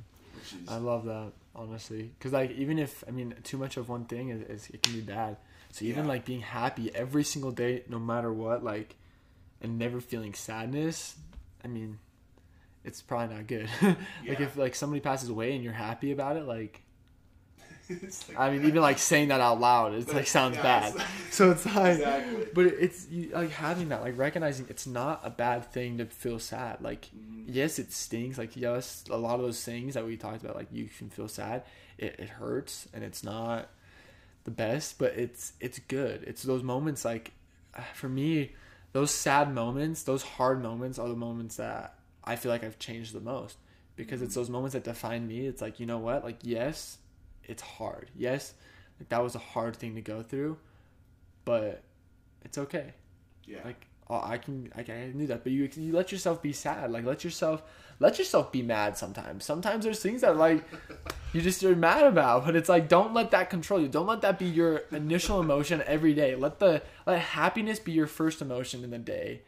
Is 0.42 0.68
I 0.68 0.76
love 0.76 1.04
that 1.06 1.32
honestly, 1.54 2.12
because 2.18 2.32
like 2.32 2.50
even 2.52 2.78
if 2.78 3.04
I 3.06 3.10
mean 3.10 3.34
too 3.44 3.56
much 3.58 3.76
of 3.76 3.88
one 3.88 4.04
thing 4.04 4.30
is, 4.30 4.42
is 4.42 4.70
it 4.70 4.82
can 4.82 4.92
be 4.92 5.00
bad. 5.00 5.36
So 5.72 5.84
even 5.84 6.04
Yeah. 6.04 6.10
like 6.10 6.24
being 6.24 6.40
happy 6.40 6.94
every 6.94 7.24
single 7.24 7.50
day, 7.50 7.82
no 7.88 7.98
matter 7.98 8.32
what, 8.32 8.62
like, 8.62 8.94
and 9.60 9.78
never 9.78 10.00
feeling 10.00 10.34
sadness, 10.34 11.16
I 11.64 11.68
mean, 11.68 11.98
it's 12.84 13.02
probably 13.02 13.34
not 13.34 13.46
good. 13.48 13.68
like 13.82 13.96
Yeah. 14.22 14.42
if 14.42 14.56
like 14.56 14.74
somebody 14.76 15.00
passes 15.00 15.28
away 15.28 15.54
and 15.54 15.64
you're 15.64 15.72
happy 15.72 16.12
about 16.12 16.36
it, 16.36 16.44
like 16.44 16.82
like 17.90 18.38
I 18.38 18.50
mean 18.50 18.64
even 18.64 18.80
like 18.82 18.98
saying 18.98 19.28
that 19.28 19.40
out 19.40 19.60
loud, 19.60 19.94
it's 19.94 20.12
like 20.12 20.26
sounds 20.26 20.56
Yeah, 20.56 20.62
bad. 20.62 20.94
it's- 20.94 21.08
So 21.34 21.50
it's 21.50 21.66
like, 21.66 21.96
Exactly. 21.96 22.46
but 22.54 22.66
it's 22.66 23.08
you, 23.10 23.30
like 23.32 23.50
having 23.50 23.88
that, 23.88 24.02
like 24.02 24.16
recognizing 24.16 24.66
it's 24.68 24.86
not 24.86 25.20
a 25.24 25.30
bad 25.30 25.72
thing 25.72 25.98
to 25.98 26.06
feel 26.06 26.38
sad. 26.38 26.80
Like, 26.80 27.06
Mm-hmm. 27.06 27.42
yes, 27.48 27.78
it 27.78 27.92
stings. 27.92 28.38
Like, 28.38 28.56
yes, 28.56 29.04
a 29.10 29.16
lot 29.16 29.34
of 29.34 29.42
those 29.42 29.62
things 29.64 29.94
that 29.94 30.06
we 30.06 30.16
talked 30.16 30.42
about, 30.44 30.54
like 30.56 30.68
you 30.72 30.88
can 30.96 31.10
feel 31.10 31.26
sad. 31.28 31.64
It, 31.98 32.16
it 32.18 32.28
hurts 32.28 32.86
and 32.94 33.02
it's 33.04 33.22
not 33.24 33.68
the 34.44 34.50
best, 34.50 34.98
but 34.98 35.12
it's 35.14 35.52
it's 35.60 35.78
good. 35.80 36.22
It's 36.24 36.42
those 36.42 36.62
moments 36.62 37.04
like 37.04 37.32
for 37.94 38.08
me, 38.08 38.52
those 38.92 39.10
sad 39.10 39.52
moments, 39.52 40.04
those 40.04 40.22
hard 40.22 40.62
moments 40.62 40.98
are 40.98 41.08
the 41.08 41.16
moments 41.16 41.56
that 41.56 41.94
I 42.22 42.36
feel 42.36 42.52
like 42.52 42.62
I've 42.64 42.78
changed 42.78 43.12
the 43.12 43.20
most 43.20 43.58
because 43.96 44.22
it's 44.22 44.34
those 44.36 44.48
moments 44.50 44.74
that 44.74 44.84
define 44.84 45.26
me. 45.26 45.46
It's 45.46 45.60
like 45.60 45.80
you 45.80 45.86
know 45.86 45.98
what, 45.98 46.24
like 46.24 46.38
yes, 46.42 46.98
it's 47.46 47.62
hard. 47.62 48.10
Yes, 48.16 48.54
like 48.98 49.08
that 49.08 49.22
was 49.22 49.34
a 49.34 49.38
hard 49.40 49.76
thing 49.76 49.94
to 49.94 50.00
go 50.00 50.22
through, 50.22 50.58
but 51.44 51.82
it's 52.44 52.58
okay. 52.58 52.94
yeah. 53.46 53.60
Like 53.64 53.86
oh, 54.10 54.20
I 54.22 54.38
can, 54.38 54.70
I 54.76 54.82
can 54.82 54.94
I 54.94 55.06
knew 55.16 55.26
that, 55.28 55.42
but 55.42 55.52
you 55.52 55.68
you 55.76 55.92
let 55.92 56.12
yourself 56.12 56.42
be 56.42 56.52
sad. 56.52 56.90
Like 56.90 57.04
let 57.04 57.24
yourself 57.24 57.62
let 58.00 58.18
yourself 58.18 58.52
be 58.52 58.62
mad 58.62 58.96
sometimes. 58.96 59.44
Sometimes 59.44 59.84
there's 59.84 60.00
things 60.00 60.20
that 60.22 60.36
like 60.36 60.64
you 61.32 61.40
just 61.40 61.62
are 61.64 61.76
mad 61.76 62.04
about, 62.04 62.44
but 62.44 62.56
it's 62.56 62.68
like 62.68 62.88
don't 62.88 63.14
let 63.14 63.30
that 63.30 63.50
control 63.50 63.80
you. 63.80 63.88
Don't 63.88 64.06
let 64.06 64.22
that 64.22 64.38
be 64.38 64.46
your 64.46 64.82
initial 64.90 65.40
emotion 65.40 65.82
every 65.86 66.14
day. 66.14 66.34
Let 66.34 66.58
the 66.58 66.82
let 67.06 67.18
happiness 67.20 67.78
be 67.78 67.92
your 67.92 68.06
first 68.06 68.42
emotion 68.42 68.84
in 68.84 68.90
the 68.90 68.98
day, 68.98 69.42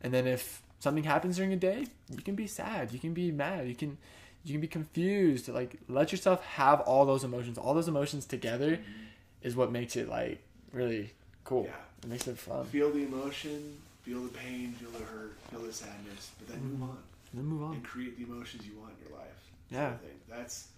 and 0.00 0.12
then 0.12 0.26
if 0.26 0.62
something 0.78 1.04
happens 1.04 1.36
during 1.36 1.52
a 1.52 1.56
day, 1.56 1.86
you 2.10 2.22
can 2.22 2.34
be 2.34 2.46
sad, 2.46 2.92
you 2.92 2.98
can 2.98 3.14
be 3.14 3.30
mad, 3.30 3.68
you 3.68 3.74
can 3.74 3.96
you 4.44 4.52
can 4.52 4.60
be 4.60 4.66
confused. 4.68 5.48
Like 5.48 5.76
let 5.88 6.12
yourself 6.12 6.44
have 6.44 6.80
all 6.80 7.04
those 7.06 7.24
emotions. 7.24 7.58
All 7.58 7.74
those 7.74 7.88
emotions 7.88 8.24
together 8.26 8.78
is 9.42 9.54
what 9.56 9.70
makes 9.72 9.96
it 9.96 10.08
like 10.08 10.42
really 10.72 11.12
cool. 11.44 11.64
Yeah. 11.64 11.74
It 12.04 12.08
makes 12.08 12.26
it 12.26 12.38
fun. 12.38 12.64
Feel 12.66 12.90
the 12.90 13.04
emotion, 13.04 13.76
feel 14.02 14.20
the 14.22 14.28
pain, 14.30 14.72
feel 14.72 14.90
the 14.90 15.04
hurt, 15.04 15.34
feel 15.50 15.60
the 15.60 15.72
sadness, 15.72 16.30
but 16.38 16.48
then 16.48 16.62
move 16.64 16.82
on 16.82 16.98
Then 17.32 17.44
move 17.44 17.62
on. 17.62 17.74
and 17.74 17.84
create 17.84 18.16
the 18.18 18.24
emotions 18.24 18.66
you 18.66 18.72
want 18.80 18.92
in 19.00 19.08
your 19.08 19.18
life. 19.18 19.28
Yeah. 19.70 19.90
Sort 19.90 19.94
of 19.94 20.00
thing. 20.00 20.18
That's 20.28 20.68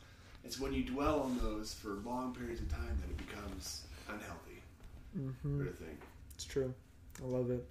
it's 0.45 0.61
when 0.61 0.73
you 0.75 0.83
dwell 0.85 1.21
on 1.21 1.39
those 1.39 1.73
for 1.73 1.89
long 2.05 2.35
periods 2.35 2.61
of 2.61 2.71
time 2.71 2.99
that 3.01 3.11
it 3.11 3.17
becomes 3.17 3.85
unhealthy. 4.09 4.63
Mm-hmm. 5.19 5.57
Sort 5.59 5.69
of 5.71 5.79
thing. 5.79 5.97
It's 6.35 6.45
true. 6.45 6.75
I 7.23 7.27
love 7.27 7.51
it. 7.51 7.67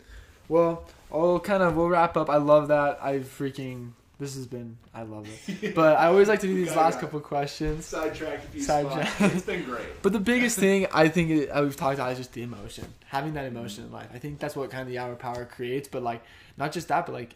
Well, 0.49 0.85
I'll 1.11 1.39
kind 1.39 1.61
of 1.63 1.75
we'll 1.75 1.89
wrap 1.89 2.17
up. 2.17 2.29
I 2.29 2.37
love 2.37 2.69
that. 2.69 2.99
I 3.03 3.19
freaking 3.19 3.91
this 4.19 4.35
has 4.35 4.45
been 4.47 4.77
I 4.93 5.03
love 5.03 5.27
it. 5.47 5.73
But 5.75 5.97
I 5.97 6.05
always 6.07 6.27
like 6.27 6.39
to 6.41 6.47
do 6.47 6.53
these 6.55 6.75
last 6.75 6.99
couple 6.99 7.19
questions. 7.19 7.85
Sidetracked 7.85 8.45
a 8.45 8.47
few 8.47 8.61
Sidetrack. 8.61 9.07
spots. 9.09 9.33
It's 9.35 9.45
been 9.45 9.63
great. 9.63 9.85
But 10.01 10.13
the 10.13 10.19
biggest 10.19 10.57
thing 10.59 10.87
I 10.93 11.07
think 11.09 11.29
it, 11.31 11.49
uh, 11.49 11.61
we've 11.63 11.75
talked 11.75 11.95
about 11.95 12.11
is 12.11 12.17
just 12.19 12.33
the 12.33 12.43
emotion, 12.43 12.85
having 13.07 13.33
that 13.33 13.45
emotion 13.45 13.85
in 13.85 13.91
life. 13.91 14.09
I 14.13 14.19
think 14.19 14.39
that's 14.39 14.55
what 14.55 14.69
kind 14.69 14.81
of 14.81 14.87
the 14.87 14.99
hour 14.99 15.15
power 15.15 15.45
creates. 15.45 15.87
But 15.87 16.03
like, 16.03 16.21
not 16.57 16.71
just 16.71 16.87
that, 16.89 17.05
but 17.05 17.13
like 17.13 17.35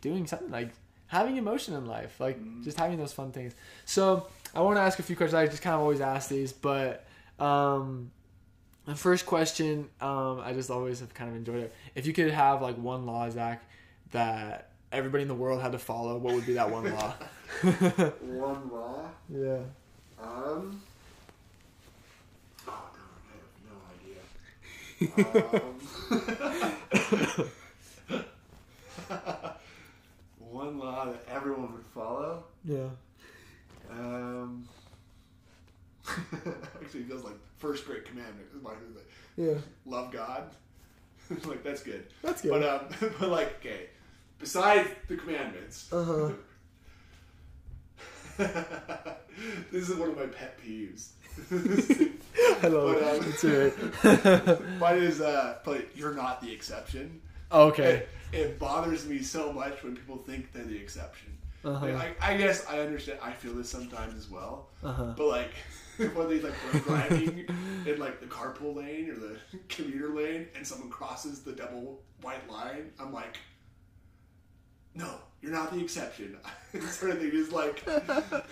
doing 0.00 0.26
something 0.26 0.50
like 0.50 0.70
having 1.06 1.36
emotion 1.38 1.74
in 1.74 1.86
life, 1.86 2.20
like 2.20 2.38
Mhm. 2.38 2.62
just 2.64 2.78
having 2.78 2.98
those 2.98 3.12
fun 3.12 3.32
things. 3.32 3.54
So 3.86 4.26
I 4.54 4.60
want 4.60 4.76
to 4.76 4.82
ask 4.82 4.98
a 4.98 5.02
few 5.02 5.16
questions. 5.16 5.34
I 5.34 5.46
just 5.46 5.62
kind 5.62 5.74
of 5.74 5.80
always 5.80 6.00
ask 6.02 6.28
these, 6.28 6.52
but 6.52 7.06
um, 7.40 8.10
the 8.84 8.94
first 8.94 9.24
question, 9.26 9.88
um, 10.00 10.40
I 10.40 10.52
just 10.52 10.70
always 10.70 11.00
have 11.00 11.14
kind 11.14 11.30
of 11.30 11.36
enjoyed 11.36 11.62
it. 11.64 11.74
If 11.94 12.06
you 12.06 12.12
could 12.12 12.30
have 12.30 12.60
like 12.62 12.76
one 12.76 13.06
law, 13.06 13.28
Zach, 13.30 13.62
that 14.12 14.67
everybody 14.92 15.22
in 15.22 15.28
the 15.28 15.34
world 15.34 15.60
had 15.60 15.72
to 15.72 15.78
follow, 15.78 16.16
what 16.18 16.34
would 16.34 16.46
be 16.46 16.54
that 16.54 16.70
one 16.70 16.84
law? 16.92 17.14
One 18.22 18.70
law. 18.70 19.08
yeah. 19.28 19.58
Um. 20.22 20.82
Oh, 22.66 22.90
no, 23.66 23.74
I 25.00 25.00
have 25.00 25.10
no 25.10 25.16
idea. 25.24 25.62
Um, 27.40 27.48
one 30.38 30.78
law 30.78 31.06
that 31.06 31.24
everyone 31.28 31.72
would 31.72 31.86
follow. 31.94 32.44
Yeah. 32.64 32.88
Um, 33.90 34.68
actually, 36.80 37.00
it 37.00 37.08
goes 37.08 37.24
like 37.24 37.34
first 37.58 37.86
great 37.86 38.04
commandment. 38.04 38.46
is 38.54 38.62
my 38.62 38.70
like, 38.70 39.08
Yeah. 39.36 39.54
love 39.86 40.12
God. 40.12 40.50
like 41.44 41.62
that's 41.62 41.82
good. 41.82 42.06
That's 42.22 42.40
good. 42.42 42.50
But 42.50 42.62
um, 42.62 43.10
but 43.20 43.28
like 43.30 43.56
okay, 43.60 43.86
besides 44.38 44.88
the 45.08 45.16
commandments, 45.16 45.88
Uh-huh. 45.92 46.30
this 49.72 49.88
is 49.88 49.94
one 49.96 50.10
of 50.10 50.16
my 50.16 50.26
pet 50.26 50.58
peeves. 50.64 51.10
I 52.62 52.68
love 52.68 52.94
But, 52.94 53.02
it. 53.02 53.22
um, 53.22 53.28
It's 53.28 53.42
great. 54.60 54.78
Mine 54.80 54.98
is 54.98 55.20
uh, 55.20 55.58
but 55.64 55.86
you're 55.96 56.14
not 56.14 56.40
the 56.40 56.52
exception. 56.52 57.20
okay. 57.52 58.06
It, 58.32 58.38
it 58.38 58.58
bothers 58.58 59.06
me 59.06 59.22
so 59.22 59.52
much 59.52 59.82
when 59.82 59.96
people 59.96 60.18
think 60.18 60.52
they're 60.52 60.64
the 60.64 60.76
exception. 60.76 61.36
Uh-huh. 61.64 61.86
Like, 61.86 62.22
I, 62.22 62.34
I 62.34 62.36
guess 62.36 62.64
I 62.68 62.80
understand. 62.80 63.18
I 63.22 63.32
feel 63.32 63.54
this 63.54 63.68
sometimes 63.70 64.14
as 64.14 64.30
well. 64.30 64.68
Uh-huh. 64.84 65.14
But 65.16 65.26
like 65.26 65.50
when 66.14 66.28
they 66.28 66.40
like 66.40 66.52
are 66.74 66.78
driving 66.80 67.46
in 67.86 67.98
like 67.98 68.20
the 68.20 68.26
carpool 68.26 68.76
lane 68.76 69.10
or 69.10 69.14
the 69.16 69.36
commuter 69.68 70.08
lane, 70.10 70.46
and 70.54 70.64
someone 70.66 70.90
crosses 70.90 71.40
the 71.40 71.52
double 71.52 72.00
white 72.22 72.48
line, 72.50 72.90
I'm 73.00 73.12
like, 73.12 73.36
no, 74.98 75.08
you're 75.40 75.52
not 75.52 75.72
the 75.72 75.80
exception. 75.80 76.36
sort 76.90 77.12
of 77.12 77.18
thing 77.20 77.30
is 77.32 77.50
like, 77.52 77.82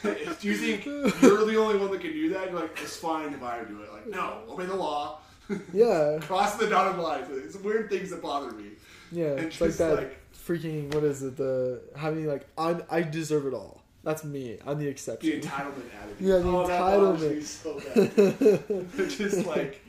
if 0.05 0.45
you 0.45 0.57
think 0.57 0.87
you're 0.87 1.45
the 1.45 1.57
only 1.57 1.77
one 1.79 1.91
that 1.91 2.01
can 2.01 2.13
do 2.13 2.31
that, 2.31 2.51
you're 2.51 2.61
like, 2.61 2.79
it's 2.83 2.97
fine 2.97 3.35
if 3.35 3.43
I 3.43 3.63
do 3.65 3.83
it. 3.83 3.93
Like, 3.93 4.07
no, 4.09 4.41
obey 4.49 4.65
the 4.67 4.75
law. 4.77 5.21
Yeah. 5.73 6.19
Cross 6.23 6.57
the 6.57 6.67
dotted 6.67 7.01
line. 7.01 7.25
It's 7.31 7.57
weird 7.57 7.89
things 7.89 8.11
that 8.11 8.21
bother 8.21 8.51
me. 8.51 8.71
Yeah. 9.13 9.27
And 9.27 9.41
It's 9.47 9.61
like 9.61 9.69
just 9.69 9.79
that 9.79 9.95
like- 9.97 10.19
freaking 10.35 10.93
what 10.93 11.05
is 11.05 11.23
it? 11.23 11.37
The 11.37 11.83
having 11.95 12.27
like 12.27 12.47
I 12.59 12.81
I 12.91 13.03
deserve 13.03 13.47
it 13.47 13.55
all. 13.55 13.83
That's 14.03 14.25
me. 14.25 14.59
I'm 14.67 14.79
the 14.79 14.89
exception. 14.89 15.41
The 15.41 15.47
entitlement 15.47 15.91
attitude. 16.03 16.17
Yeah, 16.21 16.39
the 16.39 16.49
oh, 16.49 16.67
entitlement. 16.67 17.37
me 17.37 17.43
so 17.43 17.81
bad. 17.81 18.89
They're 18.95 19.07
just 19.07 19.47
like 19.47 19.81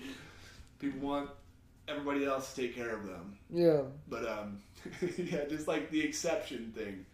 people 0.79 0.99
want 0.99 1.29
everybody 1.87 2.25
else 2.25 2.53
to 2.53 2.61
take 2.61 2.75
care 2.75 2.91
of 2.95 3.07
them. 3.07 3.37
yeah. 3.49 3.81
But 4.09 4.27
um, 4.27 4.59
yeah, 5.17 5.45
just 5.49 5.67
like 5.67 5.89
the 5.91 6.01
exception 6.01 6.71
thing 6.75 7.05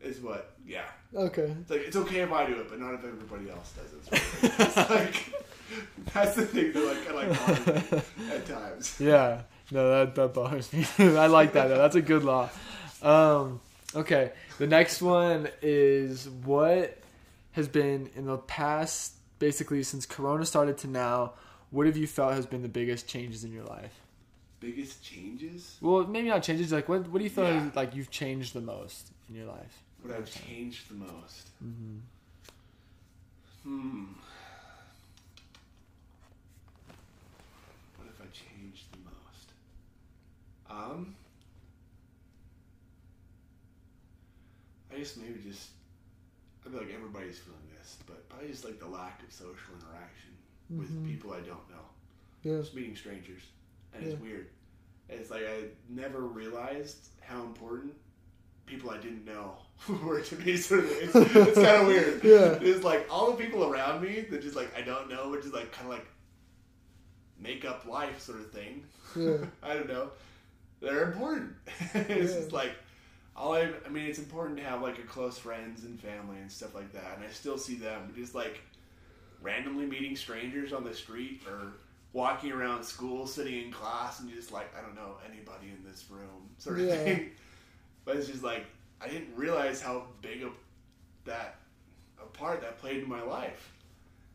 is 0.00 0.20
what. 0.20 0.52
Yeah, 0.66 0.84
Okay. 1.14 1.54
it's 1.60 1.70
like 1.70 1.80
it's 1.82 1.96
okay 1.96 2.20
if 2.20 2.32
I 2.32 2.46
do 2.46 2.54
it, 2.60 2.68
but 2.68 2.80
not 2.80 2.94
if 2.94 3.04
everybody 3.04 3.48
else 3.50 3.72
does 3.72 3.92
it. 3.92 4.22
It's 4.60 4.76
like 4.90 5.32
that's 6.14 6.34
the 6.36 6.46
thing 6.46 6.72
that 6.72 6.84
like 6.84 7.06
kind 7.06 7.30
of 7.30 7.92
like 7.92 8.32
at 8.32 8.46
times. 8.46 8.96
Yeah. 9.00 9.42
No, 9.70 9.88
that 9.90 10.14
that 10.14 10.34
bothers 10.34 10.72
me. 10.72 10.86
I 10.98 11.26
like 11.26 11.52
that. 11.54 11.68
Though. 11.68 11.78
That's 11.78 11.96
a 11.96 12.02
good 12.02 12.24
law. 12.24 12.48
Um. 13.02 13.60
Okay. 13.94 14.32
The 14.58 14.66
next 14.66 15.02
one 15.02 15.48
is 15.62 16.28
what 16.28 16.98
has 17.52 17.68
been 17.68 18.10
in 18.16 18.26
the 18.26 18.38
past, 18.38 19.14
basically 19.38 19.82
since 19.82 20.06
Corona 20.06 20.44
started 20.46 20.78
to 20.78 20.88
now. 20.88 21.32
What 21.70 21.86
have 21.86 21.96
you 21.96 22.06
felt 22.06 22.32
has 22.34 22.46
been 22.46 22.62
the 22.62 22.68
biggest 22.68 23.08
changes 23.08 23.42
in 23.44 23.52
your 23.52 23.64
life? 23.64 23.92
Biggest 24.60 25.04
changes? 25.04 25.76
Well, 25.80 26.06
maybe 26.06 26.28
not 26.28 26.42
changes. 26.42 26.72
Like, 26.72 26.88
what 26.88 27.08
what 27.08 27.18
do 27.18 27.24
you 27.24 27.30
feel 27.30 27.44
Yeah. 27.44 27.70
like 27.74 27.94
you've 27.94 28.10
changed 28.10 28.54
the 28.54 28.60
most 28.62 29.12
in 29.28 29.34
your 29.34 29.46
life? 29.46 29.82
What 30.02 30.14
I've 30.16 30.30
changed 30.46 30.88
the 30.90 30.94
most? 30.94 31.50
Mm-hmm. 31.64 31.98
Hmm. 33.64 34.04
What 37.96 38.08
if 38.08 38.20
I 38.20 38.26
changed 38.32 38.84
the 38.92 38.98
most? 39.04 39.50
Um. 40.70 41.14
I 44.92 44.98
guess 44.98 45.16
maybe 45.16 45.40
just. 45.46 45.70
I 46.64 46.70
feel 46.70 46.80
like 46.80 46.92
everybody's 46.94 47.38
feeling 47.38 47.60
this, 47.78 47.98
but 48.06 48.28
probably 48.28 48.48
just 48.48 48.64
like 48.64 48.80
the 48.80 48.86
lack 48.88 49.22
of 49.22 49.32
social 49.32 49.74
interaction 49.78 50.32
Mhm. 50.72 50.78
with 50.78 51.06
people 51.06 51.32
I 51.32 51.40
don't 51.40 51.68
know. 51.70 51.84
Yeah. 52.42 52.58
Just 52.58 52.74
meeting 52.74 52.96
strangers, 52.96 53.42
and 53.96 54.06
it's 54.06 54.14
Yeah. 54.20 54.26
weird. 54.28 54.46
It's 55.08 55.30
like 55.30 55.42
I 55.46 55.64
never 55.88 56.20
realized 56.20 57.08
how 57.20 57.42
important 57.42 57.94
people 58.66 58.90
I 58.90 58.98
didn't 58.98 59.24
know 59.24 59.52
were 60.04 60.20
to 60.20 60.36
me. 60.36 60.56
Sort 60.56 60.80
of, 60.84 60.90
it's, 60.90 61.14
it's 61.14 61.54
kind 61.54 61.82
of 61.82 61.86
weird. 61.86 62.24
Yeah. 62.24 62.58
It's 62.60 62.84
like 62.84 63.06
all 63.10 63.30
the 63.32 63.42
people 63.42 63.64
around 63.64 64.02
me 64.02 64.22
that 64.30 64.42
just 64.42 64.56
like 64.56 64.74
I 64.76 64.82
don't 64.82 65.08
know, 65.08 65.30
which 65.30 65.44
is 65.44 65.52
like 65.52 65.70
kind 65.72 65.86
of 65.86 65.92
like 65.92 66.06
make 67.40 67.64
up 67.64 67.86
life 67.86 68.20
sort 68.20 68.40
of 68.40 68.50
thing. 68.50 68.82
Yeah. 69.16 69.36
I 69.62 69.74
don't 69.74 69.88
know. 69.88 70.10
They're 70.80 71.04
important. 71.12 71.52
it's 71.94 72.08
Yeah. 72.32 72.38
just 72.40 72.52
like 72.52 72.72
all 73.36 73.54
I. 73.54 73.70
I 73.84 73.88
mean, 73.90 74.06
it's 74.06 74.18
important 74.18 74.56
to 74.58 74.64
have 74.64 74.82
like 74.82 74.98
a 74.98 75.02
close 75.02 75.38
friends 75.38 75.84
and 75.84 76.00
family 76.00 76.38
and 76.38 76.50
stuff 76.50 76.74
like 76.74 76.92
that, 76.92 77.16
and 77.16 77.24
I 77.24 77.30
still 77.30 77.58
see 77.58 77.74
them. 77.76 78.12
Just 78.16 78.34
like 78.34 78.60
randomly 79.42 79.86
meeting 79.86 80.16
strangers 80.16 80.72
on 80.72 80.82
the 80.84 80.94
street 80.94 81.42
or 81.48 81.72
walking 82.12 82.52
around 82.52 82.82
school, 82.84 83.26
sitting 83.26 83.64
in 83.66 83.72
class, 83.72 84.20
and 84.20 84.28
you 84.30 84.36
just 84.36 84.52
like 84.52 84.74
I 84.76 84.80
don't 84.80 84.94
know 84.94 85.16
anybody 85.30 85.66
in 85.68 85.82
this 85.88 86.04
room, 86.10 86.48
sort 86.58 86.78
of 86.80 86.86
Yeah. 86.86 86.96
thing. 86.96 87.30
But 88.04 88.16
it's 88.16 88.28
just 88.28 88.44
like 88.44 88.64
I 89.00 89.08
didn't 89.08 89.34
realize 89.36 89.80
how 89.82 90.04
big 90.22 90.42
a 90.44 90.50
that 91.24 91.56
a 92.22 92.26
part 92.26 92.60
that 92.60 92.78
played 92.78 93.02
in 93.02 93.08
my 93.08 93.20
life. 93.22 93.72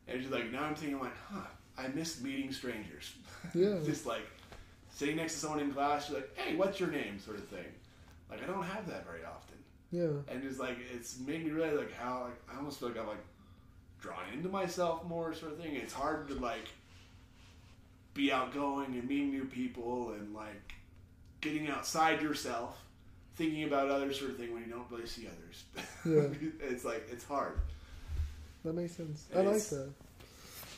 And 0.07 0.17
it's 0.17 0.27
just 0.27 0.37
like 0.37 0.51
now 0.51 0.63
I'm 0.65 0.75
thinking 0.75 0.99
like, 0.99 1.15
huh, 1.29 1.47
I 1.77 1.87
miss 1.87 2.21
meeting 2.21 2.51
strangers. 2.51 3.13
Yeah. 3.55 3.77
just 3.85 4.05
like 4.05 4.27
sitting 4.93 5.15
next 5.15 5.33
to 5.35 5.39
someone 5.39 5.61
in 5.61 5.71
class, 5.71 6.09
you're 6.09 6.19
like, 6.19 6.37
hey, 6.37 6.55
what's 6.55 6.79
your 6.79 6.89
name, 6.91 7.17
sort 7.19 7.37
of 7.37 7.47
thing. 7.47 7.65
Like 8.29 8.43
I 8.43 8.45
don't 8.45 8.61
have 8.63 8.87
that 8.87 9.05
very 9.05 9.23
often, 9.25 9.57
Yeah. 9.91 10.33
and 10.33 10.43
it's 10.43 10.59
like 10.59 10.77
it's 10.93 11.17
made 11.19 11.43
me 11.45 11.51
realize 11.51 11.77
like 11.77 11.93
how 11.93 12.23
like 12.25 12.41
I 12.53 12.57
almost 12.57 12.79
feel 12.79 12.89
like 12.89 12.99
I'm 12.99 13.07
like 13.07 13.23
drawn 13.99 14.23
into 14.33 14.49
myself 14.49 15.05
more, 15.05 15.33
sort 15.33 15.53
of 15.53 15.59
thing. 15.59 15.75
It's 15.75 15.93
hard 15.93 16.27
to 16.27 16.35
like 16.35 16.67
be 18.13 18.31
outgoing 18.31 18.93
and 18.93 19.07
meeting 19.07 19.31
new 19.31 19.45
people 19.45 20.11
and 20.11 20.33
like 20.33 20.73
getting 21.39 21.69
outside 21.69 22.21
yourself, 22.21 22.77
thinking 23.35 23.63
about 23.63 23.89
others, 23.89 24.19
sort 24.19 24.31
of 24.31 24.37
thing 24.37 24.53
when 24.53 24.63
you 24.63 24.69
don't 24.69 24.85
really 24.91 25.05
see 25.05 25.27
others. 25.27 25.63
Yeah. 26.05 26.49
it's 26.69 26.83
like 26.85 27.07
it's 27.11 27.23
hard. 27.23 27.59
That 28.63 28.73
makes 28.73 28.95
sense. 28.95 29.25
And 29.33 29.47
I 29.47 29.51
like 29.51 29.63
that. 29.63 29.89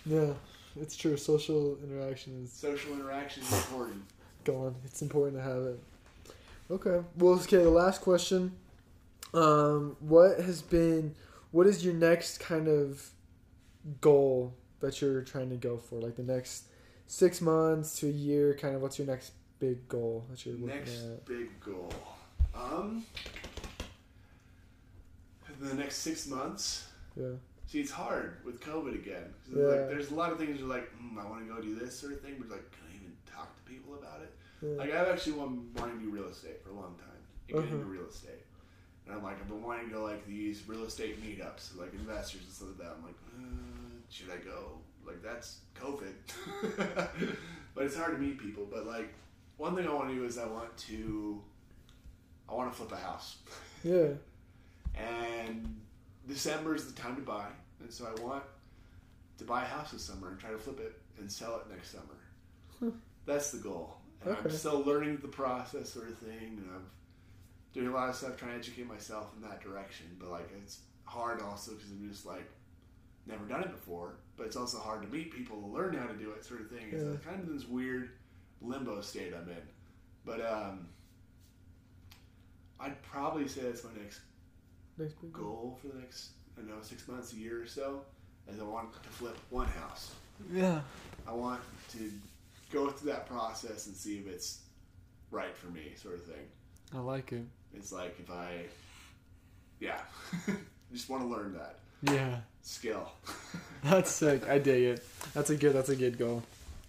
Yeah. 0.06 0.34
It's 0.80 0.96
true. 0.96 1.18
Social 1.18 1.78
interaction 1.84 2.44
is 2.44 2.52
Social 2.52 2.94
interaction 2.94 3.44
is 3.44 3.54
important. 3.54 4.04
gone. 4.44 4.76
It's 4.86 5.02
important 5.02 5.38
to 5.38 5.44
have 5.44 5.64
it. 5.64 5.80
Okay. 6.72 7.06
Well, 7.18 7.34
okay. 7.36 7.58
The 7.58 7.70
last 7.70 8.02
question. 8.02 8.54
Um, 9.34 9.96
what 10.00 10.40
has 10.40 10.62
been? 10.62 11.16
What 11.52 11.68
is 11.68 11.86
your 11.86 11.94
next 11.94 12.40
kind 12.40 12.68
of 12.68 13.10
goal 14.02 14.54
that 14.80 15.02
you're 15.02 15.22
trying 15.22 15.50
to 15.50 15.56
go 15.56 15.78
for? 15.78 16.00
Like 16.00 16.16
the 16.16 16.24
next 16.24 16.66
six 17.08 17.42
months 17.42 18.00
to 18.00 18.08
a 18.08 18.12
year. 18.12 18.54
Kind 18.56 18.76
of. 18.76 18.82
What's 18.82 18.98
your 18.98 19.08
next 19.08 19.32
big 19.60 19.88
goal 19.88 20.26
that 20.30 20.46
you're 20.46 20.56
looking 20.56 20.68
Next 20.78 21.04
at? 21.04 21.26
big 21.26 21.60
goal. 21.60 21.92
Um, 22.56 23.04
in 25.62 25.68
the 25.70 25.76
next 25.76 25.98
six 25.98 26.28
months. 26.28 26.88
Yeah. 27.16 27.28
See, 27.68 27.80
it's 27.80 27.92
hard 27.92 28.38
with 28.46 28.60
COVID 28.62 28.96
again. 28.96 29.34
Yeah. 29.50 29.64
Like, 29.64 29.90
there's 29.90 30.12
a 30.12 30.16
lot 30.16 30.32
of 30.32 30.38
things 30.38 30.60
you're 30.60 30.68
like, 30.68 30.90
mm, 31.02 31.18
I 31.20 31.26
want 31.30 31.48
to 31.48 31.54
go 31.54 31.62
do 31.62 31.76
this 31.76 31.98
sort 31.98 32.14
of 32.14 32.22
thing, 32.22 32.36
but 32.40 32.50
like, 32.50 32.70
can 32.72 32.82
I 32.92 32.96
even 32.96 33.14
talk 33.32 33.56
to 33.56 33.72
people 33.72 33.96
about 33.96 34.22
it? 34.22 34.34
Yeah. 34.62 34.78
Like, 34.78 34.94
I've 34.94 35.08
actually 35.08 35.34
been 35.34 35.74
wanting 35.76 36.00
to 36.00 36.06
do 36.06 36.12
real 36.12 36.28
estate 36.28 36.62
for 36.64 36.70
a 36.72 36.74
long 36.74 36.96
time 36.98 37.10
and 37.48 37.48
get 37.48 37.58
Uh-huh. 37.58 37.76
into 37.76 37.86
real 37.86 38.08
estate. 38.08 38.44
And 39.08 39.16
I'm 39.16 39.24
like, 39.24 39.40
I've 39.40 39.48
been 39.48 39.64
wanting 39.64 39.88
to 39.90 39.94
go 39.96 40.04
like 40.04 40.26
these 40.28 40.68
real 40.68 40.84
estate 40.86 41.22
meetups, 41.24 41.78
like 41.78 41.94
investors 41.94 42.42
and 42.44 42.52
stuff 42.54 42.68
like 42.70 42.78
that. 42.80 42.96
I'm 42.98 43.04
like, 43.04 43.16
uh, 43.38 44.00
should 44.10 44.30
I 44.32 44.38
go? 44.38 44.80
Like, 45.06 45.22
that's 45.22 45.60
COVID. 45.76 46.14
but 47.76 47.86
it's 47.86 47.96
hard 47.96 48.14
to 48.14 48.18
meet 48.18 48.38
people. 48.40 48.68
But 48.70 48.86
like, 48.86 49.14
one 49.58 49.76
thing 49.76 49.88
I 49.88 49.94
want 49.94 50.10
to 50.10 50.16
do 50.16 50.26
is 50.26 50.38
I 50.38 50.46
want 50.46 50.76
to, 50.78 51.42
I 52.50 52.54
want 52.54 52.72
to 52.72 52.78
flip 52.78 52.92
a 52.92 52.98
house. 52.98 53.38
yeah. 53.84 54.10
And 54.96 55.82
December 56.28 56.76
is 56.76 56.92
the 56.92 57.00
time 57.00 57.16
to 57.16 57.22
buy, 57.22 57.48
and 57.80 57.92
so 57.92 58.06
I 58.06 58.22
want 58.22 58.44
to 59.38 59.44
buy 59.44 59.64
a 59.64 59.66
house 59.66 59.92
this 59.92 60.04
summer 60.04 60.30
and 60.30 60.40
try 60.40 60.52
to 60.52 60.58
flip 60.58 60.80
it 60.80 61.02
and 61.20 61.32
sell 61.32 61.56
it 61.58 61.74
next 61.74 61.92
summer. 61.92 62.20
Hmm. 62.80 62.98
That's 63.26 63.52
the 63.52 63.58
goal. 63.58 63.98
And 64.24 64.36
I'm 64.38 64.50
still 64.52 64.80
learning 64.82 65.18
the 65.22 65.28
process, 65.28 65.90
sort 65.90 66.10
of 66.10 66.18
thing, 66.18 66.58
and 66.58 66.70
I'm 66.74 66.86
doing 67.74 67.88
a 67.88 67.92
lot 67.92 68.10
of 68.10 68.16
stuff 68.16 68.38
trying 68.38 68.52
to 68.52 68.58
educate 68.58 68.88
myself 68.88 69.32
in 69.36 69.42
that 69.48 69.62
direction. 69.62 70.06
But 70.20 70.30
like, 70.30 70.50
it's 70.62 70.80
hard 71.04 71.42
also 71.42 71.74
because 71.74 71.92
I'm 71.92 72.10
just 72.10 72.26
like 72.26 72.50
never 73.26 73.46
done 73.46 73.62
it 73.64 73.72
before. 73.72 74.16
But 74.38 74.48
it's 74.48 74.56
also 74.56 74.80
hard 74.80 75.02
to 75.04 75.08
meet 75.08 75.32
people 75.32 75.60
to 75.62 75.68
learn 75.68 75.96
how 75.96 76.08
to 76.08 76.14
do 76.14 76.32
it, 76.32 76.44
sort 76.44 76.62
of 76.62 76.70
thing. 76.70 76.88
It's 76.92 77.04
Yeah. 77.04 77.16
kind 77.30 77.40
of 77.42 77.54
this 77.54 77.68
weird 77.68 78.10
limbo 78.62 79.02
state 79.02 79.34
I'm 79.34 79.48
in. 79.50 79.62
But 80.26 80.42
um, 80.46 80.88
I'd 82.80 83.02
probably 83.04 83.48
say 83.48 83.62
that's 83.62 83.84
my 83.84 83.92
next 84.02 84.22
Next 84.98 85.16
goal. 85.22 85.30
goal 85.32 85.80
for 85.82 85.88
the 85.90 86.00
next, 86.00 86.32
I 86.58 86.62
don't 86.62 86.70
know, 86.70 86.82
six 86.82 87.08
months, 87.08 87.34
a 87.34 87.36
year 87.38 87.62
or 87.62 87.66
so, 87.66 88.02
is 88.48 88.60
I 88.60 88.64
want 88.64 88.94
to 88.94 89.10
flip 89.10 89.38
one 89.50 89.68
house. 89.68 90.12
Yeah. 90.52 90.82
I 91.28 91.32
want 91.34 91.62
to 91.94 92.12
go 92.72 92.90
through 92.90 93.12
that 93.12 93.26
process 93.28 93.88
and 93.88 93.96
see 93.96 94.18
if 94.20 94.28
it's 94.28 94.60
right 95.32 95.56
for 95.56 95.68
me, 95.68 95.94
sort 95.96 96.16
of 96.16 96.24
thing. 96.26 96.44
I 96.94 97.00
like 97.00 97.32
it. 97.32 97.44
It's 97.74 97.92
like 97.92 98.16
if 98.20 98.30
I, 98.30 98.66
yeah, 99.80 100.00
just 100.94 101.10
want 101.10 101.24
to 101.24 101.28
learn 101.28 101.54
that 101.54 101.80
Yeah. 102.14 102.40
Skill. 102.64 103.12
That's 103.84 104.10
sick. 104.10 104.48
I 104.50 104.58
dig 104.58 104.84
it. 104.84 105.08
That's 105.34 105.50
a 105.50 105.56
good. 105.56 105.74
That's 105.74 105.90
a 105.90 105.96
good 105.96 106.18
goal. 106.18 106.44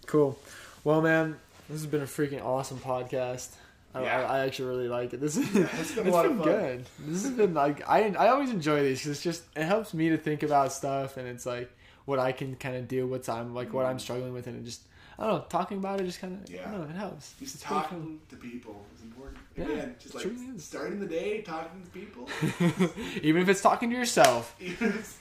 Cool. 0.07 0.39
Well, 0.83 1.01
man, 1.01 1.37
this 1.69 1.81
has 1.81 1.87
been 1.87 2.01
a 2.01 2.05
freaking 2.05 2.43
awesome 2.43 2.79
podcast. 2.79 3.49
I, 3.93 4.03
Yeah. 4.03 4.19
I, 4.19 4.37
I 4.37 4.39
actually 4.45 4.69
really 4.69 4.87
like 4.87 5.13
it. 5.13 5.21
This 5.21 5.37
is 5.37 5.53
Yeah, 5.53 5.67
it's 5.79 5.91
been 5.93 6.07
a 6.07 6.11
lot 6.11 6.25
of 6.25 6.37
fun. 6.37 6.43
good. 6.43 6.85
This 6.99 7.23
has 7.23 7.31
been 7.31 7.53
like 7.53 7.87
I 7.87 8.09
I 8.09 8.29
always 8.29 8.49
enjoy 8.49 8.81
these 8.81 8.99
because 8.99 9.11
it's 9.11 9.23
just 9.23 9.43
it 9.55 9.63
helps 9.63 9.93
me 9.93 10.09
to 10.09 10.17
think 10.17 10.43
about 10.43 10.73
stuff 10.73 11.17
and 11.17 11.27
it's 11.27 11.45
like 11.45 11.71
what 12.05 12.19
I 12.19 12.31
can 12.31 12.55
kind 12.55 12.75
of 12.75 12.87
do, 12.87 13.07
what's 13.07 13.29
I'm 13.29 13.53
like 13.53 13.73
what 13.73 13.85
I'm 13.85 13.97
mm. 13.97 14.01
struggling 14.01 14.33
with, 14.33 14.47
and 14.47 14.57
it 14.57 14.65
just 14.65 14.81
I 15.17 15.23
don't 15.27 15.33
know 15.33 15.45
talking 15.49 15.77
about 15.77 16.01
it 16.01 16.05
just 16.05 16.19
kind 16.19 16.41
of 16.43 16.49
Yeah. 16.53 16.67
I 16.67 16.71
don't 16.71 16.81
know 16.81 16.89
it 16.89 16.97
helps. 16.97 17.33
Just 17.39 17.55
It's 17.55 17.63
talking 17.63 18.19
to 18.29 18.35
people 18.35 18.85
is 18.95 19.01
important. 19.03 19.37
Yeah, 19.57 19.63
Again, 19.65 19.95
just 19.99 20.13
like 20.15 20.25
starting 20.57 20.99
the 20.99 21.05
day 21.07 21.41
talking 21.41 21.81
to 21.83 21.89
people. 21.89 22.27
Even 23.21 23.41
if 23.41 23.47
it's 23.49 23.61
talking 23.61 23.89
to 23.89 23.95
yourself. 23.95 24.53
it's, 24.59 25.17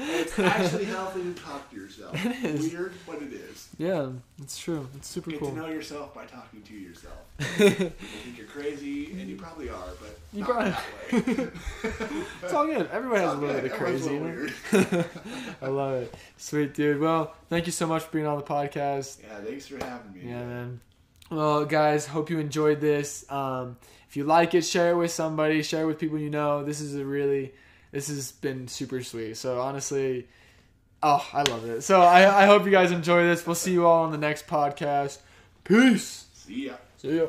it's 0.00 0.38
actually 0.40 0.86
healthy 0.86 1.22
to 1.22 1.34
talk 1.34 1.70
to 1.70 1.76
yourself. 1.76 2.12
It 2.26 2.44
is. 2.44 2.72
Weird, 2.72 2.92
but 3.06 3.22
it 3.22 3.32
is. 3.32 3.68
Yeah, 3.78 4.08
it's 4.42 4.58
true. 4.58 4.88
It's 4.96 5.06
super 5.08 5.30
Get 5.30 5.38
cool. 5.40 5.50
to 5.50 5.56
know 5.56 5.68
yourself 5.68 6.12
by 6.14 6.24
talking 6.24 6.62
to 6.62 6.74
yourself. 6.74 7.14
People 7.38 7.68
think 8.24 8.38
you're 8.38 8.46
crazy, 8.46 9.12
and 9.12 9.28
you 9.28 9.36
probably 9.36 9.68
are, 9.68 9.90
but 10.00 10.18
You 10.32 10.40
not 10.40 10.48
probably- 10.50 10.70
that 10.70 11.36
way. 11.36 11.50
It's 12.42 12.52
all 12.52 12.66
good. 12.66 12.88
Everybody 12.90 13.20
has 13.22 13.32
a 13.34 13.36
little 13.36 13.54
bit 13.60 13.70
of 13.70 13.78
crazy. 13.78 14.14
you 14.14 14.20
know? 14.72 15.04
I 15.62 15.66
love 15.68 15.94
it. 16.02 16.14
Sweet 16.38 16.74
dude. 16.74 16.98
Well, 17.00 17.34
thank 17.48 17.66
you 17.66 17.72
so 17.72 17.86
much 17.86 18.02
for 18.04 18.12
being 18.12 18.26
on 18.26 18.38
the 18.38 18.44
podcast. 18.44 19.18
Yeah, 19.22 19.40
thanks 19.44 19.66
for 19.66 19.84
having 19.84 20.12
me. 20.12 20.30
Yeah, 20.30 20.44
man. 20.44 20.80
Well, 21.30 21.64
guys, 21.64 22.06
hope 22.06 22.30
you 22.30 22.38
enjoyed 22.38 22.80
this. 22.80 23.30
Um, 23.30 23.76
if 24.08 24.16
you 24.16 24.24
like 24.24 24.54
it, 24.54 24.62
share 24.62 24.92
it 24.92 24.96
with 24.96 25.10
somebody. 25.10 25.62
Share 25.62 25.82
it 25.82 25.86
with 25.86 25.98
people 25.98 26.18
you 26.18 26.30
know. 26.30 26.64
This 26.64 26.80
is 26.80 26.94
a 26.94 27.04
really, 27.04 27.52
this 27.90 28.08
has 28.08 28.32
been 28.32 28.68
super 28.68 29.02
sweet. 29.02 29.36
So 29.36 29.60
honestly, 29.60 30.28
oh, 31.02 31.26
I 31.32 31.42
love 31.42 31.64
it. 31.68 31.82
So 31.82 32.00
I, 32.00 32.42
I 32.42 32.46
hope 32.46 32.64
you 32.64 32.70
guys 32.70 32.92
enjoy 32.92 33.24
this. 33.24 33.46
We'll 33.46 33.56
see 33.56 33.72
you 33.72 33.86
all 33.86 34.04
on 34.04 34.12
the 34.12 34.18
next 34.18 34.46
podcast. 34.46 35.18
Peace. 35.64 36.26
See 36.34 36.66
ya. 36.66 36.74
See 36.98 37.16
ya. 37.16 37.26